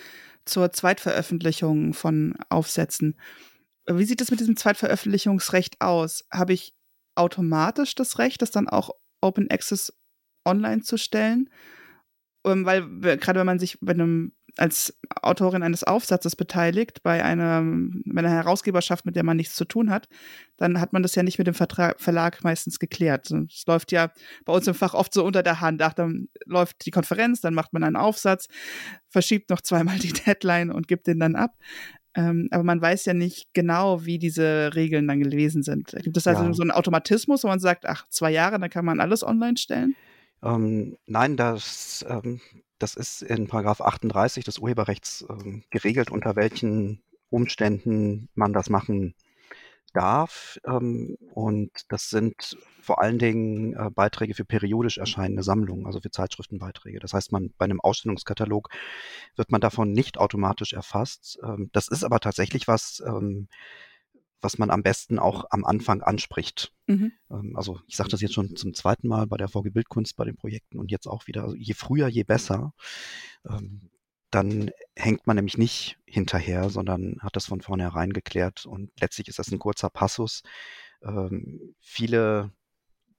zur 0.44 0.72
Zweitveröffentlichung 0.72 1.94
von 1.94 2.34
Aufsätzen. 2.48 3.18
Wie 3.86 4.04
sieht 4.04 4.20
es 4.20 4.30
mit 4.30 4.40
diesem 4.40 4.56
Zweitveröffentlichungsrecht 4.56 5.80
aus? 5.80 6.26
Habe 6.30 6.52
ich 6.52 6.74
automatisch 7.14 7.94
das 7.94 8.18
Recht, 8.18 8.42
das 8.42 8.50
dann 8.50 8.68
auch 8.68 8.90
Open 9.20 9.50
Access 9.50 9.92
online 10.44 10.82
zu 10.82 10.96
stellen? 10.96 11.50
Ähm, 12.44 12.64
weil 12.64 12.82
gerade 13.18 13.40
wenn 13.40 13.46
man 13.46 13.58
sich 13.58 13.78
bei 13.80 13.92
einem 13.92 14.32
als 14.56 14.98
Autorin 15.22 15.62
eines 15.62 15.84
Aufsatzes 15.84 16.34
beteiligt 16.34 17.02
bei 17.02 17.22
einer, 17.22 17.62
bei 17.62 18.20
einer 18.20 18.30
Herausgeberschaft, 18.30 19.06
mit 19.06 19.14
der 19.14 19.24
man 19.24 19.36
nichts 19.36 19.54
zu 19.54 19.64
tun 19.64 19.90
hat, 19.90 20.08
dann 20.56 20.80
hat 20.80 20.92
man 20.92 21.02
das 21.02 21.14
ja 21.14 21.22
nicht 21.22 21.38
mit 21.38 21.46
dem 21.46 21.54
Vertrag, 21.54 22.00
Verlag 22.00 22.42
meistens 22.42 22.78
geklärt. 22.78 23.30
Es 23.30 23.66
läuft 23.66 23.92
ja 23.92 24.10
bei 24.44 24.52
uns 24.52 24.66
im 24.66 24.74
Fach 24.74 24.94
oft 24.94 25.14
so 25.14 25.24
unter 25.24 25.42
der 25.42 25.60
Hand. 25.60 25.80
Ach, 25.82 25.92
dann 25.92 26.28
läuft 26.46 26.86
die 26.86 26.90
Konferenz, 26.90 27.40
dann 27.40 27.54
macht 27.54 27.72
man 27.72 27.84
einen 27.84 27.96
Aufsatz, 27.96 28.48
verschiebt 29.08 29.50
noch 29.50 29.60
zweimal 29.60 29.98
die 29.98 30.12
Deadline 30.26 30.70
und 30.70 30.88
gibt 30.88 31.06
den 31.06 31.20
dann 31.20 31.36
ab. 31.36 31.54
Ähm, 32.14 32.48
aber 32.50 32.64
man 32.64 32.80
weiß 32.80 33.04
ja 33.04 33.14
nicht 33.14 33.48
genau, 33.52 34.04
wie 34.04 34.18
diese 34.18 34.74
Regeln 34.74 35.06
dann 35.06 35.20
gelesen 35.20 35.62
sind. 35.62 35.94
Gibt 36.02 36.16
es 36.16 36.26
also 36.26 36.42
ja. 36.42 36.52
so 36.52 36.62
einen 36.62 36.72
Automatismus, 36.72 37.44
wo 37.44 37.48
man 37.48 37.60
sagt, 37.60 37.86
ach, 37.86 38.06
zwei 38.08 38.32
Jahre, 38.32 38.58
dann 38.58 38.70
kann 38.70 38.84
man 38.84 38.98
alles 38.98 39.22
online 39.22 39.56
stellen? 39.56 39.94
Ähm, 40.42 40.96
nein, 41.06 41.36
das, 41.36 42.04
ähm, 42.08 42.40
das 42.78 42.94
ist 42.94 43.22
in 43.22 43.48
Paragraph 43.48 43.80
38 43.80 44.44
des 44.44 44.58
Urheberrechts 44.58 45.24
ähm, 45.28 45.64
geregelt, 45.70 46.10
unter 46.10 46.36
welchen 46.36 47.02
Umständen 47.30 48.28
man 48.34 48.52
das 48.52 48.70
machen 48.70 49.14
darf. 49.92 50.58
Ähm, 50.66 51.16
und 51.34 51.70
das 51.88 52.10
sind 52.10 52.56
vor 52.80 53.00
allen 53.00 53.18
Dingen 53.18 53.74
äh, 53.74 53.90
Beiträge 53.90 54.34
für 54.34 54.44
periodisch 54.44 54.98
erscheinende 54.98 55.42
Sammlungen, 55.42 55.86
also 55.86 56.00
für 56.00 56.10
Zeitschriftenbeiträge. 56.10 57.00
Das 57.00 57.12
heißt, 57.12 57.32
man 57.32 57.52
bei 57.58 57.64
einem 57.64 57.80
Ausstellungskatalog 57.80 58.68
wird 59.36 59.50
man 59.50 59.60
davon 59.60 59.92
nicht 59.92 60.18
automatisch 60.18 60.72
erfasst. 60.72 61.38
Ähm, 61.42 61.70
das 61.72 61.88
ist 61.88 62.04
aber 62.04 62.20
tatsächlich 62.20 62.68
was, 62.68 63.02
ähm, 63.06 63.48
was 64.40 64.58
man 64.58 64.70
am 64.70 64.82
besten 64.82 65.18
auch 65.18 65.46
am 65.50 65.64
Anfang 65.64 66.02
anspricht. 66.02 66.72
Mhm. 66.86 67.12
Ähm, 67.30 67.56
also 67.56 67.80
ich 67.86 67.96
sage 67.96 68.10
das 68.10 68.20
jetzt 68.20 68.34
schon 68.34 68.56
zum 68.56 68.74
zweiten 68.74 69.08
Mal 69.08 69.26
bei 69.26 69.36
der 69.36 69.48
VG 69.48 69.70
Bildkunst, 69.70 70.16
bei 70.16 70.24
den 70.24 70.36
Projekten 70.36 70.78
und 70.78 70.90
jetzt 70.90 71.06
auch 71.06 71.26
wieder, 71.26 71.44
also 71.44 71.56
je 71.56 71.74
früher, 71.74 72.08
je 72.08 72.24
besser. 72.24 72.72
Ähm, 73.48 73.90
dann 74.30 74.70
hängt 74.94 75.26
man 75.26 75.36
nämlich 75.36 75.56
nicht 75.56 75.98
hinterher, 76.04 76.68
sondern 76.68 77.16
hat 77.20 77.36
das 77.36 77.46
von 77.46 77.62
vornherein 77.62 78.12
geklärt 78.12 78.66
und 78.66 78.90
letztlich 79.00 79.28
ist 79.28 79.38
das 79.38 79.50
ein 79.50 79.58
kurzer 79.58 79.88
Passus. 79.88 80.42
Ähm, 81.02 81.74
viele, 81.80 82.52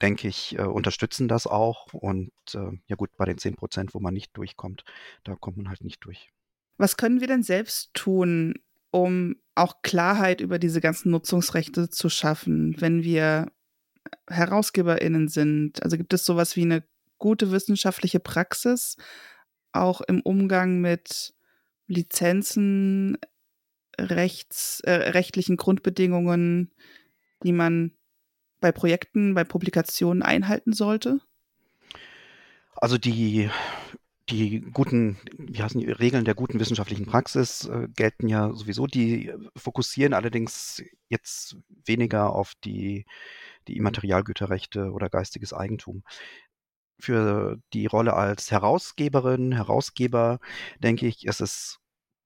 denke 0.02 0.28
ich, 0.28 0.58
äh, 0.58 0.64
unterstützen 0.64 1.28
das 1.28 1.48
auch 1.48 1.94
und 1.94 2.32
äh, 2.54 2.78
ja 2.86 2.96
gut, 2.96 3.10
bei 3.18 3.26
den 3.26 3.40
10 3.40 3.56
Prozent, 3.56 3.94
wo 3.94 4.00
man 4.00 4.14
nicht 4.14 4.38
durchkommt, 4.38 4.84
da 5.24 5.36
kommt 5.36 5.58
man 5.58 5.70
halt 5.70 5.84
nicht 5.84 6.06
durch. 6.06 6.32
Was 6.78 6.96
können 6.96 7.20
wir 7.22 7.28
denn 7.28 7.44
selbst 7.44 7.94
tun, 7.94 8.54
um 8.92 9.36
auch 9.56 9.82
Klarheit 9.82 10.42
über 10.42 10.60
diese 10.60 10.82
ganzen 10.82 11.12
Nutzungsrechte 11.12 11.90
zu 11.90 12.10
schaffen, 12.10 12.80
wenn 12.80 13.04
wir 13.04 13.52
HerausgeberInnen 14.28 15.28
sind? 15.28 15.84
Also 15.84 15.98
gibt 15.98 16.14
es 16.14 16.26
sowas 16.26 16.56
wie 16.56 16.64
eine 16.64 16.84
gute 17.18 17.52
wissenschaftliche 17.52 18.20
Praxis, 18.20 18.96
auch 19.72 20.02
im 20.02 20.22
Umgang 20.22 20.80
mit 20.80 21.34
Lizenzen, 21.88 23.18
rechts, 24.00 24.80
äh, 24.82 24.92
rechtlichen 24.92 25.58
Grundbedingungen, 25.58 26.72
die 27.44 27.52
man 27.52 27.92
bei 28.62 28.72
Projekten, 28.72 29.34
bei 29.34 29.44
Publikationen 29.44 30.24
einhalten 30.24 30.74
sollte? 30.74 31.20
Also 32.76 32.98
die 32.98 33.50
die 34.30 34.62
guten, 34.62 35.18
wie 35.38 35.62
heißen 35.62 35.80
die 35.80 35.92
Regeln 35.92 36.26
der 36.26 36.36
guten 36.36 36.60
wissenschaftlichen 36.60 37.06
Praxis 37.06 37.66
äh, 37.66 37.88
gelten 37.96 38.28
ja 38.28 38.54
sowieso. 38.54 38.88
Die 38.88 39.34
fokussieren 39.56 40.14
allerdings 40.14 40.84
jetzt 41.10 41.58
weniger 41.86 42.34
auf 42.34 42.54
die, 42.64 43.06
die 43.68 43.78
Immaterialgüterrechte 43.78 44.92
oder 44.92 45.10
geistiges 45.10 45.54
Eigentum. 45.54 46.04
Für 47.00 47.58
die 47.74 47.86
Rolle 47.86 48.14
als 48.14 48.52
Herausgeberin, 48.52 49.54
Herausgeber, 49.54 50.40
denke 50.80 51.08
ich, 51.08 51.26
ist 51.26 51.42
es 51.42 51.80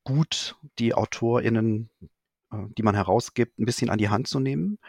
gut, 0.04 0.56
die 0.80 0.93
AutorInnen, 0.93 1.89
äh, 2.51 2.58
die 2.78 2.84
man 2.84 2.95
herausgibt, 2.95 3.60
ein 3.60 3.66
bisschen 3.66 3.89
an 3.89 3.97
die 3.97 4.10
Hand 4.10 4.28
zu 4.28 4.39
nehmen 4.39 4.80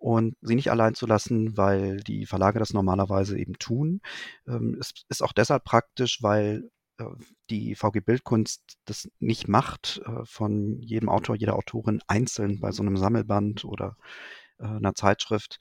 und 0.00 0.34
sie 0.40 0.54
nicht 0.54 0.70
allein 0.70 0.94
zu 0.94 1.06
lassen, 1.06 1.58
weil 1.58 1.98
die 1.98 2.24
Verlage 2.24 2.58
das 2.58 2.72
normalerweise 2.72 3.38
eben 3.38 3.58
tun. 3.58 4.00
Ähm, 4.48 4.78
es 4.80 4.94
ist 5.08 5.22
auch 5.22 5.32
deshalb 5.32 5.64
praktisch, 5.64 6.22
weil 6.22 6.70
äh, 6.98 7.04
die 7.50 7.74
VG 7.74 8.00
Bildkunst 8.00 8.78
das 8.86 9.10
nicht 9.18 9.46
macht, 9.46 10.00
äh, 10.06 10.24
von 10.24 10.80
jedem 10.80 11.10
Autor, 11.10 11.36
jeder 11.36 11.54
Autorin 11.54 12.00
einzeln 12.06 12.60
bei 12.60 12.72
so 12.72 12.82
einem 12.82 12.96
Sammelband 12.96 13.66
oder 13.66 13.96
äh, 14.58 14.64
einer 14.64 14.94
Zeitschrift 14.94 15.58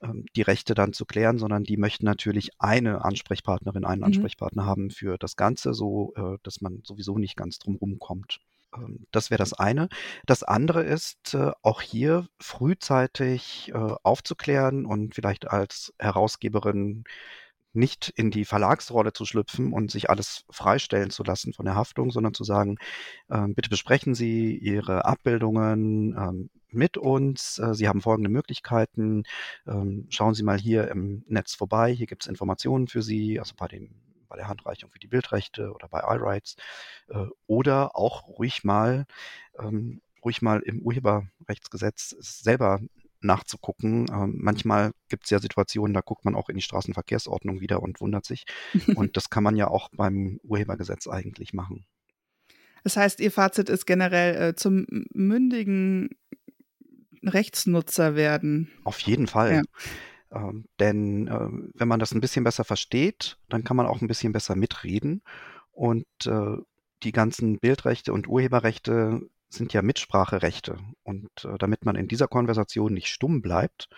ähm, 0.00 0.24
die 0.34 0.42
Rechte 0.42 0.74
dann 0.74 0.94
zu 0.94 1.04
klären, 1.04 1.38
sondern 1.38 1.64
die 1.64 1.76
möchten 1.76 2.06
natürlich 2.06 2.52
eine 2.58 3.04
Ansprechpartnerin, 3.04 3.84
einen 3.84 4.00
mhm. 4.00 4.06
Ansprechpartner 4.06 4.64
haben 4.64 4.90
für 4.90 5.18
das 5.18 5.36
Ganze, 5.36 5.74
so 5.74 6.14
dass 6.42 6.62
man 6.62 6.80
sowieso 6.82 7.18
nicht 7.18 7.36
ganz 7.36 7.58
drum 7.58 7.76
rumkommt. 7.76 8.40
Ähm, 8.74 9.06
das 9.10 9.30
wäre 9.30 9.38
das 9.38 9.52
eine. 9.52 9.88
Das 10.26 10.42
andere 10.42 10.82
ist, 10.82 11.34
äh, 11.34 11.52
auch 11.62 11.80
hier 11.80 12.28
frühzeitig 12.40 13.70
äh, 13.74 13.94
aufzuklären 14.02 14.86
und 14.86 15.14
vielleicht 15.14 15.48
als 15.48 15.92
Herausgeberin 15.98 17.04
nicht 17.72 18.08
in 18.16 18.30
die 18.30 18.46
Verlagsrolle 18.46 19.12
zu 19.12 19.26
schlüpfen 19.26 19.72
und 19.72 19.90
sich 19.90 20.08
alles 20.08 20.44
freistellen 20.50 21.10
zu 21.10 21.22
lassen 21.24 21.52
von 21.52 21.66
der 21.66 21.74
Haftung, 21.74 22.10
sondern 22.10 22.32
zu 22.34 22.42
sagen, 22.44 22.76
ähm, 23.30 23.54
bitte 23.54 23.68
besprechen 23.70 24.14
Sie 24.14 24.56
Ihre 24.56 25.04
Abbildungen 25.04 26.16
ähm, 26.16 26.50
mit 26.70 26.96
uns. 26.96 27.58
Äh, 27.58 27.74
Sie 27.74 27.88
haben 27.88 28.00
folgende 28.00 28.30
Möglichkeiten. 28.30 29.24
schauen 30.08 30.34
Sie 30.34 30.42
mal 30.42 30.58
hier 30.58 30.88
im 30.88 31.24
Netz 31.28 31.54
vorbei. 31.54 31.92
Hier 31.92 32.06
gibt 32.06 32.22
es 32.24 32.28
Informationen 32.28 32.88
für 32.88 33.02
Sie, 33.02 33.38
also 33.38 33.54
bei 33.56 33.68
den 33.68 33.94
bei 34.26 34.36
der 34.36 34.48
Handreichung 34.48 34.90
für 34.90 34.98
die 34.98 35.06
Bildrechte 35.08 35.72
oder 35.72 35.88
bei 35.88 36.00
iRights 36.00 36.56
äh, 37.08 37.26
oder 37.46 37.96
auch 37.96 38.26
ruhig 38.28 38.64
mal, 38.64 39.06
ähm, 39.58 40.00
ruhig 40.24 40.42
mal 40.42 40.60
im 40.60 40.80
Urheberrechtsgesetz 40.80 42.16
selber 42.18 42.80
nachzugucken. 43.20 44.06
Ähm, 44.10 44.36
manchmal 44.38 44.92
gibt 45.08 45.24
es 45.24 45.30
ja 45.30 45.38
Situationen, 45.38 45.94
da 45.94 46.00
guckt 46.00 46.24
man 46.24 46.34
auch 46.34 46.48
in 46.48 46.56
die 46.56 46.62
Straßenverkehrsordnung 46.62 47.60
wieder 47.60 47.82
und 47.82 48.00
wundert 48.00 48.24
sich. 48.24 48.44
und 48.94 49.16
das 49.16 49.30
kann 49.30 49.42
man 49.42 49.56
ja 49.56 49.68
auch 49.68 49.88
beim 49.92 50.38
Urhebergesetz 50.42 51.06
eigentlich 51.08 51.52
machen. 51.52 51.86
Das 52.84 52.96
heißt, 52.96 53.20
Ihr 53.20 53.32
Fazit 53.32 53.68
ist 53.68 53.84
generell 53.86 54.50
äh, 54.50 54.54
zum 54.54 54.86
mündigen 55.12 56.10
Rechtsnutzer 57.24 58.14
werden. 58.14 58.70
Auf 58.84 59.00
jeden 59.00 59.26
Fall. 59.26 59.54
Ja. 59.54 59.62
Ähm, 60.36 60.66
denn 60.78 61.28
äh, 61.28 61.48
wenn 61.74 61.88
man 61.88 62.00
das 62.00 62.12
ein 62.12 62.20
bisschen 62.20 62.44
besser 62.44 62.64
versteht, 62.64 63.38
dann 63.48 63.64
kann 63.64 63.76
man 63.76 63.86
auch 63.86 64.00
ein 64.00 64.08
bisschen 64.08 64.32
besser 64.32 64.56
mitreden. 64.56 65.22
Und 65.70 66.06
äh, 66.26 66.56
die 67.02 67.12
ganzen 67.12 67.58
Bildrechte 67.58 68.12
und 68.12 68.28
Urheberrechte 68.28 69.20
sind 69.48 69.72
ja 69.72 69.82
Mitspracherechte. 69.82 70.78
Und 71.02 71.30
äh, 71.44 71.58
damit 71.58 71.84
man 71.84 71.96
in 71.96 72.08
dieser 72.08 72.28
Konversation 72.28 72.92
nicht 72.92 73.08
stumm 73.08 73.42
bleibt, 73.42 73.88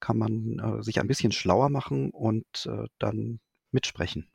kann 0.00 0.18
man 0.18 0.58
äh, 0.58 0.82
sich 0.82 1.00
ein 1.00 1.08
bisschen 1.08 1.32
schlauer 1.32 1.70
machen 1.70 2.10
und 2.10 2.66
äh, 2.66 2.86
dann 2.98 3.40
mitsprechen. 3.70 4.30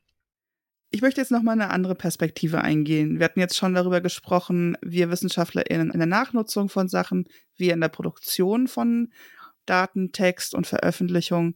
Ich 0.90 1.02
möchte 1.02 1.22
jetzt 1.22 1.32
nochmal 1.32 1.54
eine 1.54 1.72
andere 1.72 1.96
Perspektive 1.96 2.62
eingehen. 2.62 3.18
Wir 3.18 3.26
hatten 3.26 3.40
jetzt 3.40 3.58
schon 3.58 3.74
darüber 3.74 4.00
gesprochen, 4.00 4.78
wir 4.84 5.10
WissenschaftlerInnen 5.10 5.90
in 5.90 5.98
der 5.98 6.08
Nachnutzung 6.08 6.70
von 6.70 6.88
Sachen, 6.88 7.26
wir 7.56 7.74
in 7.74 7.82
der 7.82 7.88
Produktion 7.90 8.68
von 8.68 9.12
Daten, 9.66 10.12
Text 10.12 10.54
und 10.54 10.68
Veröffentlichung. 10.68 11.56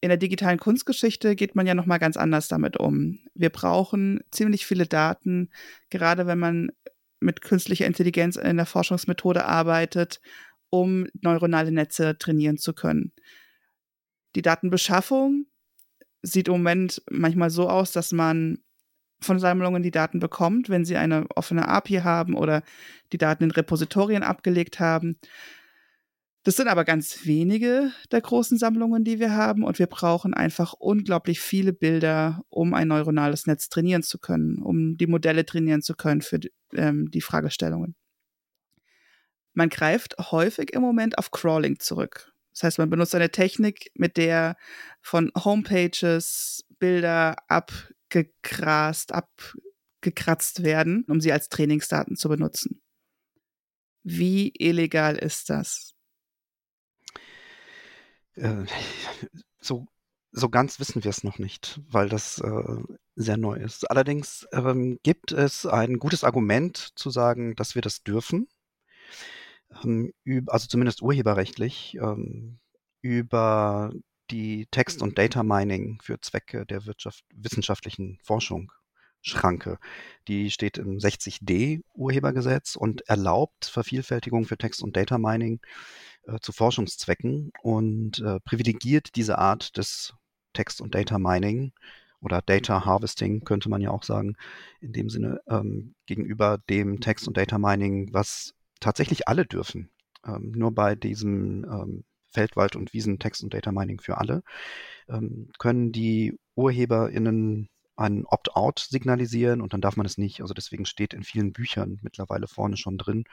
In 0.00 0.08
der 0.08 0.18
digitalen 0.18 0.58
Kunstgeschichte 0.58 1.36
geht 1.36 1.54
man 1.54 1.66
ja 1.66 1.74
noch 1.74 1.86
mal 1.86 1.98
ganz 1.98 2.16
anders 2.16 2.48
damit 2.48 2.76
um. 2.76 3.18
Wir 3.34 3.50
brauchen 3.50 4.20
ziemlich 4.30 4.66
viele 4.66 4.86
Daten, 4.86 5.50
gerade 5.90 6.26
wenn 6.26 6.38
man 6.38 6.70
mit 7.20 7.40
künstlicher 7.40 7.86
Intelligenz 7.86 8.36
in 8.36 8.56
der 8.56 8.66
Forschungsmethode 8.66 9.44
arbeitet, 9.46 10.20
um 10.70 11.06
neuronale 11.22 11.72
Netze 11.72 12.18
trainieren 12.18 12.58
zu 12.58 12.72
können. 12.74 13.12
Die 14.34 14.42
Datenbeschaffung 14.42 15.46
sieht 16.22 16.48
im 16.48 16.54
Moment 16.54 17.02
manchmal 17.10 17.50
so 17.50 17.68
aus, 17.68 17.92
dass 17.92 18.12
man 18.12 18.58
von 19.20 19.38
Sammlungen 19.38 19.82
die 19.82 19.90
Daten 19.90 20.20
bekommt, 20.20 20.68
wenn 20.68 20.84
sie 20.84 20.96
eine 20.96 21.26
offene 21.34 21.68
API 21.68 22.00
haben 22.02 22.34
oder 22.34 22.62
die 23.12 23.18
Daten 23.18 23.44
in 23.44 23.50
Repositorien 23.50 24.22
abgelegt 24.22 24.78
haben. 24.78 25.18
Das 26.46 26.54
sind 26.54 26.68
aber 26.68 26.84
ganz 26.84 27.26
wenige 27.26 27.90
der 28.12 28.20
großen 28.20 28.56
Sammlungen, 28.56 29.02
die 29.02 29.18
wir 29.18 29.34
haben. 29.34 29.64
Und 29.64 29.80
wir 29.80 29.88
brauchen 29.88 30.32
einfach 30.32 30.74
unglaublich 30.74 31.40
viele 31.40 31.72
Bilder, 31.72 32.40
um 32.50 32.72
ein 32.72 32.86
neuronales 32.86 33.48
Netz 33.48 33.68
trainieren 33.68 34.04
zu 34.04 34.20
können, 34.20 34.62
um 34.62 34.96
die 34.96 35.08
Modelle 35.08 35.44
trainieren 35.44 35.82
zu 35.82 35.96
können 35.96 36.22
für 36.22 36.38
ähm, 36.72 37.10
die 37.10 37.20
Fragestellungen. 37.20 37.96
Man 39.54 39.70
greift 39.70 40.14
häufig 40.30 40.72
im 40.72 40.82
Moment 40.82 41.18
auf 41.18 41.32
Crawling 41.32 41.80
zurück. 41.80 42.32
Das 42.52 42.62
heißt, 42.62 42.78
man 42.78 42.90
benutzt 42.90 43.16
eine 43.16 43.32
Technik, 43.32 43.90
mit 43.94 44.16
der 44.16 44.56
von 45.00 45.32
Homepages 45.36 46.64
Bilder 46.78 47.38
abgegrast, 47.48 49.10
abgekratzt 49.12 50.62
werden, 50.62 51.06
um 51.08 51.20
sie 51.20 51.32
als 51.32 51.48
Trainingsdaten 51.48 52.14
zu 52.14 52.28
benutzen. 52.28 52.80
Wie 54.04 54.52
illegal 54.56 55.16
ist 55.16 55.50
das? 55.50 55.95
Äh, 58.36 58.66
so, 59.60 59.86
so 60.32 60.48
ganz 60.48 60.78
wissen 60.80 61.02
wir 61.04 61.10
es 61.10 61.24
noch 61.24 61.38
nicht, 61.38 61.80
weil 61.88 62.08
das 62.08 62.38
äh, 62.38 62.82
sehr 63.14 63.36
neu 63.36 63.56
ist. 63.56 63.90
Allerdings 63.90 64.46
ähm, 64.52 64.98
gibt 65.02 65.32
es 65.32 65.66
ein 65.66 65.98
gutes 65.98 66.24
Argument 66.24 66.76
zu 66.96 67.10
sagen, 67.10 67.54
dass 67.56 67.74
wir 67.74 67.82
das 67.82 68.02
dürfen 68.02 68.48
ähm, 69.84 70.12
also 70.46 70.66
zumindest 70.68 71.02
urheberrechtlich, 71.02 71.96
ähm, 72.00 72.58
über 73.02 73.92
die 74.30 74.66
Text- 74.70 75.02
und 75.02 75.18
Data 75.18 75.42
Mining 75.42 76.00
für 76.02 76.20
Zwecke 76.20 76.66
der 76.66 76.86
Wirtschaft, 76.86 77.24
wissenschaftlichen 77.34 78.18
Forschung 78.22 78.72
Schranke. 79.26 79.78
Die 80.28 80.50
steht 80.50 80.78
im 80.78 80.98
60d 80.98 81.82
Urhebergesetz 81.94 82.76
und 82.76 83.08
erlaubt 83.08 83.64
Vervielfältigung 83.64 84.44
für 84.44 84.56
Text- 84.56 84.82
und 84.82 84.96
Data 84.96 85.18
Mining 85.18 85.60
äh, 86.26 86.38
zu 86.40 86.52
Forschungszwecken 86.52 87.52
und 87.62 88.20
äh, 88.20 88.38
privilegiert 88.40 89.16
diese 89.16 89.38
Art 89.38 89.76
des 89.76 90.14
Text- 90.52 90.80
und 90.80 90.94
Data 90.94 91.18
Mining 91.18 91.72
oder 92.20 92.40
Data 92.40 92.84
Harvesting 92.84 93.44
könnte 93.44 93.68
man 93.68 93.82
ja 93.82 93.90
auch 93.90 94.04
sagen, 94.04 94.36
in 94.80 94.92
dem 94.92 95.10
Sinne 95.10 95.40
ähm, 95.48 95.94
gegenüber 96.06 96.58
dem 96.70 97.00
Text- 97.00 97.26
und 97.26 97.36
Data 97.36 97.58
Mining, 97.58 98.12
was 98.12 98.54
tatsächlich 98.80 99.28
alle 99.28 99.44
dürfen. 99.44 99.90
Ähm, 100.24 100.52
nur 100.52 100.72
bei 100.72 100.94
diesem 100.94 101.64
ähm, 101.64 102.04
Feldwald- 102.28 102.76
und 102.76 102.92
Wiesentext- 102.92 103.42
und 103.42 103.54
Data 103.54 103.72
Mining 103.72 104.00
für 104.00 104.18
alle 104.18 104.42
ähm, 105.08 105.50
können 105.58 105.92
die 105.92 106.38
UrheberInnen 106.54 107.68
einen 107.96 108.26
Opt-out 108.26 108.78
signalisieren 108.78 109.60
und 109.60 109.72
dann 109.72 109.80
darf 109.80 109.96
man 109.96 110.06
es 110.06 110.18
nicht. 110.18 110.40
Also 110.40 110.54
deswegen 110.54 110.86
steht 110.86 111.14
in 111.14 111.24
vielen 111.24 111.52
Büchern 111.52 111.98
mittlerweile 112.02 112.46
vorne 112.46 112.76
schon 112.76 112.98
drin, 112.98 113.24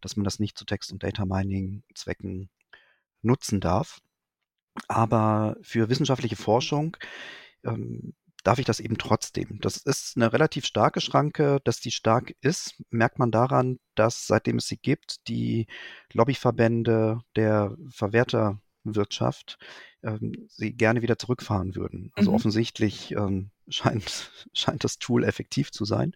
dass 0.00 0.16
man 0.16 0.24
das 0.24 0.38
nicht 0.38 0.58
zu 0.58 0.64
Text- 0.64 0.92
und 0.92 1.02
Data 1.02 1.24
Mining 1.24 1.82
Zwecken 1.94 2.50
nutzen 3.22 3.60
darf. 3.60 4.00
Aber 4.88 5.56
für 5.62 5.88
wissenschaftliche 5.88 6.36
Forschung 6.36 6.96
ähm, 7.64 8.14
darf 8.42 8.58
ich 8.58 8.64
das 8.64 8.80
eben 8.80 8.98
trotzdem. 8.98 9.58
Das 9.60 9.76
ist 9.76 10.16
eine 10.16 10.32
relativ 10.32 10.66
starke 10.66 11.00
Schranke. 11.00 11.60
Dass 11.64 11.80
die 11.80 11.90
stark 11.90 12.34
ist, 12.40 12.82
merkt 12.90 13.18
man 13.18 13.30
daran, 13.30 13.78
dass 13.94 14.26
seitdem 14.26 14.56
es 14.56 14.66
sie 14.66 14.78
gibt, 14.78 15.28
die 15.28 15.66
Lobbyverbände 16.12 17.20
der 17.36 17.76
Verwerterwirtschaft 17.90 19.58
ähm, 20.02 20.32
sie 20.48 20.72
gerne 20.72 21.02
wieder 21.02 21.18
zurückfahren 21.18 21.76
würden. 21.76 22.10
Also 22.14 22.30
mhm. 22.30 22.36
offensichtlich 22.36 23.12
ähm, 23.12 23.51
scheint, 23.68 24.30
scheint 24.52 24.84
das 24.84 24.98
Tool 24.98 25.24
effektiv 25.24 25.70
zu 25.70 25.84
sein. 25.84 26.14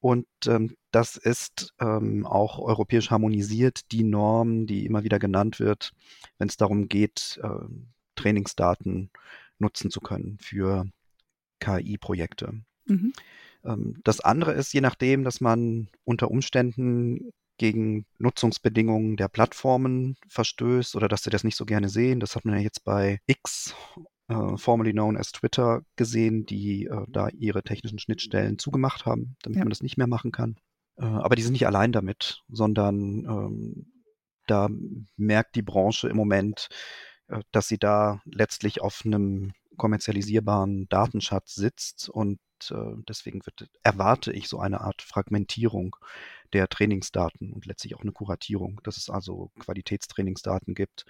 Und 0.00 0.26
ähm, 0.46 0.76
das 0.92 1.16
ist 1.16 1.74
ähm, 1.80 2.26
auch 2.26 2.58
europäisch 2.58 3.10
harmonisiert, 3.10 3.90
die 3.92 4.04
Norm, 4.04 4.66
die 4.66 4.86
immer 4.86 5.04
wieder 5.04 5.18
genannt 5.18 5.58
wird, 5.58 5.92
wenn 6.38 6.48
es 6.48 6.56
darum 6.56 6.88
geht, 6.88 7.40
äh, 7.42 7.66
Trainingsdaten 8.14 9.10
nutzen 9.58 9.90
zu 9.90 10.00
können 10.00 10.38
für 10.40 10.86
KI-Projekte. 11.60 12.60
Mhm. 12.84 13.12
Ähm, 13.64 14.00
das 14.04 14.20
andere 14.20 14.52
ist, 14.52 14.72
je 14.72 14.80
nachdem, 14.80 15.24
dass 15.24 15.40
man 15.40 15.88
unter 16.04 16.30
Umständen 16.30 17.32
gegen 17.58 18.04
Nutzungsbedingungen 18.18 19.16
der 19.16 19.28
Plattformen 19.28 20.16
verstößt 20.28 20.94
oder 20.94 21.08
dass 21.08 21.22
sie 21.22 21.30
das 21.30 21.44
nicht 21.44 21.56
so 21.56 21.64
gerne 21.64 21.88
sehen. 21.88 22.20
Das 22.20 22.36
hat 22.36 22.44
man 22.44 22.54
ja 22.54 22.60
jetzt 22.60 22.84
bei 22.84 23.20
X, 23.26 23.74
äh, 24.28 24.56
formerly 24.56 24.92
known 24.92 25.16
as 25.16 25.32
Twitter, 25.32 25.82
gesehen, 25.96 26.46
die 26.46 26.86
äh, 26.86 27.06
da 27.08 27.28
ihre 27.28 27.62
technischen 27.62 27.98
Schnittstellen 27.98 28.58
zugemacht 28.58 29.06
haben, 29.06 29.36
damit 29.42 29.58
ja. 29.58 29.64
man 29.64 29.70
das 29.70 29.82
nicht 29.82 29.96
mehr 29.96 30.06
machen 30.06 30.32
kann. 30.32 30.56
Äh, 30.96 31.04
aber 31.04 31.36
die 31.36 31.42
sind 31.42 31.52
nicht 31.52 31.66
allein 31.66 31.92
damit, 31.92 32.42
sondern 32.48 33.24
ähm, 33.24 33.92
da 34.46 34.68
merkt 35.16 35.56
die 35.56 35.62
Branche 35.62 36.08
im 36.08 36.16
Moment, 36.16 36.68
äh, 37.28 37.40
dass 37.52 37.68
sie 37.68 37.78
da 37.78 38.20
letztlich 38.24 38.80
auf 38.80 39.02
einem 39.04 39.52
kommerzialisierbaren 39.76 40.88
Datenschatz 40.88 41.54
sitzt 41.54 42.08
und 42.08 42.38
äh, 42.70 42.94
deswegen 43.08 43.44
wird, 43.44 43.68
erwarte 43.82 44.32
ich 44.32 44.48
so 44.48 44.58
eine 44.58 44.80
Art 44.80 45.02
Fragmentierung 45.02 45.96
der 46.52 46.68
Trainingsdaten 46.68 47.52
und 47.52 47.66
letztlich 47.66 47.94
auch 47.94 48.00
eine 48.00 48.12
Kuratierung, 48.12 48.80
dass 48.84 48.96
es 48.96 49.10
also 49.10 49.50
Qualitätstrainingsdaten 49.58 50.74
gibt, 50.74 51.04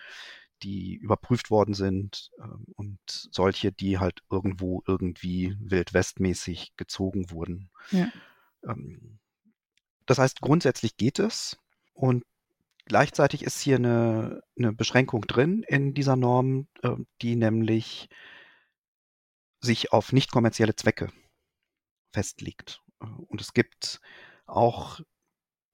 die 0.63 0.95
überprüft 0.95 1.51
worden 1.51 1.75
sind 1.75 2.31
äh, 2.39 2.73
und 2.75 2.99
solche, 3.07 3.73
die 3.73 3.99
halt 3.99 4.23
irgendwo 4.31 4.83
irgendwie 4.87 5.57
wildwestmäßig 5.61 6.77
gezogen 6.77 7.31
wurden. 7.31 7.71
Ja. 7.91 8.11
Ähm, 8.67 9.19
das 10.07 10.19
heißt, 10.19 10.41
grundsätzlich 10.41 10.97
geht 10.97 11.19
es 11.19 11.59
und 11.93 12.25
gleichzeitig 12.85 13.43
ist 13.43 13.61
hier 13.61 13.77
eine, 13.77 14.43
eine 14.57 14.73
Beschränkung 14.73 15.23
drin 15.23 15.65
in 15.67 15.95
dieser 15.95 16.17
Norm, 16.17 16.69
äh, 16.83 16.97
die 17.23 17.37
nämlich 17.37 18.09
sich 19.61 19.93
auf 19.93 20.13
nicht 20.13 20.31
kommerzielle 20.31 20.77
Zwecke 20.77 21.13
festlegt. 22.13 22.83
Äh, 23.01 23.07
und 23.07 23.41
es 23.41 23.53
gibt 23.53 24.01
auch 24.47 25.01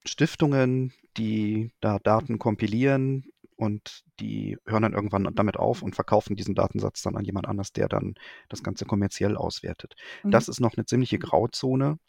Stiftungen, 0.04 0.92
die 1.16 1.72
da 1.80 1.98
Daten 1.98 2.38
kompilieren 2.38 3.30
und 3.62 4.02
die 4.18 4.58
hören 4.66 4.82
dann 4.82 4.92
irgendwann 4.92 5.32
damit 5.36 5.56
auf 5.56 5.82
und 5.82 5.94
verkaufen 5.94 6.34
diesen 6.34 6.56
Datensatz 6.56 7.00
dann 7.02 7.16
an 7.16 7.24
jemand 7.24 7.46
anders, 7.46 7.72
der 7.72 7.88
dann 7.88 8.16
das 8.48 8.64
Ganze 8.64 8.86
kommerziell 8.86 9.36
auswertet. 9.36 9.94
Mhm. 10.24 10.32
Das 10.32 10.48
ist 10.48 10.58
noch 10.58 10.76
eine 10.76 10.84
ziemliche 10.84 11.20
Grauzone. 11.20 12.00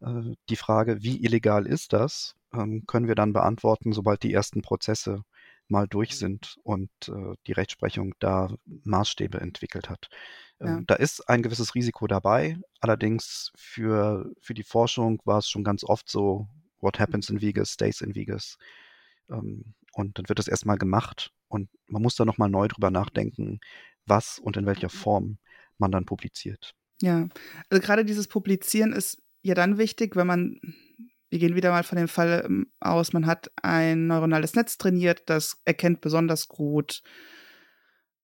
Äh, 0.00 0.34
die 0.48 0.56
Frage, 0.56 1.02
wie 1.02 1.22
illegal 1.22 1.66
ist 1.66 1.92
das, 1.92 2.36
ähm, 2.54 2.84
können 2.86 3.06
wir 3.06 3.14
dann 3.14 3.34
beantworten, 3.34 3.92
sobald 3.92 4.22
die 4.22 4.32
ersten 4.32 4.62
Prozesse 4.62 5.24
mal 5.68 5.86
durch 5.86 6.16
sind 6.16 6.56
und 6.62 6.88
äh, 7.08 7.34
die 7.46 7.52
Rechtsprechung 7.52 8.14
da 8.18 8.48
Maßstäbe 8.84 9.38
entwickelt 9.42 9.90
hat. 9.90 10.08
Ja. 10.58 10.78
Ähm, 10.78 10.84
da 10.86 10.94
ist 10.94 11.28
ein 11.28 11.42
gewisses 11.42 11.74
Risiko 11.74 12.06
dabei. 12.06 12.56
Allerdings 12.80 13.52
für, 13.56 14.32
für 14.40 14.54
die 14.54 14.62
Forschung 14.62 15.20
war 15.26 15.40
es 15.40 15.50
schon 15.50 15.64
ganz 15.64 15.84
oft 15.84 16.08
so, 16.08 16.48
what 16.80 16.98
happens 16.98 17.28
in 17.28 17.42
Vegas 17.42 17.72
stays 17.72 18.00
in 18.00 18.14
Vegas. 18.14 18.56
Ähm, 19.30 19.74
und 19.98 20.18
dann 20.18 20.28
wird 20.28 20.38
das 20.38 20.48
erstmal 20.48 20.78
gemacht 20.78 21.32
und 21.48 21.68
man 21.86 22.02
muss 22.02 22.16
da 22.16 22.24
nochmal 22.24 22.48
neu 22.48 22.68
drüber 22.68 22.90
nachdenken, 22.90 23.60
was 24.06 24.38
und 24.38 24.56
in 24.56 24.66
welcher 24.66 24.88
Form 24.88 25.38
man 25.78 25.90
dann 25.90 26.04
publiziert. 26.04 26.74
Ja, 27.00 27.28
also 27.70 27.82
gerade 27.84 28.04
dieses 28.04 28.28
Publizieren 28.28 28.92
ist 28.92 29.22
ja 29.42 29.54
dann 29.54 29.78
wichtig, 29.78 30.16
wenn 30.16 30.26
man, 30.26 30.60
wir 31.30 31.38
gehen 31.38 31.54
wieder 31.54 31.70
mal 31.70 31.84
von 31.84 31.98
dem 31.98 32.08
Fall 32.08 32.42
ähm, 32.44 32.72
aus, 32.80 33.12
man 33.12 33.26
hat 33.26 33.50
ein 33.62 34.06
neuronales 34.06 34.54
Netz 34.54 34.78
trainiert, 34.78 35.22
das 35.26 35.60
erkennt 35.64 36.00
besonders 36.00 36.48
gut 36.48 37.02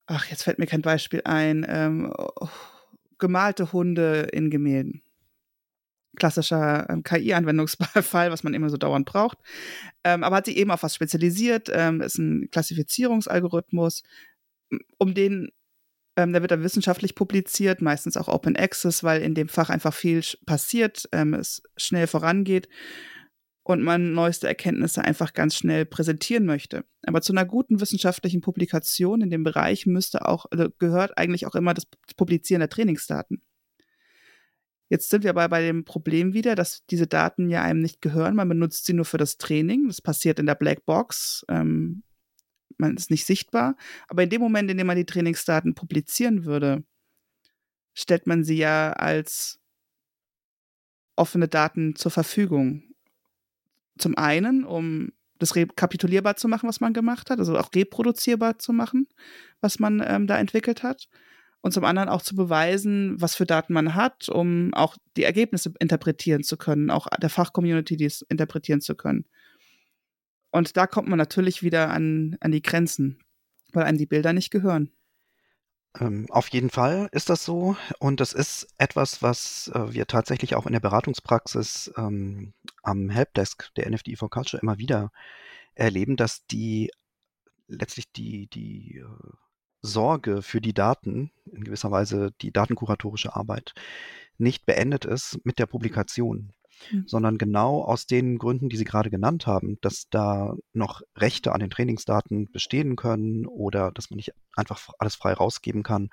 ach, 0.06 0.26
jetzt 0.26 0.44
fällt 0.44 0.58
mir 0.58 0.66
kein 0.66 0.82
Beispiel 0.82 1.22
ein, 1.24 1.66
ähm, 1.68 2.12
oh, 2.16 2.48
gemalte 3.18 3.72
Hunde 3.72 4.28
in 4.32 4.50
Gemälden. 4.50 5.02
Klassischer 6.16 6.88
ähm, 6.88 7.02
KI-Anwendungsfall, 7.02 8.30
was 8.32 8.44
man 8.44 8.54
immer 8.54 8.70
so 8.70 8.76
dauernd 8.76 9.06
braucht. 9.06 9.38
Ähm, 10.04 10.24
aber 10.24 10.36
hat 10.36 10.46
sich 10.46 10.56
eben 10.56 10.70
auf 10.70 10.82
was 10.82 10.94
spezialisiert, 10.94 11.70
ähm, 11.72 12.00
ist 12.00 12.18
ein 12.18 12.48
Klassifizierungsalgorithmus, 12.50 14.02
um 14.98 15.14
den 15.14 15.50
ähm, 16.16 16.32
der 16.32 16.42
wird 16.42 16.52
dann 16.52 16.62
wissenschaftlich 16.62 17.14
publiziert, 17.14 17.82
meistens 17.82 18.16
auch 18.16 18.28
Open 18.28 18.56
Access, 18.56 19.02
weil 19.02 19.20
in 19.22 19.34
dem 19.34 19.48
Fach 19.48 19.68
einfach 19.68 19.92
viel 19.92 20.22
passiert, 20.46 21.08
ähm, 21.12 21.34
es 21.34 21.62
schnell 21.76 22.06
vorangeht 22.06 22.68
und 23.64 23.82
man 23.82 24.12
neueste 24.12 24.46
Erkenntnisse 24.46 25.02
einfach 25.02 25.32
ganz 25.32 25.56
schnell 25.56 25.86
präsentieren 25.86 26.44
möchte. 26.44 26.84
Aber 27.06 27.22
zu 27.22 27.32
einer 27.32 27.44
guten 27.44 27.80
wissenschaftlichen 27.80 28.42
Publikation 28.42 29.22
in 29.22 29.30
dem 29.30 29.42
Bereich 29.42 29.86
müsste 29.86 30.28
auch, 30.28 30.46
also 30.50 30.68
gehört 30.78 31.18
eigentlich 31.18 31.46
auch 31.46 31.54
immer 31.54 31.74
das 31.74 31.86
Publizieren 32.16 32.60
der 32.60 32.68
Trainingsdaten. 32.68 33.42
Jetzt 34.94 35.10
sind 35.10 35.24
wir 35.24 35.30
aber 35.30 35.48
bei 35.48 35.60
dem 35.60 35.84
Problem 35.84 36.34
wieder, 36.34 36.54
dass 36.54 36.86
diese 36.86 37.08
Daten 37.08 37.50
ja 37.50 37.64
einem 37.64 37.80
nicht 37.80 38.00
gehören. 38.00 38.36
Man 38.36 38.48
benutzt 38.48 38.86
sie 38.86 38.92
nur 38.92 39.04
für 39.04 39.18
das 39.18 39.38
Training. 39.38 39.88
Das 39.88 40.00
passiert 40.00 40.38
in 40.38 40.46
der 40.46 40.54
Blackbox. 40.54 41.44
Ähm, 41.48 42.04
man 42.78 42.96
ist 42.96 43.10
nicht 43.10 43.26
sichtbar. 43.26 43.74
Aber 44.06 44.22
in 44.22 44.30
dem 44.30 44.40
Moment, 44.40 44.70
in 44.70 44.78
dem 44.78 44.86
man 44.86 44.96
die 44.96 45.04
Trainingsdaten 45.04 45.74
publizieren 45.74 46.44
würde, 46.44 46.84
stellt 47.92 48.28
man 48.28 48.44
sie 48.44 48.56
ja 48.56 48.92
als 48.92 49.58
offene 51.16 51.48
Daten 51.48 51.96
zur 51.96 52.12
Verfügung 52.12 52.84
zum 53.98 54.16
einen, 54.16 54.62
um 54.62 55.10
das 55.40 55.56
rekapitulierbar 55.56 56.36
zu 56.36 56.46
machen, 56.46 56.68
was 56.68 56.78
man 56.78 56.92
gemacht 56.92 57.30
hat, 57.30 57.40
also 57.40 57.58
auch 57.58 57.70
reproduzierbar 57.74 58.60
zu 58.60 58.72
machen, 58.72 59.08
was 59.60 59.80
man 59.80 60.00
ähm, 60.06 60.28
da 60.28 60.38
entwickelt 60.38 60.84
hat. 60.84 61.08
Und 61.64 61.72
zum 61.72 61.84
anderen 61.86 62.10
auch 62.10 62.20
zu 62.20 62.36
beweisen, 62.36 63.18
was 63.22 63.36
für 63.36 63.46
Daten 63.46 63.72
man 63.72 63.94
hat, 63.94 64.28
um 64.28 64.74
auch 64.74 64.98
die 65.16 65.24
Ergebnisse 65.24 65.72
interpretieren 65.80 66.42
zu 66.42 66.58
können, 66.58 66.90
auch 66.90 67.06
der 67.18 67.30
Fachcommunity 67.30 67.96
dies 67.96 68.20
interpretieren 68.20 68.82
zu 68.82 68.94
können. 68.94 69.24
Und 70.50 70.76
da 70.76 70.86
kommt 70.86 71.08
man 71.08 71.16
natürlich 71.16 71.62
wieder 71.62 71.88
an, 71.88 72.36
an 72.40 72.52
die 72.52 72.60
Grenzen, 72.60 73.18
weil 73.72 73.84
einem 73.84 73.96
die 73.96 74.04
Bilder 74.04 74.34
nicht 74.34 74.50
gehören. 74.50 74.90
Ähm, 75.98 76.26
auf 76.28 76.48
jeden 76.48 76.68
Fall 76.68 77.08
ist 77.12 77.30
das 77.30 77.46
so. 77.46 77.78
Und 77.98 78.20
das 78.20 78.34
ist 78.34 78.68
etwas, 78.76 79.22
was 79.22 79.70
äh, 79.74 79.94
wir 79.94 80.06
tatsächlich 80.06 80.56
auch 80.56 80.66
in 80.66 80.74
der 80.74 80.80
Beratungspraxis 80.80 81.94
ähm, 81.96 82.52
am 82.82 83.08
Helpdesk 83.08 83.72
der 83.76 83.88
NFDI 83.90 84.16
for 84.16 84.28
Culture 84.28 84.60
immer 84.60 84.76
wieder 84.76 85.12
erleben, 85.74 86.16
dass 86.16 86.44
die 86.46 86.90
letztlich 87.68 88.12
die, 88.12 88.48
die 88.48 88.98
äh, 88.98 89.34
Sorge 89.84 90.42
für 90.42 90.60
die 90.60 90.74
Daten, 90.74 91.30
in 91.50 91.64
gewisser 91.64 91.90
Weise 91.90 92.30
die 92.40 92.52
datenkuratorische 92.52 93.36
Arbeit, 93.36 93.74
nicht 94.38 94.66
beendet 94.66 95.04
ist 95.04 95.38
mit 95.44 95.58
der 95.58 95.66
Publikation. 95.66 96.52
Mhm. 96.90 97.04
sondern 97.06 97.38
genau 97.38 97.82
aus 97.82 98.06
den 98.06 98.38
Gründen, 98.38 98.68
die 98.68 98.76
Sie 98.76 98.84
gerade 98.84 99.10
genannt 99.10 99.46
haben, 99.46 99.78
dass 99.80 100.08
da 100.10 100.54
noch 100.72 101.02
Rechte 101.16 101.52
an 101.52 101.60
den 101.60 101.70
Trainingsdaten 101.70 102.50
bestehen 102.50 102.96
können 102.96 103.46
oder 103.46 103.92
dass 103.92 104.10
man 104.10 104.16
nicht 104.16 104.32
einfach 104.56 104.88
alles 104.98 105.14
frei 105.14 105.32
rausgeben 105.34 105.82
kann, 105.82 106.10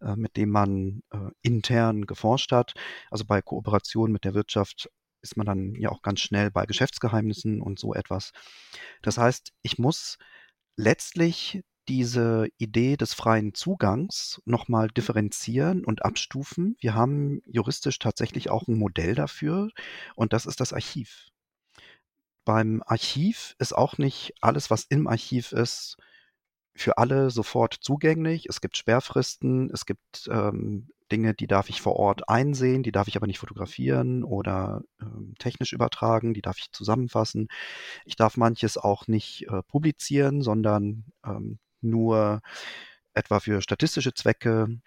äh, 0.00 0.16
mit 0.16 0.36
dem 0.36 0.50
man 0.50 1.02
äh, 1.12 1.30
intern 1.42 2.06
geforscht 2.06 2.52
hat. 2.52 2.74
Also 3.10 3.24
bei 3.24 3.40
Kooperation 3.40 4.12
mit 4.12 4.24
der 4.24 4.34
Wirtschaft 4.34 4.90
ist 5.22 5.36
man 5.36 5.46
dann 5.46 5.74
ja 5.74 5.90
auch 5.90 6.02
ganz 6.02 6.20
schnell 6.20 6.50
bei 6.50 6.66
Geschäftsgeheimnissen 6.66 7.60
und 7.60 7.78
so 7.78 7.94
etwas. 7.94 8.32
Das 9.02 9.18
heißt, 9.18 9.52
ich 9.62 9.78
muss 9.78 10.16
letztlich 10.76 11.62
diese 11.90 12.46
Idee 12.56 12.96
des 12.96 13.14
freien 13.14 13.52
Zugangs 13.52 14.40
nochmal 14.44 14.86
differenzieren 14.88 15.84
und 15.84 16.04
abstufen. 16.04 16.76
Wir 16.78 16.94
haben 16.94 17.42
juristisch 17.46 17.98
tatsächlich 17.98 18.48
auch 18.48 18.68
ein 18.68 18.78
Modell 18.78 19.16
dafür 19.16 19.70
und 20.14 20.32
das 20.32 20.46
ist 20.46 20.60
das 20.60 20.72
Archiv. 20.72 21.30
Beim 22.44 22.80
Archiv 22.86 23.56
ist 23.58 23.76
auch 23.76 23.98
nicht 23.98 24.34
alles, 24.40 24.70
was 24.70 24.84
im 24.84 25.08
Archiv 25.08 25.50
ist, 25.50 25.96
für 26.76 26.96
alle 26.96 27.30
sofort 27.30 27.74
zugänglich. 27.80 28.46
Es 28.48 28.60
gibt 28.60 28.76
Sperrfristen, 28.76 29.68
es 29.70 29.84
gibt 29.84 30.28
ähm, 30.30 30.90
Dinge, 31.10 31.34
die 31.34 31.48
darf 31.48 31.70
ich 31.70 31.80
vor 31.80 31.96
Ort 31.96 32.28
einsehen, 32.28 32.84
die 32.84 32.92
darf 32.92 33.08
ich 33.08 33.16
aber 33.16 33.26
nicht 33.26 33.40
fotografieren 33.40 34.22
oder 34.22 34.82
ähm, 35.02 35.34
technisch 35.40 35.72
übertragen, 35.72 36.34
die 36.34 36.42
darf 36.42 36.58
ich 36.58 36.70
zusammenfassen. 36.70 37.48
Ich 38.04 38.14
darf 38.14 38.36
manches 38.36 38.78
auch 38.78 39.08
nicht 39.08 39.48
äh, 39.48 39.64
publizieren, 39.64 40.40
sondern 40.40 41.06
ähm, 41.24 41.58
nur 41.80 42.40
etwa 43.14 43.40
für 43.40 43.60
statistische 43.62 44.14
Zwecke 44.14 44.80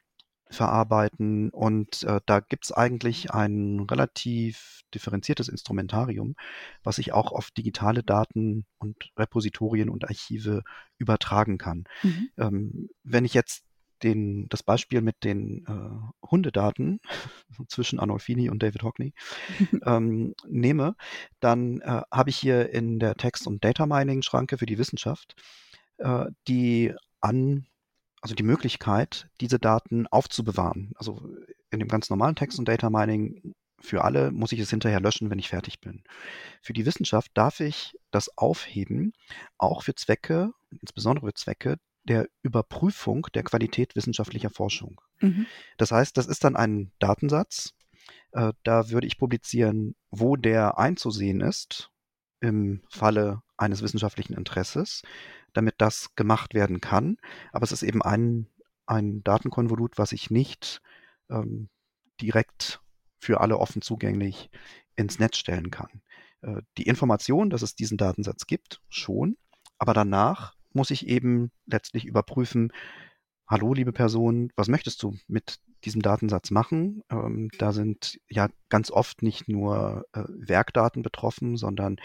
verarbeiten. 0.50 1.50
Und 1.50 2.04
äh, 2.04 2.22
da 2.26 2.40
gibt 2.40 2.66
es 2.66 2.72
eigentlich 2.72 3.32
ein 3.32 3.80
relativ 3.82 4.82
differenziertes 4.94 5.50
Instrumentarium, 5.50 6.36
was 6.84 7.00
ich 7.00 7.12
auch 7.14 7.32
auf 7.32 7.52
digitale 7.52 8.04
Daten 8.04 8.66
und 8.78 9.12
Repositorien 9.18 9.90
und 9.90 10.06
Archive 10.06 10.62
übertragen 10.98 11.58
kann. 11.58 11.86
Mhm. 12.04 12.30
Ähm, 12.38 12.90
wenn 13.04 13.26
ich 13.26 13.34
jetzt 13.34 13.64
den, 14.04 14.48
das 14.50 14.64
Beispiel 14.64 15.02
mit 15.02 15.24
den 15.24 15.66
äh, 15.66 16.28
Hundedaten 16.30 17.00
zwischen 17.68 18.00
Arnolfini 18.00 18.50
und 18.50 18.62
David 18.62 18.84
Hockney 18.84 19.14
ähm, 19.86 20.36
nehme, 20.48 20.96
dann 21.40 21.80
äh, 21.82 22.02
habe 22.12 22.30
ich 22.30 22.38
hier 22.38 22.70
in 22.70 23.00
der 23.00 23.16
Text- 23.16 23.48
und 23.48 23.64
Data 23.64 23.86
Mining-Schranke 23.86 24.58
für 24.58 24.66
die 24.66 24.78
Wissenschaft 24.78 25.36
äh, 25.98 26.26
die 26.48 26.94
an, 27.22 27.68
also 28.22 28.36
die 28.36 28.44
Möglichkeit, 28.44 29.30
diese 29.42 29.60
Daten 29.60 30.08
aufzubewahren. 30.08 30.94
Also 30.96 31.28
in 31.72 31.80
dem 31.80 31.88
ganz 31.88 32.10
normalen 32.10 32.36
Text- 32.36 32.60
und 32.60 32.68
Data 32.68 32.90
Mining 32.90 33.54
für 33.80 34.04
alle 34.04 34.32
muss 34.32 34.54
ich 34.54 34.60
es 34.60 34.70
hinterher 34.70 35.02
löschen, 35.02 35.30
wenn 35.30 35.40
ich 35.40 35.50
fertig 35.50 35.82
bin. 35.82 36.04
Für 36.62 36.72
die 36.72 36.86
Wissenschaft 36.86 37.32
darf 37.34 37.60
ich 37.60 37.98
das 38.12 38.38
aufheben, 38.38 39.14
auch 39.58 39.84
für 39.84 39.94
Zwecke, 39.94 40.54
insbesondere 40.82 41.28
für 41.28 41.34
Zwecke 41.34 41.78
der 42.06 42.28
Überprüfung 42.42 43.28
der 43.34 43.44
Qualität 43.44 43.96
wissenschaftlicher 43.96 44.50
Forschung. 44.50 45.02
Mhm. 45.20 45.48
Das 45.78 45.92
heißt, 45.92 46.18
das 46.18 46.28
ist 46.28 46.44
dann 46.44 46.56
ein 46.56 46.92
Datensatz. 47.00 47.74
Äh, 48.32 48.54
da 48.64 48.90
würde 48.90 49.08
ich 49.08 49.18
publizieren, 49.18 49.96
wo 50.10 50.36
der 50.36 50.78
einzusehen 50.78 51.42
ist 51.42 51.92
im 52.40 52.84
Falle 52.90 53.42
eines 53.64 53.82
wissenschaftlichen 53.82 54.34
Interesses 54.34 55.02
damit 55.54 55.76
das 55.78 56.16
gemacht 56.16 56.54
werden 56.54 56.82
kann. 56.82 57.18
Aber 57.52 57.64
es 57.64 57.72
ist 57.72 57.84
eben 57.84 58.02
ein, 58.02 58.48
ein 58.86 59.24
Datenkonvolut, 59.24 59.98
was 59.98 60.12
ich 60.12 60.30
nicht 60.30 60.82
ähm, 61.30 61.70
direkt 62.20 62.82
für 63.20 63.40
alle 63.40 63.58
offen 63.58 63.82
zugänglich 63.82 64.50
ins 64.96 65.20
Netz 65.20 65.38
stellen 65.38 65.72
kann. 65.72 66.02
Äh, 66.42 66.62
die 66.78 66.84
Information, 66.84 67.50
dass 67.50 67.62
es 67.62 67.76
diesen 67.76 67.98
Datensatz 67.98 68.46
gibt, 68.48 68.82
schon, 68.90 69.38
aber 69.78 69.94
danach 69.94 70.56
muss 70.74 70.92
ich 70.92 71.08
eben 71.08 71.52
letztlich 71.66 72.06
überprüfen, 72.06 72.72
hallo 73.48 73.74
liebe 73.74 73.94
Person, 73.94 74.52
was 74.56 74.68
möchtest 74.68 75.02
du 75.04 75.16
mit 75.28 75.60
diesem 75.86 76.02
Datensatz 76.02 76.50
machen? 76.50 77.04
Ähm, 77.10 77.50
da 77.60 77.74
sind 77.74 78.20
ja 78.30 78.50
ganz 78.70 78.90
oft 78.90 79.22
nicht 79.22 79.48
nur 79.48 80.06
äh, 80.14 80.24
Werkdaten 80.28 81.04
betroffen, 81.04 81.58
sondern 81.58 81.98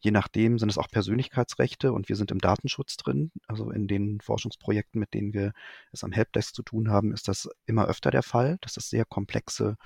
Je 0.00 0.10
nachdem 0.10 0.58
sind 0.58 0.70
es 0.70 0.78
auch 0.78 0.88
Persönlichkeitsrechte 0.88 1.92
und 1.92 2.08
wir 2.08 2.16
sind 2.16 2.30
im 2.30 2.38
Datenschutz 2.38 2.96
drin. 2.96 3.30
Also 3.46 3.70
in 3.70 3.86
den 3.86 4.20
Forschungsprojekten, 4.20 4.98
mit 4.98 5.14
denen 5.14 5.34
wir 5.34 5.52
es 5.92 6.04
am 6.04 6.12
Helpdesk 6.12 6.54
zu 6.54 6.62
tun 6.62 6.90
haben, 6.90 7.12
ist 7.12 7.28
das 7.28 7.48
immer 7.66 7.86
öfter 7.86 8.10
der 8.10 8.22
Fall, 8.22 8.58
dass 8.62 8.76
es 8.76 8.88
sehr 8.88 9.04
komplexe 9.04 9.76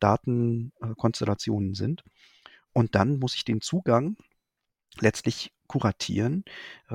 Datenkonstellationen 0.00 1.74
sind. 1.74 2.02
Und 2.72 2.94
dann 2.96 3.18
muss 3.18 3.36
ich 3.36 3.44
den 3.44 3.60
Zugang 3.60 4.16
letztlich 5.00 5.52
kuratieren. 5.68 6.44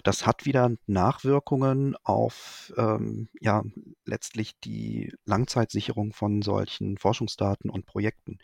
Das 0.03 0.27
hat 0.27 0.45
wieder 0.45 0.71
Nachwirkungen 0.85 1.95
auf 2.03 2.71
ähm, 2.77 3.27
ja 3.39 3.63
letztlich 4.05 4.59
die 4.59 5.13
Langzeitsicherung 5.25 6.13
von 6.13 6.41
solchen 6.43 6.97
Forschungsdaten 6.97 7.71
und 7.71 7.87
Projekten. 7.87 8.37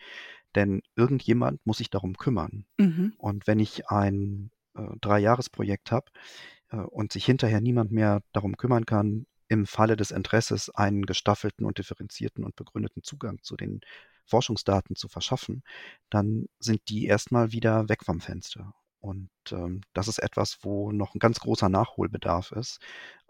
Denn 0.55 0.81
irgendjemand 0.95 1.65
muss 1.65 1.77
sich 1.77 1.89
darum 1.89 2.17
kümmern. 2.17 2.65
Mhm. 2.77 3.13
Und 3.17 3.47
wenn 3.47 3.59
ich 3.59 3.89
ein 3.89 4.51
äh, 4.75 4.83
Dreijahresprojekt 5.01 5.91
habe 5.91 6.11
äh, 6.69 6.77
und 6.77 7.11
sich 7.11 7.25
hinterher 7.25 7.61
niemand 7.61 7.91
mehr 7.91 8.21
darum 8.33 8.57
kümmern 8.57 8.85
kann, 8.85 9.25
im 9.47 9.65
Falle 9.65 9.95
des 9.95 10.11
Interesses 10.11 10.69
einen 10.69 11.05
gestaffelten 11.05 11.65
und 11.65 11.77
differenzierten 11.77 12.43
und 12.43 12.55
begründeten 12.55 13.03
Zugang 13.03 13.39
zu 13.43 13.55
den 13.55 13.81
Forschungsdaten 14.25 14.95
zu 14.95 15.07
verschaffen, 15.07 15.63
dann 16.09 16.47
sind 16.59 16.81
die 16.89 17.05
erstmal 17.05 17.51
wieder 17.51 17.89
weg 17.89 18.03
vom 18.03 18.21
Fenster. 18.21 18.73
Und 18.99 19.29
ähm, 19.51 19.81
das 19.93 20.07
ist 20.07 20.19
etwas, 20.19 20.59
wo 20.61 20.91
noch 20.91 21.13
ein 21.13 21.19
ganz 21.19 21.39
großer 21.39 21.67
Nachholbedarf 21.67 22.51
ist. 22.53 22.79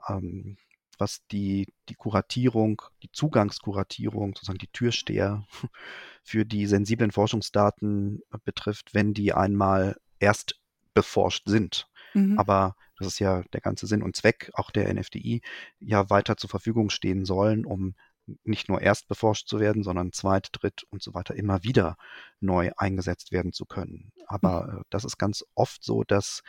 Ähm, 0.07 0.57
was 0.99 1.25
die, 1.31 1.73
die 1.89 1.95
Kuratierung, 1.95 2.81
die 3.01 3.11
Zugangskuratierung, 3.11 4.29
sozusagen 4.35 4.59
die 4.59 4.71
Türsteher 4.71 5.45
für 6.23 6.45
die 6.45 6.65
sensiblen 6.67 7.11
Forschungsdaten 7.11 8.21
äh, 8.31 8.37
betrifft, 8.43 8.93
wenn 8.93 9.13
die 9.13 9.33
einmal 9.33 9.97
erst 10.19 10.59
beforscht 10.93 11.47
sind. 11.47 11.87
Mhm. 12.13 12.37
Aber 12.37 12.75
das 12.97 13.07
ist 13.07 13.19
ja 13.19 13.43
der 13.53 13.61
ganze 13.61 13.87
Sinn 13.87 14.03
und 14.03 14.15
Zweck 14.15 14.51
auch 14.53 14.71
der 14.71 14.93
NFDI, 14.93 15.41
ja 15.79 16.09
weiter 16.09 16.37
zur 16.37 16.49
Verfügung 16.49 16.89
stehen 16.89 17.25
sollen, 17.25 17.65
um 17.65 17.95
nicht 18.43 18.69
nur 18.69 18.81
erst 18.81 19.07
beforscht 19.07 19.47
zu 19.47 19.59
werden, 19.59 19.83
sondern 19.83 20.13
zweit, 20.13 20.49
dritt 20.53 20.83
und 20.89 21.01
so 21.03 21.13
weiter 21.13 21.35
immer 21.35 21.63
wieder 21.63 21.97
neu 22.39 22.71
eingesetzt 22.77 23.31
werden 23.31 23.51
zu 23.51 23.65
können. 23.65 24.11
Aber 24.27 24.67
mhm. 24.67 24.77
Äh, 24.79 24.83
das 24.89 25.03
ist 25.03 25.17
ganz 25.17 25.43
oft 25.55 25.83
so, 25.83 26.03
dass 26.03 26.41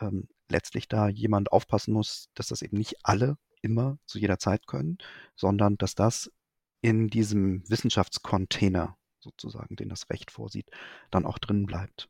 ähm, 0.00 0.28
letztlich 0.48 0.88
da 0.88 1.08
jemand 1.08 1.52
aufpassen 1.52 1.92
muss, 1.92 2.30
dass 2.34 2.48
das 2.48 2.62
eben 2.62 2.78
nicht 2.78 2.96
alle 3.02 3.36
immer 3.62 3.98
zu 4.06 4.18
jeder 4.18 4.38
Zeit 4.38 4.66
können, 4.66 4.98
sondern 5.36 5.76
dass 5.76 5.94
das 5.94 6.30
in 6.80 7.08
diesem 7.08 7.68
Wissenschaftscontainer 7.68 8.96
sozusagen, 9.20 9.76
den 9.76 9.88
das 9.88 10.08
Recht 10.10 10.30
vorsieht, 10.30 10.66
dann 11.10 11.26
auch 11.26 11.38
drin 11.38 11.66
bleibt. 11.66 12.08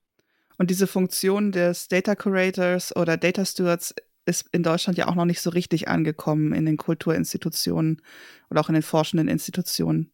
Und 0.58 0.70
diese 0.70 0.86
Funktion 0.86 1.52
des 1.52 1.88
Data 1.88 2.14
Curators 2.14 2.94
oder 2.94 3.16
Data 3.16 3.44
Stewards 3.44 3.94
ist 4.26 4.46
in 4.52 4.62
Deutschland 4.62 4.98
ja 4.98 5.08
auch 5.08 5.14
noch 5.14 5.24
nicht 5.24 5.40
so 5.40 5.50
richtig 5.50 5.88
angekommen 5.88 6.52
in 6.52 6.66
den 6.66 6.76
Kulturinstitutionen 6.76 8.02
oder 8.50 8.60
auch 8.60 8.68
in 8.68 8.74
den 8.74 8.82
forschenden 8.82 9.28
Institutionen. 9.28 10.12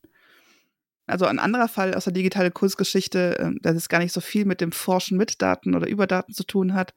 Also 1.07 1.27
ein 1.27 1.39
anderer 1.39 1.69
Fall 1.69 1.95
aus 1.95 2.05
der 2.05 2.13
digitalen 2.13 2.55
Kursgeschichte, 2.55 3.37
ähm, 3.39 3.59
dass 3.61 3.77
es 3.77 3.89
gar 3.89 3.99
nicht 3.99 4.13
so 4.13 4.21
viel 4.21 4.45
mit 4.45 4.61
dem 4.61 4.73
Forschen 4.73 5.19
mit 5.19 5.43
Daten 5.43 5.75
oder 5.75 5.87
über 5.87 6.07
Daten 6.07 6.33
zu 6.33 6.45
tun 6.45 6.75
hat, 6.75 6.95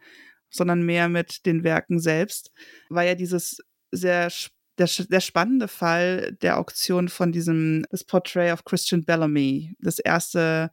sondern 0.49 0.83
mehr 0.83 1.09
mit 1.09 1.45
den 1.45 1.63
Werken 1.63 1.99
selbst, 1.99 2.51
war 2.89 3.03
ja 3.03 3.15
dieses 3.15 3.61
sehr 3.91 4.31
der, 4.77 4.87
der 5.09 5.19
spannende 5.21 5.67
Fall 5.67 6.37
der 6.41 6.59
Auktion 6.59 7.09
von 7.09 7.31
diesem 7.31 7.85
das 7.89 8.03
Portrait 8.03 8.53
of 8.53 8.63
Christian 8.63 9.05
Bellamy, 9.05 9.75
das 9.79 9.97
erste 9.99 10.71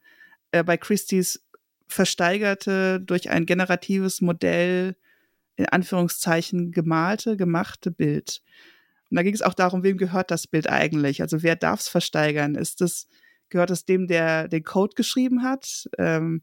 äh, 0.53 0.63
bei 0.63 0.77
Christie's 0.77 1.43
versteigerte 1.89 3.01
durch 3.01 3.31
ein 3.31 3.47
generatives 3.47 4.21
Modell 4.21 4.97
in 5.57 5.67
Anführungszeichen 5.67 6.73
gemalte, 6.73 7.37
gemachte 7.37 7.91
Bild. 7.91 8.43
Und 9.11 9.17
da 9.17 9.23
ging 9.23 9.35
es 9.35 9.43
auch 9.43 9.55
darum, 9.55 9.83
wem 9.85 9.97
gehört 9.97 10.31
das 10.31 10.47
Bild 10.47 10.69
eigentlich? 10.69 11.23
Also 11.23 11.43
wer 11.43 11.57
darf 11.57 11.81
es 11.81 11.89
versteigern? 11.89 12.57
Ist 12.57 12.83
es, 12.83 13.07
gehört 13.49 13.71
es 13.71 13.85
dem, 13.85 14.07
der 14.07 14.49
den 14.49 14.65
Code 14.65 14.95
geschrieben 14.97 15.43
hat? 15.43 15.89
Ähm, 15.99 16.43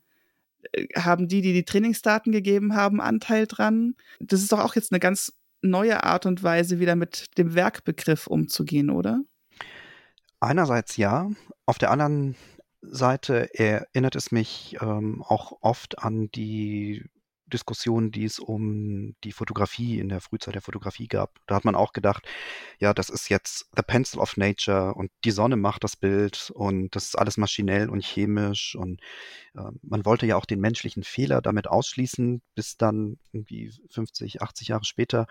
Äh, 0.74 0.88
haben 0.96 1.28
die, 1.28 1.42
die 1.42 1.54
die 1.54 1.66
Trainingsdaten 1.66 2.32
gegeben 2.32 2.76
haben, 2.76 3.02
Anteil 3.02 3.48
dran? 3.48 3.96
Das 4.20 4.42
ist 4.42 4.52
doch 4.52 4.60
auch 4.60 4.76
jetzt 4.76 4.92
eine 4.92 5.00
ganz 5.00 5.34
neue 5.62 6.04
Art 6.04 6.26
und 6.26 6.44
Weise, 6.44 6.80
wieder 6.80 6.96
mit 6.96 7.38
dem 7.38 7.56
Werkbegriff 7.56 8.28
umzugehen, 8.28 8.90
oder? 8.90 9.22
Einerseits 10.40 10.98
ja. 10.98 11.30
Auf 11.66 11.78
der 11.78 11.92
anderen 11.92 12.36
Seite 12.82 13.50
erinnert 13.54 14.16
es 14.16 14.32
mich 14.32 14.78
ähm, 14.82 15.24
auch 15.24 15.60
oft 15.62 16.00
an 16.00 16.30
die 16.32 17.06
Diskussionen, 17.52 18.12
die 18.12 18.26
es 18.26 18.40
um 18.40 19.16
die 19.24 19.32
Fotografie 19.32 20.00
in 20.00 20.10
der 20.10 20.22
Frühzeit 20.22 20.56
der 20.56 20.62
Fotografie 20.62 21.08
gab. 21.08 21.40
Da 21.48 21.56
hat 21.56 21.66
man 21.66 21.76
auch 21.76 21.94
gedacht, 21.94 22.28
ja, 22.80 22.94
das 22.94 23.10
ist 23.10 23.30
jetzt 23.30 23.70
the 23.76 23.84
pencil 23.84 24.20
of 24.20 24.38
nature 24.38 24.94
und 24.96 25.12
die 25.24 25.32
Sonne 25.32 25.58
macht 25.58 25.84
das 25.84 25.96
Bild 25.96 26.52
und 26.54 26.96
das 26.96 27.06
ist 27.06 27.16
alles 27.18 27.38
maschinell 27.38 27.90
und 27.90 28.04
chemisch 28.04 28.76
und 28.76 29.00
äh, 29.56 29.72
man 29.82 30.06
wollte 30.06 30.26
ja 30.26 30.36
auch 30.38 30.46
den 30.46 30.60
menschlichen 30.60 31.04
Fehler 31.04 31.42
damit 31.42 31.68
ausschließen, 31.68 32.42
bis 32.56 32.78
dann 32.78 33.18
irgendwie 33.32 33.72
50, 33.90 34.42
80 34.42 34.70
Jahre 34.70 34.86
später 34.86 35.28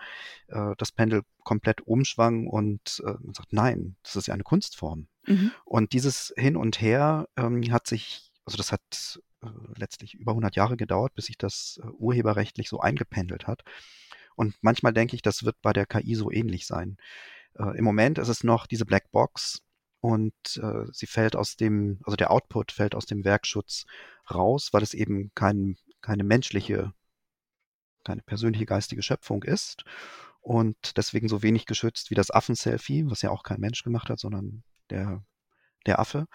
äh, 0.47 0.73
das 0.77 0.91
Pendel 0.91 1.23
komplett 1.43 1.81
umschwang 1.81 2.47
und 2.47 3.01
äh, 3.05 3.13
man 3.19 3.33
sagt, 3.33 3.53
nein, 3.53 3.95
das 4.03 4.15
ist 4.15 4.27
ja 4.27 4.33
eine 4.33 4.43
Kunstform. 4.43 5.07
Mhm. 5.25 5.51
Und 5.65 5.93
dieses 5.93 6.33
Hin 6.37 6.55
und 6.55 6.81
Her 6.81 7.27
ähm, 7.37 7.61
hat 7.71 7.87
sich, 7.87 8.31
also 8.45 8.57
das 8.57 8.71
hat 8.71 9.19
äh, 9.43 9.47
letztlich 9.75 10.15
über 10.15 10.31
100 10.31 10.55
Jahre 10.55 10.77
gedauert, 10.77 11.15
bis 11.15 11.25
sich 11.25 11.37
das 11.37 11.79
äh, 11.83 11.87
urheberrechtlich 11.87 12.69
so 12.69 12.79
eingependelt 12.79 13.47
hat. 13.47 13.63
Und 14.35 14.55
manchmal 14.61 14.93
denke 14.93 15.15
ich, 15.15 15.21
das 15.21 15.43
wird 15.43 15.61
bei 15.61 15.73
der 15.73 15.85
KI 15.85 16.15
so 16.15 16.31
ähnlich 16.31 16.65
sein. 16.65 16.97
Äh, 17.57 17.77
Im 17.77 17.83
Moment 17.83 18.17
ist 18.17 18.29
es 18.29 18.43
noch 18.43 18.67
diese 18.67 18.85
Blackbox 18.85 19.61
und 19.99 20.33
äh, 20.57 20.85
sie 20.91 21.07
fällt 21.07 21.35
aus 21.35 21.55
dem, 21.55 21.99
also 22.03 22.15
der 22.15 22.31
Output 22.31 22.71
fällt 22.71 22.95
aus 22.95 23.05
dem 23.05 23.23
Werkschutz 23.23 23.85
raus, 24.29 24.69
weil 24.71 24.83
es 24.83 24.93
eben 24.93 25.31
kein, 25.35 25.77
keine 26.01 26.23
menschliche, 26.23 26.93
keine 28.03 28.23
persönliche 28.23 28.65
geistige 28.65 29.03
Schöpfung 29.03 29.43
ist 29.43 29.83
und 30.39 30.97
deswegen 30.97 31.27
so 31.27 31.43
wenig 31.43 31.67
geschützt 31.67 32.09
wie 32.09 32.15
das 32.15 32.31
Affenselfie, 32.31 33.05
was 33.07 33.21
ja 33.21 33.29
auch 33.29 33.43
kein 33.43 33.59
Mensch 33.59 33.83
gemacht 33.83 34.09
hat, 34.09 34.19
sondern 34.19 34.63
der, 34.89 35.23
der 35.85 35.99
Affe. 35.99 36.27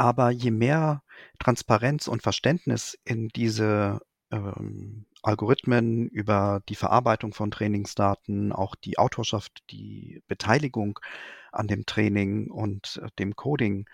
Aber 0.00 0.30
je 0.30 0.50
mehr 0.50 1.02
Transparenz 1.38 2.08
und 2.08 2.22
Verständnis 2.22 2.98
in 3.04 3.28
diese 3.28 4.00
ähm, 4.30 5.04
Algorithmen 5.22 6.08
über 6.08 6.62
die 6.70 6.74
Verarbeitung 6.74 7.34
von 7.34 7.50
Trainingsdaten, 7.50 8.50
auch 8.50 8.74
die 8.76 8.96
Autorschaft, 8.96 9.62
die 9.68 10.22
Beteiligung 10.26 10.98
an 11.52 11.66
dem 11.68 11.84
Training 11.84 12.50
und 12.50 12.98
äh, 13.04 13.08
dem 13.18 13.36
Coding, 13.36 13.90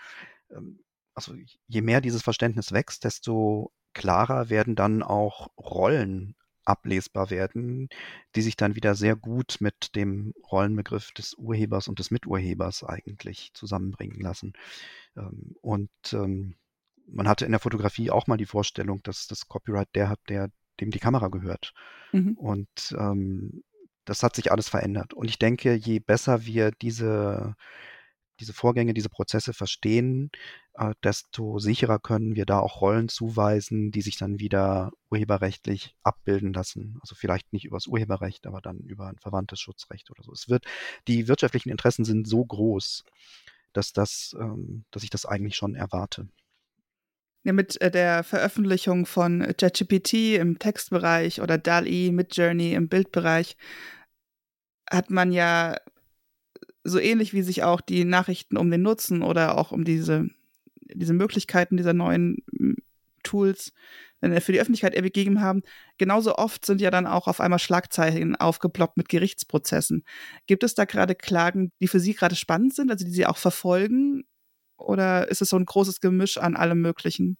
ähm, 0.53 0.79
also 1.17 1.35
je 1.67 1.83
mehr 1.83 2.01
dieses 2.01 2.23
Verständnis 2.23 2.71
wächst, 2.71 3.03
desto 3.03 3.73
klarer 3.93 4.49
werden 4.49 4.77
dann 4.77 5.03
auch 5.03 5.49
Rollen 5.59 6.37
ablesbar 6.65 7.31
werden, 7.31 7.89
die 8.37 8.43
sich 8.43 8.57
dann 8.57 8.77
wieder 8.77 8.95
sehr 8.95 9.17
gut 9.17 9.57
mit 9.59 9.97
dem 9.97 10.35
Rollenbegriff 10.53 11.11
des 11.13 11.35
Urhebers 11.35 11.89
und 11.89 11.99
des 11.99 12.13
Miturhebers 12.13 12.85
eigentlich 12.85 13.51
zusammenbringen 13.55 14.21
lassen. 14.21 14.53
Ähm, 15.17 15.57
und 15.61 15.91
ähm, 16.13 16.57
man 17.07 17.29
hatte 17.29 17.45
in 17.45 17.53
der 17.53 17.61
Fotografie 17.61 18.11
auch 18.11 18.27
mal 18.27 18.37
die 18.37 18.47
Vorstellung, 18.47 19.03
dass 19.03 19.27
das 19.27 19.49
Copyright 19.49 19.89
der 19.95 20.09
hat, 20.09 20.21
der 20.29 20.51
dem 20.81 20.91
die 20.91 20.99
Kamera 20.99 21.29
gehört. 21.29 21.73
Mhm. 22.13 22.35
Und 22.35 22.97
ähm, 22.99 23.63
das 24.05 24.23
hat 24.23 24.37
sich 24.37 24.53
alles 24.53 24.69
verändert. 24.69 25.15
Und 25.15 25.29
ich 25.29 25.39
denke, 25.39 25.75
je 25.75 25.99
besser 25.99 26.45
wir 26.45 26.71
diese, 26.71 27.55
diese 28.41 28.53
Vorgänge, 28.53 28.95
diese 28.95 29.09
Prozesse 29.09 29.53
verstehen, 29.53 30.31
äh, 30.75 30.95
desto 31.03 31.59
sicherer 31.59 31.99
können 31.99 32.37
wir 32.37 32.45
da 32.45 32.61
auch 32.61 32.81
Rollen 32.81 33.09
zuweisen, 33.09 33.91
die 33.91 34.03
sich 34.03 34.17
dann 34.19 34.39
wieder 34.39 34.93
urheberrechtlich 35.11 35.97
abbilden 36.03 36.53
lassen. 36.53 36.99
Also 37.01 37.15
vielleicht 37.15 37.53
nicht 37.53 37.65
über 37.65 37.77
das 37.77 37.87
Urheberrecht, 37.87 38.47
aber 38.47 38.61
dann 38.61 38.79
über 38.79 39.09
ein 39.09 39.19
verwandtes 39.19 39.61
Schutzrecht 39.61 40.11
oder 40.11 40.23
so. 40.23 40.33
Es 40.33 40.49
wird, 40.49 40.67
die 41.09 41.29
wirtschaftlichen 41.29 41.71
Interessen 41.71 42.05
sind 42.05 42.29
so 42.29 42.45
groß, 42.45 43.05
dass 43.77 43.93
das, 43.93 44.35
ähm, 44.39 44.85
dass 44.91 45.03
ich 45.03 45.11
das 45.11 45.27
eigentlich 45.27 45.57
schon 45.57 45.75
erwarte. 45.75 46.29
Ja, 47.45 47.53
mit 47.53 47.81
äh, 47.81 47.91
der 47.91 48.25
Veröffentlichung 48.25 49.07
von 49.07 49.41
ChatGPT 49.57 50.37
im 50.37 50.59
Textbereich 50.59 51.41
oder 51.41 51.59
DALI 51.59 52.11
mit 52.13 52.37
Journey 52.37 52.73
im 52.73 52.89
Bildbereich 52.89 53.57
hat 54.91 55.11
man 55.11 55.33
ja 55.33 55.77
so 56.85 56.99
ähnlich 56.99 57.33
wie 57.33 57.43
sich 57.43 57.63
auch 57.63 57.81
die 57.81 58.05
Nachrichten 58.05 58.57
um 58.57 58.71
den 58.71 58.83
Nutzen 58.83 59.23
oder 59.23 59.59
auch 59.59 59.73
um 59.73 59.85
diese, 59.85 60.29
diese 60.81 61.15
Möglichkeiten 61.15 61.77
dieser 61.77 61.93
neuen 61.93 62.39
Tools 63.23 63.73
für 64.21 64.53
die 64.53 64.61
Öffentlichkeit 64.61 64.95
gegeben 64.95 65.41
haben, 65.41 65.63
genauso 65.99 66.37
oft 66.37 66.65
sind 66.65 66.81
ja 66.81 66.91
dann 66.91 67.07
auch 67.07 67.29
auf 67.29 67.41
einmal 67.41 67.59
Schlagzeilen 67.59 68.35
aufgeploppt 68.35 68.97
mit 68.97 69.09
Gerichtsprozessen. 69.09 70.05
Gibt 70.47 70.65
es 70.65 70.75
da 70.75 70.85
gerade 70.85 71.15
Klagen, 71.15 71.71
die 71.81 71.89
für 71.89 72.01
Sie 72.01 72.15
gerade 72.15 72.35
spannend 72.35 72.75
sind, 72.75 72.91
also 72.91 73.05
die 73.05 73.11
Sie 73.11 73.27
auch 73.27 73.37
verfolgen? 73.37 74.25
Oder 74.79 75.29
ist 75.29 75.43
es 75.43 75.51
so 75.51 75.57
ein 75.57 75.65
großes 75.65 76.01
Gemisch 76.01 76.39
an 76.39 76.57
allem 76.57 76.81
Möglichen? 76.81 77.37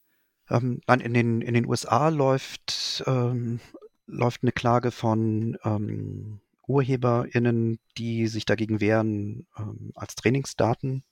Ähm, 0.49 0.81
in, 0.89 1.15
den, 1.15 1.41
in 1.41 1.55
den 1.55 1.67
USA 1.67 2.09
läuft, 2.09 3.03
ähm, 3.07 3.61
läuft 4.07 4.43
eine 4.43 4.53
Klage 4.53 4.91
von 4.91 5.57
ähm, 5.65 6.41
UrheberInnen, 6.67 7.79
die 7.97 8.27
sich 8.29 8.45
dagegen 8.45 8.81
wehren, 8.81 9.47
ähm, 9.59 9.93
als 9.95 10.15
Trainingsdaten 10.15 11.05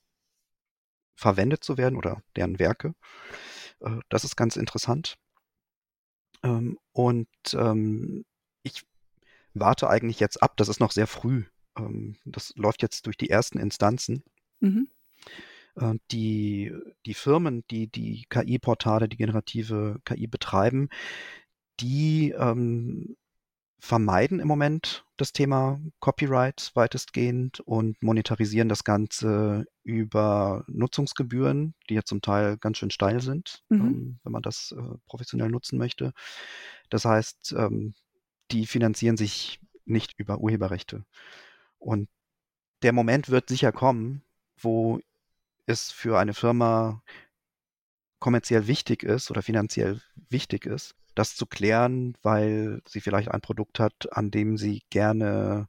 verwendet 1.17 1.65
zu 1.65 1.77
werden 1.77 1.97
oder 1.97 2.23
deren 2.37 2.59
Werke. 2.59 2.95
Äh, 3.81 3.99
das 4.09 4.25
ist 4.25 4.37
ganz 4.37 4.57
interessant. 4.57 5.17
Ähm, 6.45 6.79
und 6.93 7.29
ähm, 7.55 8.25
ich 8.63 8.83
warte 9.55 9.89
eigentlich 9.89 10.21
jetzt 10.21 10.43
ab, 10.43 10.57
das 10.57 10.69
ist 10.69 10.81
noch 10.81 10.93
sehr 10.93 11.07
früh. 11.07 11.45
Ähm, 11.77 12.17
das 12.25 12.53
läuft 12.57 12.83
jetzt 12.83 13.07
durch 13.07 13.17
die 13.17 13.31
ersten 13.31 13.59
Instanzen. 13.59 14.23
Mhm. 14.61 14.89
Äh, 15.77 15.95
die, 16.11 16.73
die 17.07 17.15
Firmen, 17.15 17.65
die 17.71 17.89
die 17.89 18.27
KI-Portale, 18.29 19.09
die 19.09 19.17
generative 19.17 20.01
KI 20.05 20.27
betreiben, 20.27 20.89
die 21.81 22.31
ähm, 22.39 23.17
vermeiden 23.85 24.41
im 24.41 24.49
Moment 24.49 25.05
das 25.19 25.35
Thema 25.35 25.79
Copyright 26.01 26.71
weitestgehend 26.73 27.61
und 27.61 28.03
monetarisieren 28.03 28.71
das 28.71 28.83
Ganze 28.83 29.67
über 29.83 30.65
Nutzungsgebühren, 30.69 31.75
die 31.91 31.95
ja 31.95 32.03
zum 32.03 32.23
Teil 32.23 32.57
ganz 32.57 32.79
schön 32.79 32.91
steil 32.91 33.21
sind, 33.21 33.63
mhm. 33.69 33.81
ähm, 33.81 34.19
wenn 34.25 34.33
man 34.33 34.41
das 34.41 34.75
äh, 34.77 34.97
professionell 35.07 35.51
nutzen 35.51 35.77
möchte. 35.77 36.15
Das 36.89 37.05
heißt, 37.05 37.55
ähm, 37.59 37.95
die 38.51 38.67
finanzieren 38.67 39.19
sich 39.19 39.61
nicht 39.85 40.15
über 40.19 40.39
Urheberrechte. 40.39 41.05
Und 41.79 42.09
der 42.81 42.95
Moment 42.95 43.29
wird 43.29 43.51
sicher 43.51 43.71
kommen, 43.71 44.23
wo 44.57 44.99
es 45.67 45.93
für 45.93 46.19
eine 46.19 46.33
Firma 46.33 47.03
kommerziell 48.19 48.67
wichtig 48.67 49.03
ist 49.03 49.31
oder 49.31 49.43
finanziell 49.43 50.01
wichtig 50.31 50.65
ist, 50.65 50.95
das 51.15 51.37
zu 51.37 51.47
klären, 51.47 52.15
weil 52.23 52.81
sie 52.87 53.01
vielleicht 53.01 53.31
ein 53.31 53.41
Produkt 53.41 53.79
hat, 53.79 54.13
an 54.13 54.31
dem 54.31 54.57
sie 54.57 54.83
gerne 54.91 55.69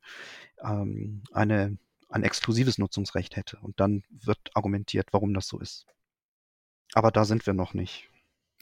ähm, 0.63 1.23
eine, 1.31 1.77
ein 2.09 2.23
exklusives 2.23 2.77
Nutzungsrecht 2.77 3.35
hätte. 3.35 3.57
Und 3.61 3.79
dann 3.79 4.03
wird 4.09 4.39
argumentiert, 4.53 5.09
warum 5.11 5.33
das 5.33 5.47
so 5.47 5.59
ist. 5.59 5.85
Aber 6.93 7.11
da 7.11 7.25
sind 7.25 7.45
wir 7.45 7.53
noch 7.53 7.73
nicht. 7.73 8.09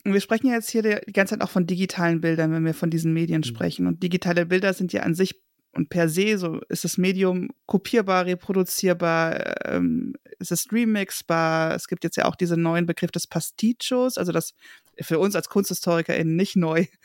Wir 0.03 0.19
sprechen 0.19 0.47
ja 0.47 0.53
jetzt 0.53 0.69
hier 0.69 0.81
die 0.81 1.13
ganze 1.13 1.35
Zeit 1.35 1.43
auch 1.43 1.49
von 1.49 1.65
digitalen 1.65 2.19
Bildern, 2.19 2.51
wenn 2.51 2.65
wir 2.65 2.73
von 2.73 2.89
diesen 2.89 3.13
Medien 3.13 3.39
mhm. 3.39 3.45
sprechen. 3.45 3.87
Und 3.87 4.03
digitale 4.03 4.45
Bilder 4.45 4.73
sind 4.73 4.91
ja 4.91 5.03
an 5.03 5.15
sich 5.15 5.42
und 5.73 5.89
per 5.89 6.07
se, 6.07 6.37
so 6.37 6.59
ist 6.69 6.83
das 6.83 6.97
Medium 6.97 7.49
kopierbar, 7.65 8.27
reproduzierbar, 8.27 9.67
ähm, 9.67 10.13
ist 10.37 10.51
es 10.51 10.71
remixbar. 10.71 11.73
Es 11.75 11.87
gibt 11.87 12.03
jetzt 12.03 12.15
ja 12.15 12.25
auch 12.25 12.35
diesen 12.35 12.61
neuen 12.61 12.85
Begriff 12.85 13.11
des 13.11 13.25
Pastichos, 13.25 14.19
also 14.19 14.31
das 14.31 14.53
für 15.01 15.17
uns 15.17 15.35
als 15.35 15.49
KunsthistorikerInnen 15.49 16.35
nicht 16.35 16.55
neu. 16.55 16.85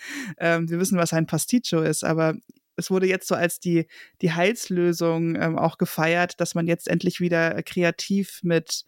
Ähm, 0.40 0.68
wir 0.70 0.78
wissen, 0.78 0.98
was 0.98 1.12
ein 1.12 1.26
Pasticho 1.26 1.80
ist, 1.80 2.04
aber 2.04 2.34
es 2.76 2.90
wurde 2.90 3.06
jetzt 3.06 3.26
so 3.26 3.34
als 3.34 3.58
die, 3.58 3.86
die 4.20 4.32
Heilslösung 4.32 5.34
ähm, 5.34 5.58
auch 5.58 5.78
gefeiert, 5.78 6.40
dass 6.40 6.54
man 6.54 6.66
jetzt 6.66 6.86
endlich 6.86 7.20
wieder 7.20 7.62
kreativ 7.62 8.40
mit 8.42 8.84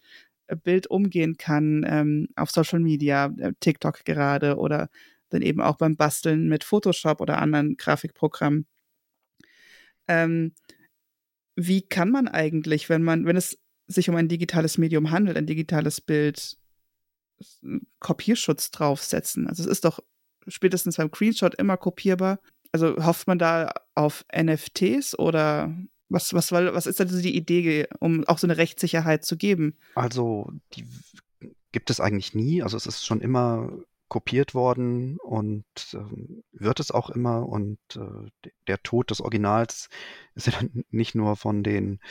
äh, 0.47 0.55
Bild 0.55 0.87
umgehen 0.87 1.37
kann 1.37 1.85
ähm, 1.87 2.27
auf 2.35 2.51
Social 2.51 2.79
Media, 2.79 3.33
äh, 3.37 3.53
TikTok 3.59 4.05
gerade 4.05 4.57
oder 4.57 4.89
dann 5.29 5.41
eben 5.41 5.61
auch 5.61 5.77
beim 5.77 5.97
Basteln 5.97 6.47
mit 6.47 6.63
Photoshop 6.63 7.19
oder 7.19 7.39
anderen 7.39 7.75
Grafikprogrammen. 7.75 8.65
Ähm, 10.07 10.53
wie 11.55 11.81
kann 11.81 12.09
man 12.09 12.27
eigentlich, 12.27 12.89
wenn 12.89 13.03
man, 13.03 13.25
wenn 13.25 13.35
es 13.35 13.59
sich 13.87 14.09
um 14.09 14.15
ein 14.15 14.29
digitales 14.29 14.77
Medium 14.77 15.11
handelt, 15.11 15.37
ein 15.37 15.47
digitales 15.47 16.01
Bild, 16.01 16.57
Kopierschutz 17.99 18.71
draufsetzen? 18.71 19.47
Also 19.47 19.63
es 19.63 19.69
ist 19.69 19.85
doch 19.85 19.99
spätestens 20.47 20.97
beim 20.97 21.09
Screenshot 21.09 21.55
immer 21.55 21.77
kopierbar. 21.77 22.39
Also 22.71 22.95
hofft 23.03 23.27
man 23.27 23.37
da 23.37 23.73
auf 23.95 24.25
NFTs 24.33 25.17
oder 25.19 25.75
was, 26.09 26.33
was, 26.33 26.51
was 26.51 26.87
ist 26.87 26.99
da 26.99 27.05
die 27.05 27.35
Idee, 27.35 27.87
um 27.99 28.25
auch 28.25 28.37
so 28.37 28.47
eine 28.47 28.57
Rechtssicherheit 28.57 29.25
zu 29.25 29.37
geben? 29.37 29.77
Also 29.95 30.51
die 30.73 30.85
gibt 31.71 31.89
es 31.89 31.99
eigentlich 31.99 32.33
nie. 32.33 32.63
Also 32.63 32.77
es 32.77 32.85
ist 32.85 33.05
schon 33.05 33.21
immer 33.21 33.71
kopiert 34.11 34.53
worden 34.53 35.17
und 35.19 35.63
ähm, 35.93 36.43
wird 36.51 36.81
es 36.81 36.91
auch 36.91 37.09
immer. 37.09 37.47
Und 37.47 37.79
äh, 37.95 38.49
der 38.67 38.83
Tod 38.83 39.09
des 39.09 39.21
Originals 39.21 39.87
ist 40.35 40.47
ja 40.47 40.59
nicht 40.89 41.15
nur 41.15 41.37
von 41.37 41.63
den 41.63 42.01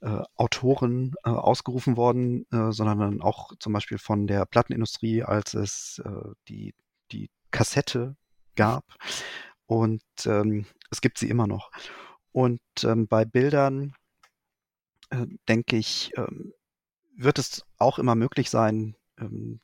äh, 0.00 0.22
Autoren 0.34 1.14
äh, 1.24 1.30
ausgerufen 1.30 1.96
worden, 1.96 2.46
äh, 2.50 2.72
sondern 2.72 2.98
dann 2.98 3.22
auch 3.22 3.52
zum 3.60 3.72
Beispiel 3.72 3.98
von 3.98 4.26
der 4.26 4.44
Plattenindustrie, 4.44 5.22
als 5.22 5.54
es 5.54 6.02
äh, 6.04 6.30
die, 6.48 6.74
die 7.12 7.30
Kassette 7.52 8.16
gab. 8.56 8.84
Und 9.66 10.02
ähm, 10.24 10.66
es 10.90 11.00
gibt 11.00 11.16
sie 11.16 11.30
immer 11.30 11.46
noch. 11.46 11.70
Und 12.32 12.60
ähm, 12.82 13.06
bei 13.06 13.24
Bildern 13.24 13.94
äh, 15.10 15.26
denke 15.48 15.76
ich, 15.76 16.10
ähm, 16.16 16.54
wird 17.16 17.38
es 17.38 17.64
auch 17.78 18.00
immer 18.00 18.16
möglich 18.16 18.50
sein, 18.50 18.96
ähm, 19.20 19.60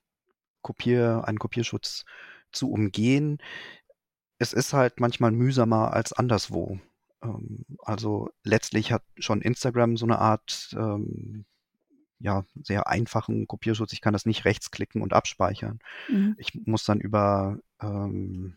Kopier, 0.63 1.25
einen 1.27 1.39
Kopierschutz 1.39 2.05
zu 2.53 2.71
umgehen. 2.71 3.39
Es 4.39 4.53
ist 4.53 4.73
halt 4.73 5.01
manchmal 5.01 5.33
mühsamer 5.33 5.93
als 5.93 6.13
anderswo. 6.13 6.79
Ähm, 7.23 7.65
also 7.81 8.31
letztlich 8.45 8.93
hat 8.93 9.03
schon 9.19 9.43
Instagram 9.43 9.97
so 9.97 10.07
eine 10.07 10.19
Art 10.19 10.75
ähm, 10.77 11.45
ja, 12.19 12.45
sehr 12.63 12.87
einfachen 12.87 13.49
Kopierschutz. 13.49 13.93
Ich 13.93 14.01
kann 14.01 14.13
das 14.13 14.27
nicht 14.27 14.45
rechtsklicken 14.45 15.03
und 15.03 15.13
abspeichern. 15.13 15.81
Mhm. 16.09 16.37
Ich 16.39 16.55
muss 16.67 16.85
dann 16.85 17.01
über 17.01 17.59
ähm, 17.81 18.57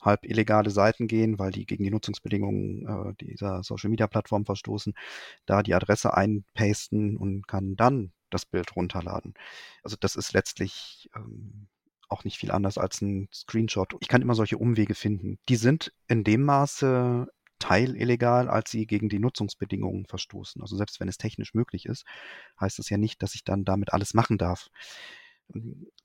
halb 0.00 0.24
illegale 0.24 0.70
Seiten 0.70 1.08
gehen, 1.08 1.38
weil 1.38 1.50
die 1.50 1.66
gegen 1.66 1.84
die 1.84 1.90
Nutzungsbedingungen 1.90 2.86
äh, 2.86 3.14
dieser 3.24 3.62
Social-Media-Plattform 3.62 4.44
verstoßen, 4.44 4.94
da 5.46 5.62
die 5.62 5.74
Adresse 5.74 6.14
einpasten 6.14 7.16
und 7.16 7.48
kann 7.48 7.74
dann 7.74 8.12
das 8.30 8.46
Bild 8.46 8.76
runterladen. 8.76 9.34
Also 9.82 9.96
das 9.98 10.16
ist 10.16 10.32
letztlich 10.32 11.10
ähm, 11.14 11.68
auch 12.08 12.24
nicht 12.24 12.38
viel 12.38 12.50
anders 12.50 12.78
als 12.78 13.00
ein 13.02 13.28
Screenshot. 13.32 13.94
Ich 14.00 14.08
kann 14.08 14.22
immer 14.22 14.34
solche 14.34 14.58
Umwege 14.58 14.94
finden. 14.94 15.38
Die 15.48 15.56
sind 15.56 15.92
in 16.06 16.24
dem 16.24 16.42
Maße 16.42 17.28
teilillegal, 17.58 18.48
als 18.48 18.70
sie 18.70 18.86
gegen 18.86 19.08
die 19.08 19.18
Nutzungsbedingungen 19.18 20.06
verstoßen. 20.06 20.62
Also 20.62 20.76
selbst 20.76 21.00
wenn 21.00 21.08
es 21.08 21.18
technisch 21.18 21.54
möglich 21.54 21.86
ist, 21.86 22.04
heißt 22.60 22.78
das 22.78 22.88
ja 22.88 22.98
nicht, 22.98 23.22
dass 23.22 23.34
ich 23.34 23.44
dann 23.44 23.64
damit 23.64 23.92
alles 23.92 24.14
machen 24.14 24.38
darf. 24.38 24.68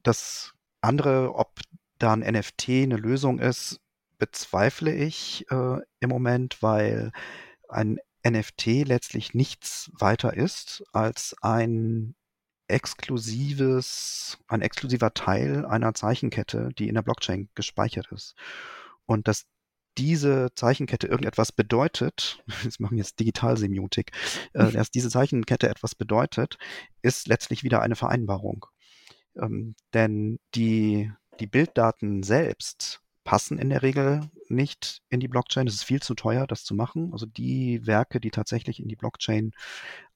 Das 0.02 0.54
andere, 0.82 1.36
ob 1.36 1.60
da 2.00 2.14
ein 2.14 2.20
NFT 2.20 2.70
eine 2.70 2.98
Lösung 2.98 3.40
ist, 3.40 3.80
bezweifle 4.18 4.94
ich 4.94 5.46
äh, 5.52 5.78
im 6.00 6.10
Moment, 6.10 6.62
weil 6.62 7.12
ein 7.70 8.00
NFT 8.26 8.86
letztlich 8.86 9.34
nichts 9.34 9.92
weiter 9.94 10.34
ist 10.34 10.84
als 10.94 11.36
ein 11.42 12.16
exklusives, 12.68 14.38
ein 14.48 14.62
exklusiver 14.62 15.14
Teil 15.14 15.66
einer 15.66 15.94
Zeichenkette, 15.94 16.70
die 16.78 16.88
in 16.88 16.96
der 16.96 17.02
Blockchain 17.02 17.50
gespeichert 17.56 18.12
ist. 18.12 18.36
Und 19.06 19.28
dass 19.28 19.46
diese 19.98 20.50
Zeichenkette 20.56 21.08
irgendetwas 21.08 21.52
bedeutet, 21.52 22.44
wir 22.64 22.72
machen 22.80 22.98
jetzt 22.98 23.20
Digitalsemiotik, 23.20 24.12
äh, 24.54 24.72
dass 24.72 24.92
diese 24.92 25.10
Zeichenkette 25.10 25.70
etwas 25.70 25.94
bedeutet, 25.94 26.58
ist 27.02 27.28
letztlich 27.28 27.64
wieder 27.64 27.82
eine 27.82 27.96
Vereinbarung. 27.96 28.66
Ähm, 29.40 29.76
denn 29.94 30.40
die, 30.56 31.12
die 31.40 31.48
Bilddaten 31.48 32.24
selbst 32.24 33.03
passen 33.24 33.58
in 33.58 33.70
der 33.70 33.82
Regel 33.82 34.30
nicht 34.50 35.02
in 35.10 35.20
die 35.20 35.28
Blockchain. 35.28 35.68
Es 35.68 35.76
ist 35.76 35.84
viel 35.84 36.02
zu 36.02 36.16
teuer, 36.16 36.48
das 36.48 36.64
zu 36.64 36.76
machen. 36.76 37.12
Also 37.14 37.26
die 37.26 37.86
Werke, 37.86 38.20
die 38.20 38.32
tatsächlich 38.32 38.80
in 38.80 38.88
die 38.88 38.96
Blockchain 38.96 39.52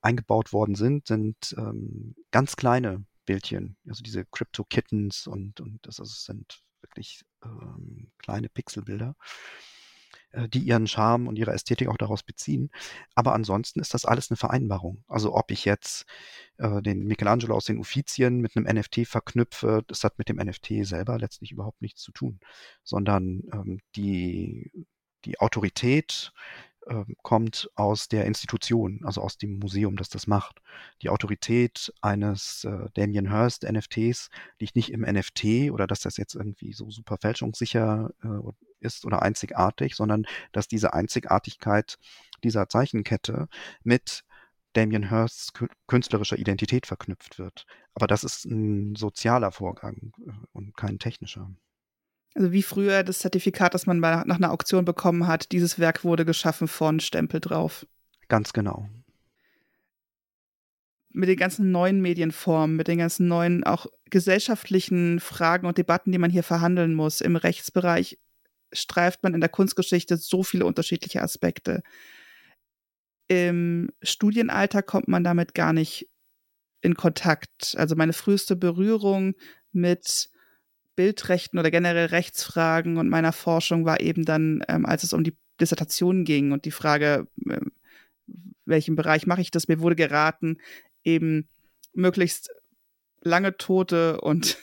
eingebaut 0.01 0.53
worden 0.53 0.75
sind, 0.75 1.07
sind 1.07 1.55
ähm, 1.57 2.15
ganz 2.31 2.55
kleine 2.55 3.05
Bildchen. 3.25 3.77
Also 3.87 4.03
diese 4.03 4.25
Crypto 4.25 4.63
Kittens 4.63 5.27
und, 5.27 5.59
und 5.59 5.79
das 5.83 5.99
also 5.99 6.13
sind 6.13 6.61
wirklich 6.81 7.23
ähm, 7.43 8.11
kleine 8.17 8.49
Pixelbilder. 8.49 9.15
Äh, 10.31 10.49
die 10.49 10.59
ihren 10.59 10.87
Charme 10.87 11.27
und 11.27 11.37
ihre 11.37 11.51
Ästhetik 11.51 11.87
auch 11.87 11.97
daraus 11.97 12.23
beziehen. 12.23 12.69
Aber 13.15 13.33
ansonsten 13.33 13.79
ist 13.79 13.93
das 13.93 14.05
alles 14.05 14.29
eine 14.29 14.37
Vereinbarung. 14.37 15.03
Also 15.07 15.33
ob 15.33 15.51
ich 15.51 15.65
jetzt 15.65 16.05
äh, 16.57 16.81
den 16.81 17.05
Michelangelo 17.05 17.55
aus 17.55 17.65
den 17.65 17.79
Uffizien 17.79 18.39
mit 18.41 18.55
einem 18.55 18.65
NFT 18.77 19.07
verknüpfe, 19.07 19.83
das 19.87 20.03
hat 20.03 20.17
mit 20.17 20.29
dem 20.29 20.37
NFT 20.37 20.85
selber 20.85 21.17
letztlich 21.17 21.51
überhaupt 21.51 21.81
nichts 21.81 22.01
zu 22.01 22.11
tun, 22.11 22.39
sondern 22.83 23.43
ähm, 23.53 23.79
die, 23.95 24.71
die 25.25 25.39
Autorität 25.39 26.33
ähm, 26.87 27.15
kommt 27.21 27.69
aus 27.75 28.07
der 28.07 28.25
Institution, 28.25 29.01
also 29.03 29.21
aus 29.21 29.37
dem 29.37 29.59
Museum, 29.59 29.95
das 29.97 30.09
das 30.09 30.27
macht. 30.27 30.61
Die 31.01 31.09
Autorität 31.09 31.93
eines 32.01 32.65
äh, 32.65 32.89
Damien 32.95 33.31
Hirst 33.31 33.63
NFTs 33.63 34.29
liegt 34.59 34.75
nicht 34.75 34.91
im 34.91 35.01
NFT 35.01 35.71
oder 35.71 35.87
dass 35.87 36.01
das 36.01 36.17
jetzt 36.17 36.35
irgendwie 36.35 36.73
so 36.73 36.89
super 36.89 37.17
fälschungssicher 37.17 38.11
äh, 38.23 38.27
ist 38.79 39.05
oder 39.05 39.21
einzigartig, 39.21 39.95
sondern 39.95 40.25
dass 40.51 40.67
diese 40.67 40.93
Einzigartigkeit 40.93 41.97
dieser 42.43 42.69
Zeichenkette 42.69 43.47
mit 43.83 44.23
Damien 44.73 45.09
Hirsts 45.09 45.53
künstlerischer 45.87 46.37
Identität 46.37 46.85
verknüpft 46.85 47.39
wird. 47.39 47.65
Aber 47.95 48.05
das 48.05 48.23
ist 48.23 48.45
ein 48.45 48.95
sozialer 48.95 49.51
Vorgang 49.51 50.11
äh, 50.25 50.31
und 50.53 50.77
kein 50.77 50.99
technischer. 50.99 51.49
Also 52.35 52.51
wie 52.51 52.61
früher 52.61 53.03
das 53.03 53.19
Zertifikat, 53.19 53.73
das 53.73 53.87
man 53.87 53.99
nach 53.99 54.23
einer 54.23 54.51
Auktion 54.51 54.85
bekommen 54.85 55.25
hat, 55.25 55.51
dieses 55.51 55.79
Werk 55.79 56.03
wurde 56.03 56.25
geschaffen 56.25 56.67
von 56.67 56.99
Stempel 56.99 57.39
drauf. 57.39 57.87
Ganz 58.27 58.53
genau. 58.53 58.87
Mit 61.09 61.29
den 61.29 61.37
ganzen 61.37 61.71
neuen 61.71 61.99
Medienformen, 61.99 62.75
mit 62.75 62.87
den 62.87 62.99
ganzen 62.99 63.27
neuen 63.27 63.63
auch 63.63 63.87
gesellschaftlichen 64.11 65.19
Fragen 65.19 65.65
und 65.65 65.79
Debatten, 65.79 66.11
die 66.11 66.19
man 66.19 66.29
hier 66.29 66.43
verhandeln 66.43 66.93
muss 66.93 67.21
im 67.21 67.35
Rechtsbereich, 67.35 68.19
streift 68.71 69.23
man 69.23 69.33
in 69.33 69.41
der 69.41 69.49
Kunstgeschichte 69.49 70.17
so 70.17 70.43
viele 70.43 70.65
unterschiedliche 70.65 71.21
Aspekte. 71.21 71.81
Im 73.27 73.91
Studienalter 74.01 74.81
kommt 74.81 75.07
man 75.07 75.23
damit 75.23 75.53
gar 75.53 75.73
nicht 75.73 76.09
in 76.81 76.95
Kontakt. 76.95 77.75
Also 77.77 77.95
meine 77.95 78.13
früheste 78.13 78.55
Berührung 78.55 79.35
mit 79.71 80.29
Bildrechten 80.95 81.59
oder 81.59 81.71
generell 81.71 82.07
Rechtsfragen 82.07 82.97
und 82.97 83.09
meiner 83.09 83.33
Forschung 83.33 83.85
war 83.85 83.99
eben 83.99 84.25
dann, 84.25 84.63
ähm, 84.67 84.85
als 84.85 85.03
es 85.03 85.13
um 85.13 85.23
die 85.23 85.37
Dissertation 85.59 86.23
ging 86.23 86.51
und 86.51 86.65
die 86.65 86.71
Frage, 86.71 87.27
äh, 87.47 87.59
welchen 88.65 88.95
Bereich 88.95 89.27
mache 89.27 89.41
ich 89.41 89.51
das? 89.51 89.67
Mir 89.67 89.79
wurde 89.79 89.95
geraten, 89.95 90.57
eben 91.03 91.47
möglichst 91.93 92.51
lange 93.21 93.57
Tote 93.57 94.21
und 94.21 94.57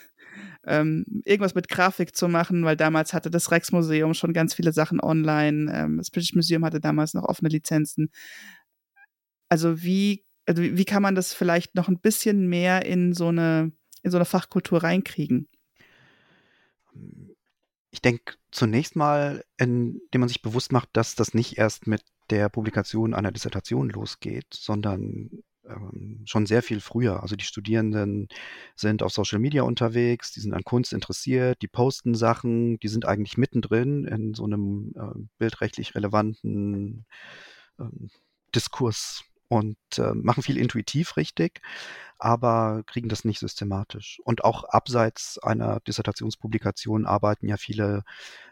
ähm, 0.66 1.04
irgendwas 1.24 1.54
mit 1.54 1.68
Grafik 1.68 2.16
zu 2.16 2.28
machen, 2.28 2.64
weil 2.64 2.76
damals 2.76 3.12
hatte 3.12 3.30
das 3.30 3.50
Rex-Museum 3.50 4.14
schon 4.14 4.32
ganz 4.32 4.54
viele 4.54 4.72
Sachen 4.72 5.00
online. 5.00 5.72
Ähm, 5.72 5.98
das 5.98 6.10
British 6.10 6.34
Museum 6.34 6.64
hatte 6.64 6.80
damals 6.80 7.14
noch 7.14 7.24
offene 7.24 7.48
Lizenzen. 7.48 8.10
Also 9.48 9.82
wie, 9.82 10.24
also 10.46 10.62
wie 10.62 10.84
kann 10.84 11.02
man 11.02 11.14
das 11.14 11.34
vielleicht 11.34 11.74
noch 11.74 11.88
ein 11.88 12.00
bisschen 12.00 12.48
mehr 12.48 12.86
in 12.86 13.12
so 13.12 13.28
eine, 13.28 13.72
in 14.02 14.10
so 14.10 14.18
eine 14.18 14.24
Fachkultur 14.24 14.82
reinkriegen? 14.82 15.48
Ich 17.90 18.02
denke 18.02 18.34
zunächst 18.50 18.96
mal, 18.96 19.44
indem 19.56 20.00
man 20.12 20.28
sich 20.28 20.42
bewusst 20.42 20.72
macht, 20.72 20.90
dass 20.94 21.14
das 21.14 21.34
nicht 21.34 21.58
erst 21.58 21.86
mit 21.86 22.02
der 22.30 22.48
Publikation 22.48 23.14
einer 23.14 23.32
Dissertation 23.32 23.90
losgeht, 23.90 24.46
sondern 24.52 25.30
schon 26.24 26.46
sehr 26.46 26.62
viel 26.62 26.80
früher. 26.80 27.22
Also 27.22 27.36
die 27.36 27.44
Studierenden 27.44 28.28
sind 28.76 29.02
auf 29.02 29.12
Social 29.12 29.38
Media 29.38 29.62
unterwegs, 29.62 30.32
die 30.32 30.40
sind 30.40 30.54
an 30.54 30.64
Kunst 30.64 30.92
interessiert, 30.92 31.62
die 31.62 31.68
posten 31.68 32.14
Sachen, 32.14 32.78
die 32.80 32.88
sind 32.88 33.06
eigentlich 33.06 33.38
mittendrin 33.38 34.04
in 34.04 34.34
so 34.34 34.44
einem 34.44 34.92
äh, 34.96 35.18
bildrechtlich 35.38 35.94
relevanten 35.94 37.06
ähm, 37.78 38.10
Diskurs 38.54 39.24
und 39.48 39.76
äh, 39.98 40.14
machen 40.14 40.42
viel 40.42 40.58
intuitiv 40.58 41.16
richtig, 41.16 41.60
aber 42.18 42.82
kriegen 42.86 43.08
das 43.08 43.24
nicht 43.24 43.40
systematisch. 43.40 44.20
Und 44.24 44.44
auch 44.44 44.64
abseits 44.64 45.38
einer 45.38 45.80
Dissertationspublikation 45.80 47.06
arbeiten 47.06 47.48
ja 47.48 47.56
viele 47.56 48.04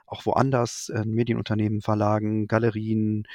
auch 0.07 0.27
woanders, 0.27 0.91
in 0.91 1.11
Medienunternehmen, 1.13 1.81
Verlagen, 1.81 2.47
Galerien, 2.47 3.27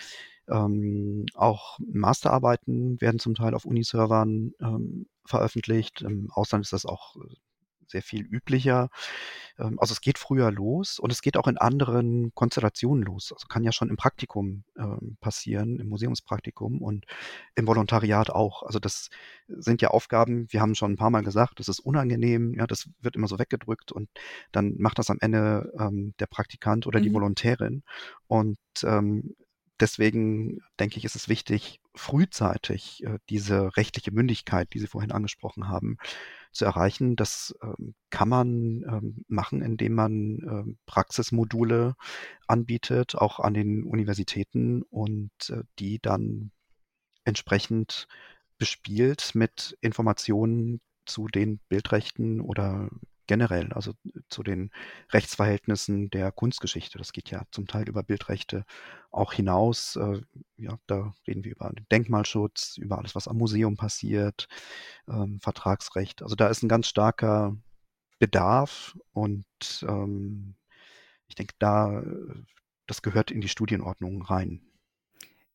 ähm, 0.50 1.26
auch 1.34 1.80
Masterarbeiten 1.80 3.02
werden 3.02 3.20
zum 3.20 3.36
Teil 3.36 3.54
auf 3.54 3.66
Uniservern 3.66 4.54
ähm, 4.62 5.08
veröffentlicht. 5.26 6.02
Im 6.02 6.30
Ausland 6.32 6.64
ist 6.66 6.74
das 6.74 6.86
auch 6.86 7.16
äh, 7.18 7.36
sehr 7.88 8.02
viel 8.02 8.22
üblicher. 8.26 8.90
Ähm, 9.58 9.80
also 9.80 9.94
es 9.94 10.02
geht 10.02 10.18
früher 10.18 10.52
los 10.52 11.00
und 11.00 11.12
es 11.12 11.22
geht 11.22 11.38
auch 11.38 11.48
in 11.48 11.58
anderen 11.58 12.34
Konstellationen 12.34 13.04
los. 13.04 13.32
Also 13.34 13.48
kann 13.48 13.64
ja 13.64 13.72
schon 13.72 13.90
im 13.90 13.98
Praktikum 13.98 14.64
ähm, 14.78 15.18
passieren, 15.20 15.80
im 15.80 15.90
Museumspraktikum 15.90 16.82
und 16.82 17.06
im 17.56 17.68
Volontariat 17.68 18.30
auch. 18.30 18.64
Also 18.64 18.80
das 18.80 19.10
sind 19.48 19.82
ja 19.82 19.90
Aufgaben, 19.90 20.48
wir 20.52 20.62
haben 20.62 20.76
schon 20.76 20.94
ein 20.94 20.98
paar 20.98 21.10
Mal 21.10 21.24
gesagt, 21.24 21.60
das 21.60 21.68
ist 21.68 21.80
unangenehm, 21.80 22.54
ja, 22.54 22.68
das 22.68 22.90
wird 23.02 23.16
immer 23.16 23.28
so 23.28 23.40
weggedrückt 23.40 23.92
und 23.92 24.10
dann 24.52 24.76
macht 24.78 25.00
das 25.00 25.10
am 25.10 25.18
Ende 25.22 25.72
ähm, 25.80 26.14
der 26.20 26.28
Praktikant 26.28 26.88
oder 26.88 27.00
mhm. 27.00 27.04
die 27.04 27.14
Volontärin. 27.14 27.84
Und 28.28 28.58
ähm, 28.84 29.36
deswegen 29.80 30.62
denke 30.80 30.98
ich, 30.98 31.06
ist 31.06 31.16
es 31.16 31.30
wichtig, 31.30 31.80
frühzeitig 31.96 33.04
äh, 33.04 33.20
diese 33.30 33.76
rechtliche 33.78 34.12
Mündigkeit, 34.12 34.74
die 34.74 34.80
Sie 34.80 34.88
vorhin 34.88 35.12
angesprochen 35.12 35.68
haben, 35.68 35.98
zu 36.52 36.66
erreichen. 36.66 37.16
Das 37.16 37.56
ähm, 37.62 37.96
kann 38.10 38.30
man 38.30 38.84
ähm, 38.84 39.26
machen, 39.28 39.62
indem 39.62 39.94
man 39.94 40.14
ähm, 40.44 40.78
Praxismodule 40.86 41.96
anbietet, 42.48 43.16
auch 43.16 43.40
an 43.40 43.54
den 43.54 43.84
Universitäten 43.84 44.84
und 44.84 45.32
äh, 45.50 45.64
die 45.80 46.00
dann 46.00 46.52
entsprechend 47.24 48.08
bespielt 48.58 49.36
mit 49.36 49.78
Informationen 49.82 50.82
zu 51.06 51.28
den 51.28 51.60
Bildrechten 51.70 52.42
oder 52.42 52.90
generell, 53.28 53.72
also 53.74 53.94
zu 54.30 54.44
den 54.44 54.72
Rechtsverhältnissen 55.12 56.10
der 56.10 56.32
Kunstgeschichte. 56.32 56.98
Das 56.98 57.14
geht 57.14 57.30
ja 57.30 57.44
zum 57.52 57.68
Teil 57.68 57.88
über 57.88 58.04
Bildrechte 58.04 58.66
auch 59.12 59.34
hinaus. 59.34 59.96
Äh, 59.96 60.22
ja, 60.58 60.78
da 60.88 61.14
reden 61.28 61.44
wir 61.44 61.52
über 61.52 61.70
den 61.70 61.86
Denkmalschutz, 61.92 62.78
über 62.78 62.98
alles, 62.98 63.16
was 63.16 63.28
am 63.28 63.38
Museum 63.38 63.78
passiert, 63.78 64.48
ähm, 65.08 65.40
Vertragsrecht. 65.42 66.24
Also 66.24 66.36
da 66.36 66.48
ist 66.48 66.64
ein 66.64 66.70
ganz 66.70 66.88
starker 66.88 67.56
Bedarf 68.20 68.98
und 69.12 69.46
ähm, 69.84 70.56
ich 71.28 71.36
denke, 71.36 71.54
da, 71.60 72.04
das 72.88 73.02
gehört 73.02 73.32
in 73.32 73.42
die 73.42 73.50
Studienordnung 73.50 74.22
rein. 74.22 74.67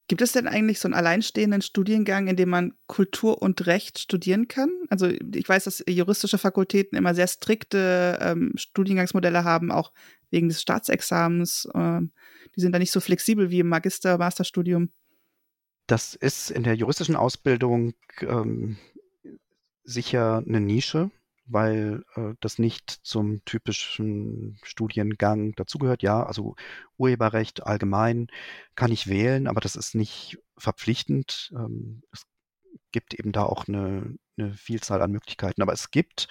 Gibt 0.09 0.21
es 0.21 0.33
denn 0.33 0.49
eigentlich 0.49 0.81
so 0.81 0.89
einen 0.89 0.95
alleinstehenden 0.95 1.63
Studiengang, 1.63 2.27
in 2.27 2.37
dem 2.37 2.49
man 2.49 2.75
Kultur 2.87 3.41
und 3.41 3.67
Recht 3.67 3.99
studieren 3.99 4.49
kann? 4.49 4.71
Also 4.89 5.07
ich 5.07 5.49
weiß, 5.49 5.65
dass 5.65 5.85
juristische 5.89 6.39
Fakultäten 6.39 6.99
immer 6.99 7.15
sehr 7.15 7.29
strikte 7.29 8.19
ähm, 8.21 8.53
Studiengangsmodelle 8.57 9.45
haben, 9.45 9.71
auch 9.71 9.93
wegen 10.31 10.49
des 10.49 10.61
Staatsexamens. 10.61 11.69
Ähm, 11.75 12.13
die 12.57 12.61
sind 12.61 12.73
da 12.73 12.79
nicht 12.79 12.91
so 12.91 13.01
flexibel 13.01 13.51
wie 13.51 13.61
im 13.61 13.69
Magister-, 13.69 14.19
Masterstudium. 14.19 14.91
Das 15.87 16.15
ist 16.15 16.51
in 16.51 16.65
der 16.65 16.75
juristischen 16.75 17.17
Ausbildung 17.17 17.95
ähm, 18.21 18.77
sicher 19.85 20.43
eine 20.47 20.61
Nische 20.61 21.11
weil 21.53 22.05
äh, 22.17 22.35
das 22.41 22.59
nicht 22.59 22.91
zum 23.03 23.45
typischen 23.45 24.59
Studiengang 24.63 25.53
dazugehört. 25.55 26.03
Ja, 26.03 26.25
also 26.25 26.57
Urheberrecht 26.99 27.67
allgemein 27.67 28.29
kann 28.75 28.93
ich 28.93 29.09
wählen, 29.09 29.47
aber 29.49 29.61
das 29.61 29.77
ist 29.77 29.95
nicht 29.95 30.39
verpflichtend. 30.59 31.53
Ähm, 31.55 32.03
es 32.13 32.25
gibt 32.93 33.15
eben 33.15 33.33
da 33.33 33.45
auch 33.45 33.69
eine, 33.69 34.17
eine 34.37 34.55
Vielzahl 34.55 35.03
an 35.03 35.13
Möglichkeiten. 35.13 35.63
Aber 35.63 35.73
es 35.73 35.91
gibt 35.91 36.29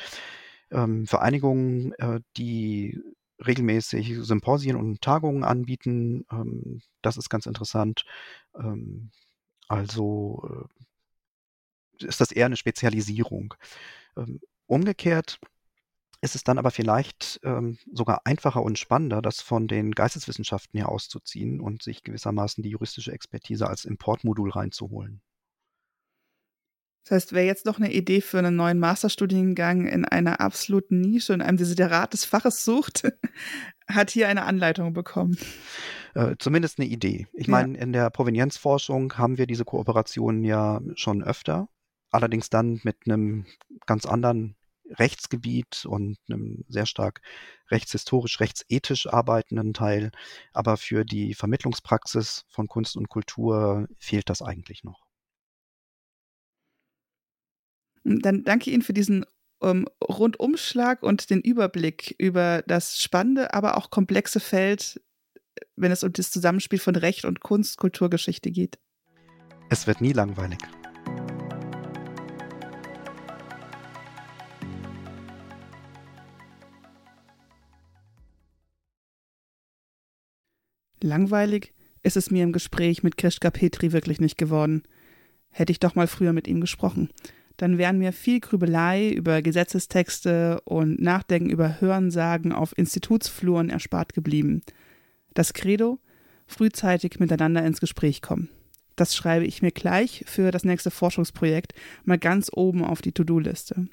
ähm, 0.71 1.07
Vereinigungen, 1.07 1.93
äh, 1.93 2.21
die 2.37 2.99
regelmäßig 3.45 4.19
Symposien 4.21 4.75
und 4.75 5.01
Tagungen 5.01 5.43
anbieten. 5.43 6.25
Ähm, 6.31 6.81
das 7.01 7.17
ist 7.17 7.29
ganz 7.29 7.45
interessant. 7.45 8.05
Ähm, 8.55 9.11
also 9.67 10.67
äh, 11.99 12.05
ist 12.05 12.21
das 12.21 12.31
eher 12.31 12.47
eine 12.47 12.57
Spezialisierung. 12.57 13.53
Umgekehrt 14.71 15.41
ist 16.21 16.33
es 16.33 16.45
dann 16.45 16.57
aber 16.57 16.71
vielleicht 16.71 17.41
ähm, 17.43 17.77
sogar 17.91 18.21
einfacher 18.23 18.63
und 18.63 18.79
spannender, 18.79 19.21
das 19.21 19.41
von 19.41 19.67
den 19.67 19.91
Geisteswissenschaften 19.91 20.79
her 20.79 20.87
auszuziehen 20.87 21.59
und 21.59 21.83
sich 21.83 22.03
gewissermaßen 22.03 22.63
die 22.63 22.69
juristische 22.69 23.11
Expertise 23.11 23.67
als 23.67 23.83
Importmodul 23.83 24.49
reinzuholen. 24.49 25.21
Das 27.03 27.11
heißt, 27.11 27.33
wer 27.33 27.43
jetzt 27.43 27.65
noch 27.65 27.79
eine 27.79 27.91
Idee 27.91 28.21
für 28.21 28.39
einen 28.39 28.55
neuen 28.55 28.79
Masterstudiengang 28.79 29.87
in 29.87 30.05
einer 30.05 30.39
absoluten 30.39 31.01
Nische, 31.01 31.33
in 31.33 31.41
einem 31.41 31.57
Desiderat 31.57 32.13
des 32.13 32.23
Faches 32.23 32.63
sucht, 32.63 33.11
hat 33.89 34.09
hier 34.09 34.29
eine 34.29 34.43
Anleitung 34.43 34.93
bekommen. 34.93 35.37
Äh, 36.13 36.37
zumindest 36.39 36.79
eine 36.79 36.87
Idee. 36.87 37.27
Ich 37.33 37.47
ja. 37.47 37.51
meine, 37.51 37.77
in 37.77 37.91
der 37.91 38.09
Provenienzforschung 38.09 39.17
haben 39.17 39.37
wir 39.37 39.47
diese 39.47 39.65
Kooperationen 39.65 40.45
ja 40.45 40.79
schon 40.95 41.21
öfter, 41.21 41.67
allerdings 42.09 42.49
dann 42.49 42.79
mit 42.83 42.95
einem 43.05 43.45
ganz 43.85 44.05
anderen 44.05 44.55
Rechtsgebiet 44.97 45.85
und 45.85 46.17
einem 46.29 46.63
sehr 46.67 46.85
stark 46.85 47.21
rechtshistorisch, 47.69 48.39
rechtsethisch 48.39 49.07
arbeitenden 49.07 49.73
Teil. 49.73 50.11
Aber 50.53 50.77
für 50.77 51.05
die 51.05 51.33
Vermittlungspraxis 51.33 52.45
von 52.49 52.67
Kunst 52.67 52.95
und 52.97 53.09
Kultur 53.09 53.87
fehlt 53.97 54.29
das 54.29 54.41
eigentlich 54.41 54.83
noch. 54.83 55.01
Dann 58.03 58.43
danke 58.43 58.71
Ihnen 58.71 58.81
für 58.81 58.93
diesen 58.93 59.25
ähm, 59.61 59.87
Rundumschlag 60.03 61.03
und 61.03 61.29
den 61.29 61.41
Überblick 61.41 62.15
über 62.17 62.63
das 62.67 62.99
spannende, 62.99 63.53
aber 63.53 63.77
auch 63.77 63.91
komplexe 63.91 64.39
Feld, 64.39 65.01
wenn 65.75 65.91
es 65.91 66.03
um 66.03 66.11
das 66.11 66.31
Zusammenspiel 66.31 66.79
von 66.79 66.95
Recht 66.95 67.25
und 67.25 67.41
Kunst, 67.41 67.77
Kulturgeschichte 67.77 68.51
geht. 68.51 68.79
Es 69.69 69.87
wird 69.87 70.01
nie 70.01 70.13
langweilig. 70.13 70.59
Langweilig 81.03 81.73
ist 82.03 82.17
es 82.17 82.31
mir 82.31 82.43
im 82.43 82.51
Gespräch 82.51 83.03
mit 83.03 83.17
Krischka 83.17 83.49
Petri 83.49 83.91
wirklich 83.91 84.19
nicht 84.19 84.37
geworden. 84.37 84.83
Hätte 85.49 85.71
ich 85.71 85.79
doch 85.79 85.95
mal 85.95 86.07
früher 86.07 86.33
mit 86.33 86.47
ihm 86.47 86.61
gesprochen. 86.61 87.09
Dann 87.57 87.77
wären 87.77 87.99
mir 87.99 88.13
viel 88.13 88.39
Grübelei 88.39 89.09
über 89.09 89.41
Gesetzestexte 89.41 90.61
und 90.61 90.99
Nachdenken 90.99 91.49
über 91.49 91.79
Hörensagen 91.79 92.53
auf 92.53 92.77
Institutsfluren 92.77 93.69
erspart 93.69 94.13
geblieben. 94.13 94.63
Das 95.33 95.53
Credo? 95.53 95.99
Frühzeitig 96.47 97.19
miteinander 97.19 97.63
ins 97.63 97.79
Gespräch 97.79 98.21
kommen. 98.21 98.49
Das 98.95 99.15
schreibe 99.15 99.45
ich 99.45 99.61
mir 99.61 99.71
gleich 99.71 100.23
für 100.27 100.51
das 100.51 100.65
nächste 100.65 100.91
Forschungsprojekt 100.91 101.73
mal 102.03 102.17
ganz 102.17 102.49
oben 102.53 102.83
auf 102.83 103.01
die 103.01 103.13
To-Do-Liste. 103.13 103.87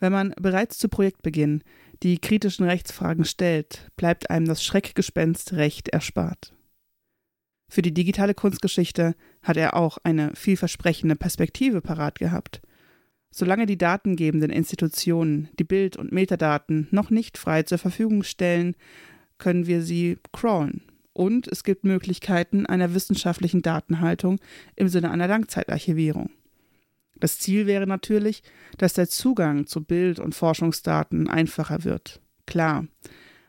Wenn 0.00 0.12
man 0.12 0.34
bereits 0.40 0.78
zu 0.78 0.88
Projektbeginn 0.88 1.62
die 2.02 2.18
kritischen 2.18 2.66
Rechtsfragen 2.66 3.24
stellt, 3.24 3.90
bleibt 3.96 4.30
einem 4.30 4.46
das 4.46 4.64
Schreckgespenst 4.64 5.52
Recht 5.52 5.88
erspart. 5.88 6.52
Für 7.68 7.82
die 7.82 7.94
digitale 7.94 8.34
Kunstgeschichte 8.34 9.14
hat 9.42 9.56
er 9.56 9.76
auch 9.76 9.98
eine 10.02 10.32
vielversprechende 10.34 11.16
Perspektive 11.16 11.80
parat 11.80 12.18
gehabt. 12.18 12.60
Solange 13.30 13.64
die 13.64 13.78
datengebenden 13.78 14.50
Institutionen 14.50 15.48
die 15.58 15.64
Bild- 15.64 15.96
und 15.96 16.12
Metadaten 16.12 16.88
noch 16.90 17.08
nicht 17.08 17.38
frei 17.38 17.62
zur 17.62 17.78
Verfügung 17.78 18.24
stellen, 18.24 18.76
können 19.38 19.66
wir 19.66 19.82
sie 19.82 20.18
crawlen. 20.32 20.82
Und 21.14 21.48
es 21.48 21.64
gibt 21.64 21.84
Möglichkeiten 21.84 22.66
einer 22.66 22.94
wissenschaftlichen 22.94 23.62
Datenhaltung 23.62 24.38
im 24.76 24.88
Sinne 24.88 25.10
einer 25.10 25.28
Langzeitarchivierung. 25.28 26.30
Das 27.22 27.38
Ziel 27.38 27.68
wäre 27.68 27.86
natürlich, 27.86 28.42
dass 28.78 28.94
der 28.94 29.08
Zugang 29.08 29.68
zu 29.68 29.84
Bild- 29.84 30.18
und 30.18 30.34
Forschungsdaten 30.34 31.28
einfacher 31.28 31.84
wird. 31.84 32.20
Klar, 32.46 32.88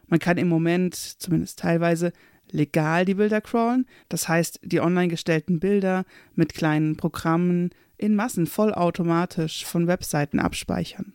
man 0.06 0.20
kann 0.20 0.38
im 0.38 0.48
Moment, 0.48 0.94
zumindest 0.94 1.58
teilweise, 1.58 2.14
legal 2.52 3.04
die 3.04 3.16
Bilder 3.16 3.42
crawlen, 3.42 3.88
das 4.10 4.30
heißt 4.30 4.60
die 4.62 4.80
online 4.80 5.08
gestellten 5.08 5.60
Bilder 5.60 6.06
mit 6.36 6.54
kleinen 6.54 6.98
Programmen 6.98 7.72
in 7.98 8.14
Massen 8.14 8.46
vollautomatisch 8.46 9.66
von 9.66 9.88
Webseiten 9.88 10.40
abspeichern. 10.40 11.14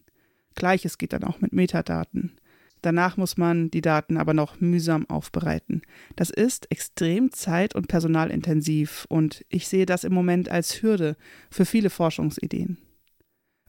Gleiches 0.56 0.98
geht 0.98 1.12
dann 1.12 1.22
auch 1.22 1.40
mit 1.40 1.52
Metadaten. 1.52 2.40
Danach 2.83 3.16
muss 3.16 3.37
man 3.37 3.70
die 3.70 3.81
Daten 3.81 4.16
aber 4.16 4.35
noch 4.35 4.61
mühsam 4.61 5.09
aufbereiten. 5.09 5.83
Das 6.16 6.31
ist 6.31 6.70
extrem 6.70 7.33
zeit- 7.33 7.74
und 7.74 7.89
personalintensiv 7.89 9.07
und 9.09 9.45
ich 9.49 9.68
sehe 9.68 9.87
das 9.87 10.05
im 10.05 10.12
Moment 10.12 10.49
als 10.49 10.83
Hürde 10.83 11.16
für 11.51 11.64
viele 11.64 11.91
Forschungsideen. 11.91 12.79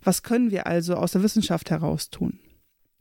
Was 0.01 0.23
können 0.23 0.51
wir 0.51 0.67
also 0.67 0.95
aus 0.95 1.11
der 1.11 1.23
Wissenschaft 1.23 1.71
heraus 1.71 2.09
tun? 2.09 2.39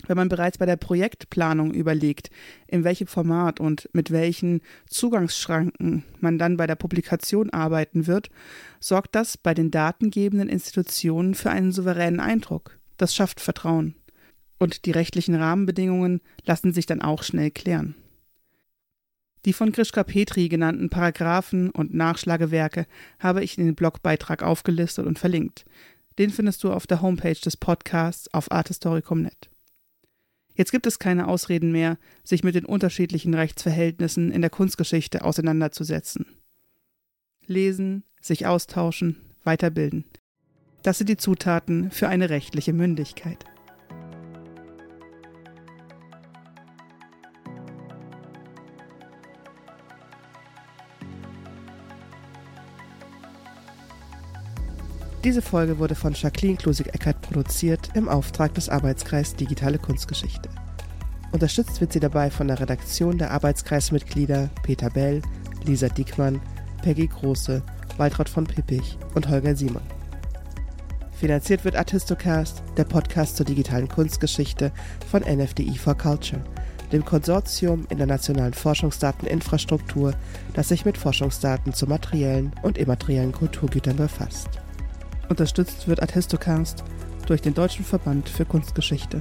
Wenn 0.06 0.16
man 0.16 0.28
bereits 0.28 0.58
bei 0.58 0.66
der 0.66 0.76
Projektplanung 0.76 1.74
überlegt, 1.74 2.30
in 2.68 2.84
welchem 2.84 3.08
Format 3.08 3.58
und 3.58 3.88
mit 3.92 4.10
welchen 4.10 4.60
Zugangsschranken 4.86 6.04
man 6.20 6.38
dann 6.38 6.56
bei 6.56 6.66
der 6.66 6.76
Publikation 6.76 7.50
arbeiten 7.50 8.06
wird, 8.06 8.30
sorgt 8.78 9.14
das 9.16 9.36
bei 9.36 9.54
den 9.54 9.70
datengebenden 9.70 10.48
Institutionen 10.48 11.34
für 11.34 11.50
einen 11.50 11.72
souveränen 11.72 12.20
Eindruck. 12.20 12.78
Das 12.96 13.14
schafft 13.14 13.40
Vertrauen. 13.40 13.96
Und 14.58 14.84
die 14.86 14.90
rechtlichen 14.90 15.34
Rahmenbedingungen 15.34 16.20
lassen 16.44 16.72
sich 16.72 16.86
dann 16.86 17.00
auch 17.02 17.22
schnell 17.22 17.50
klären. 17.50 17.94
Die 19.44 19.52
von 19.52 19.72
Grischka 19.72 20.02
Petri 20.02 20.48
genannten 20.48 20.90
Paragraphen 20.90 21.70
und 21.70 21.94
Nachschlagewerke 21.94 22.86
habe 23.18 23.44
ich 23.44 23.56
in 23.56 23.66
den 23.66 23.76
Blogbeitrag 23.76 24.42
aufgelistet 24.42 25.06
und 25.06 25.18
verlinkt. 25.18 25.64
Den 26.18 26.30
findest 26.30 26.64
du 26.64 26.72
auf 26.72 26.86
der 26.86 27.00
Homepage 27.00 27.32
des 27.34 27.56
Podcasts 27.56 28.32
auf 28.34 28.50
arthistoricum.net. 28.50 29.48
Jetzt 30.56 30.72
gibt 30.72 30.88
es 30.88 30.98
keine 30.98 31.28
Ausreden 31.28 31.70
mehr, 31.70 31.98
sich 32.24 32.42
mit 32.42 32.56
den 32.56 32.64
unterschiedlichen 32.64 33.32
Rechtsverhältnissen 33.32 34.32
in 34.32 34.40
der 34.40 34.50
Kunstgeschichte 34.50 35.24
auseinanderzusetzen. 35.24 36.26
Lesen, 37.46 38.02
sich 38.20 38.46
austauschen, 38.46 39.16
weiterbilden. 39.44 40.04
Das 40.82 40.98
sind 40.98 41.08
die 41.08 41.16
Zutaten 41.16 41.92
für 41.92 42.08
eine 42.08 42.28
rechtliche 42.28 42.72
Mündigkeit. 42.72 43.44
Diese 55.24 55.42
Folge 55.42 55.80
wurde 55.80 55.96
von 55.96 56.12
Jacqueline 56.12 56.56
Klusig-Eckert 56.56 57.20
produziert 57.22 57.90
im 57.94 58.08
Auftrag 58.08 58.54
des 58.54 58.68
Arbeitskreis 58.68 59.34
Digitale 59.34 59.78
Kunstgeschichte. 59.78 60.48
Unterstützt 61.32 61.80
wird 61.80 61.92
sie 61.92 61.98
dabei 61.98 62.30
von 62.30 62.46
der 62.46 62.60
Redaktion 62.60 63.18
der 63.18 63.32
Arbeitskreismitglieder 63.32 64.48
Peter 64.62 64.90
Bell, 64.90 65.20
Lisa 65.64 65.88
Diekmann, 65.88 66.40
Peggy 66.82 67.08
Große, 67.08 67.62
Waltraud 67.96 68.28
von 68.28 68.46
Pippich 68.46 68.96
und 69.16 69.28
Holger 69.28 69.56
Simon. 69.56 69.82
Finanziert 71.10 71.64
wird 71.64 71.74
Artistocast, 71.74 72.62
der 72.76 72.84
Podcast 72.84 73.36
zur 73.36 73.44
digitalen 73.44 73.88
Kunstgeschichte 73.88 74.70
von 75.10 75.22
NFDI 75.22 75.76
for 75.76 75.96
Culture, 75.96 76.44
dem 76.92 77.04
Konsortium 77.04 77.88
in 77.90 77.98
der 77.98 78.06
nationalen 78.06 78.54
Forschungsdateninfrastruktur, 78.54 80.14
das 80.54 80.68
sich 80.68 80.84
mit 80.84 80.96
Forschungsdaten 80.96 81.74
zu 81.74 81.88
materiellen 81.88 82.52
und 82.62 82.78
immateriellen 82.78 83.32
Kulturgütern 83.32 83.96
befasst. 83.96 84.60
Unterstützt 85.28 85.88
wird 85.88 86.00
Artistocast 86.00 86.84
durch 87.26 87.42
den 87.42 87.54
Deutschen 87.54 87.84
Verband 87.84 88.28
für 88.28 88.44
Kunstgeschichte. 88.44 89.20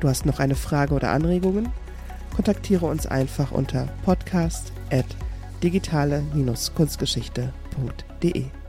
Du 0.00 0.08
hast 0.08 0.26
noch 0.26 0.40
eine 0.40 0.54
Frage 0.54 0.94
oder 0.94 1.10
Anregungen? 1.10 1.68
Kontaktiere 2.34 2.86
uns 2.86 3.06
einfach 3.06 3.52
unter 3.52 3.88
podcast@ 4.04 4.72
digitale-kunstgeschichte.de. 5.62 8.61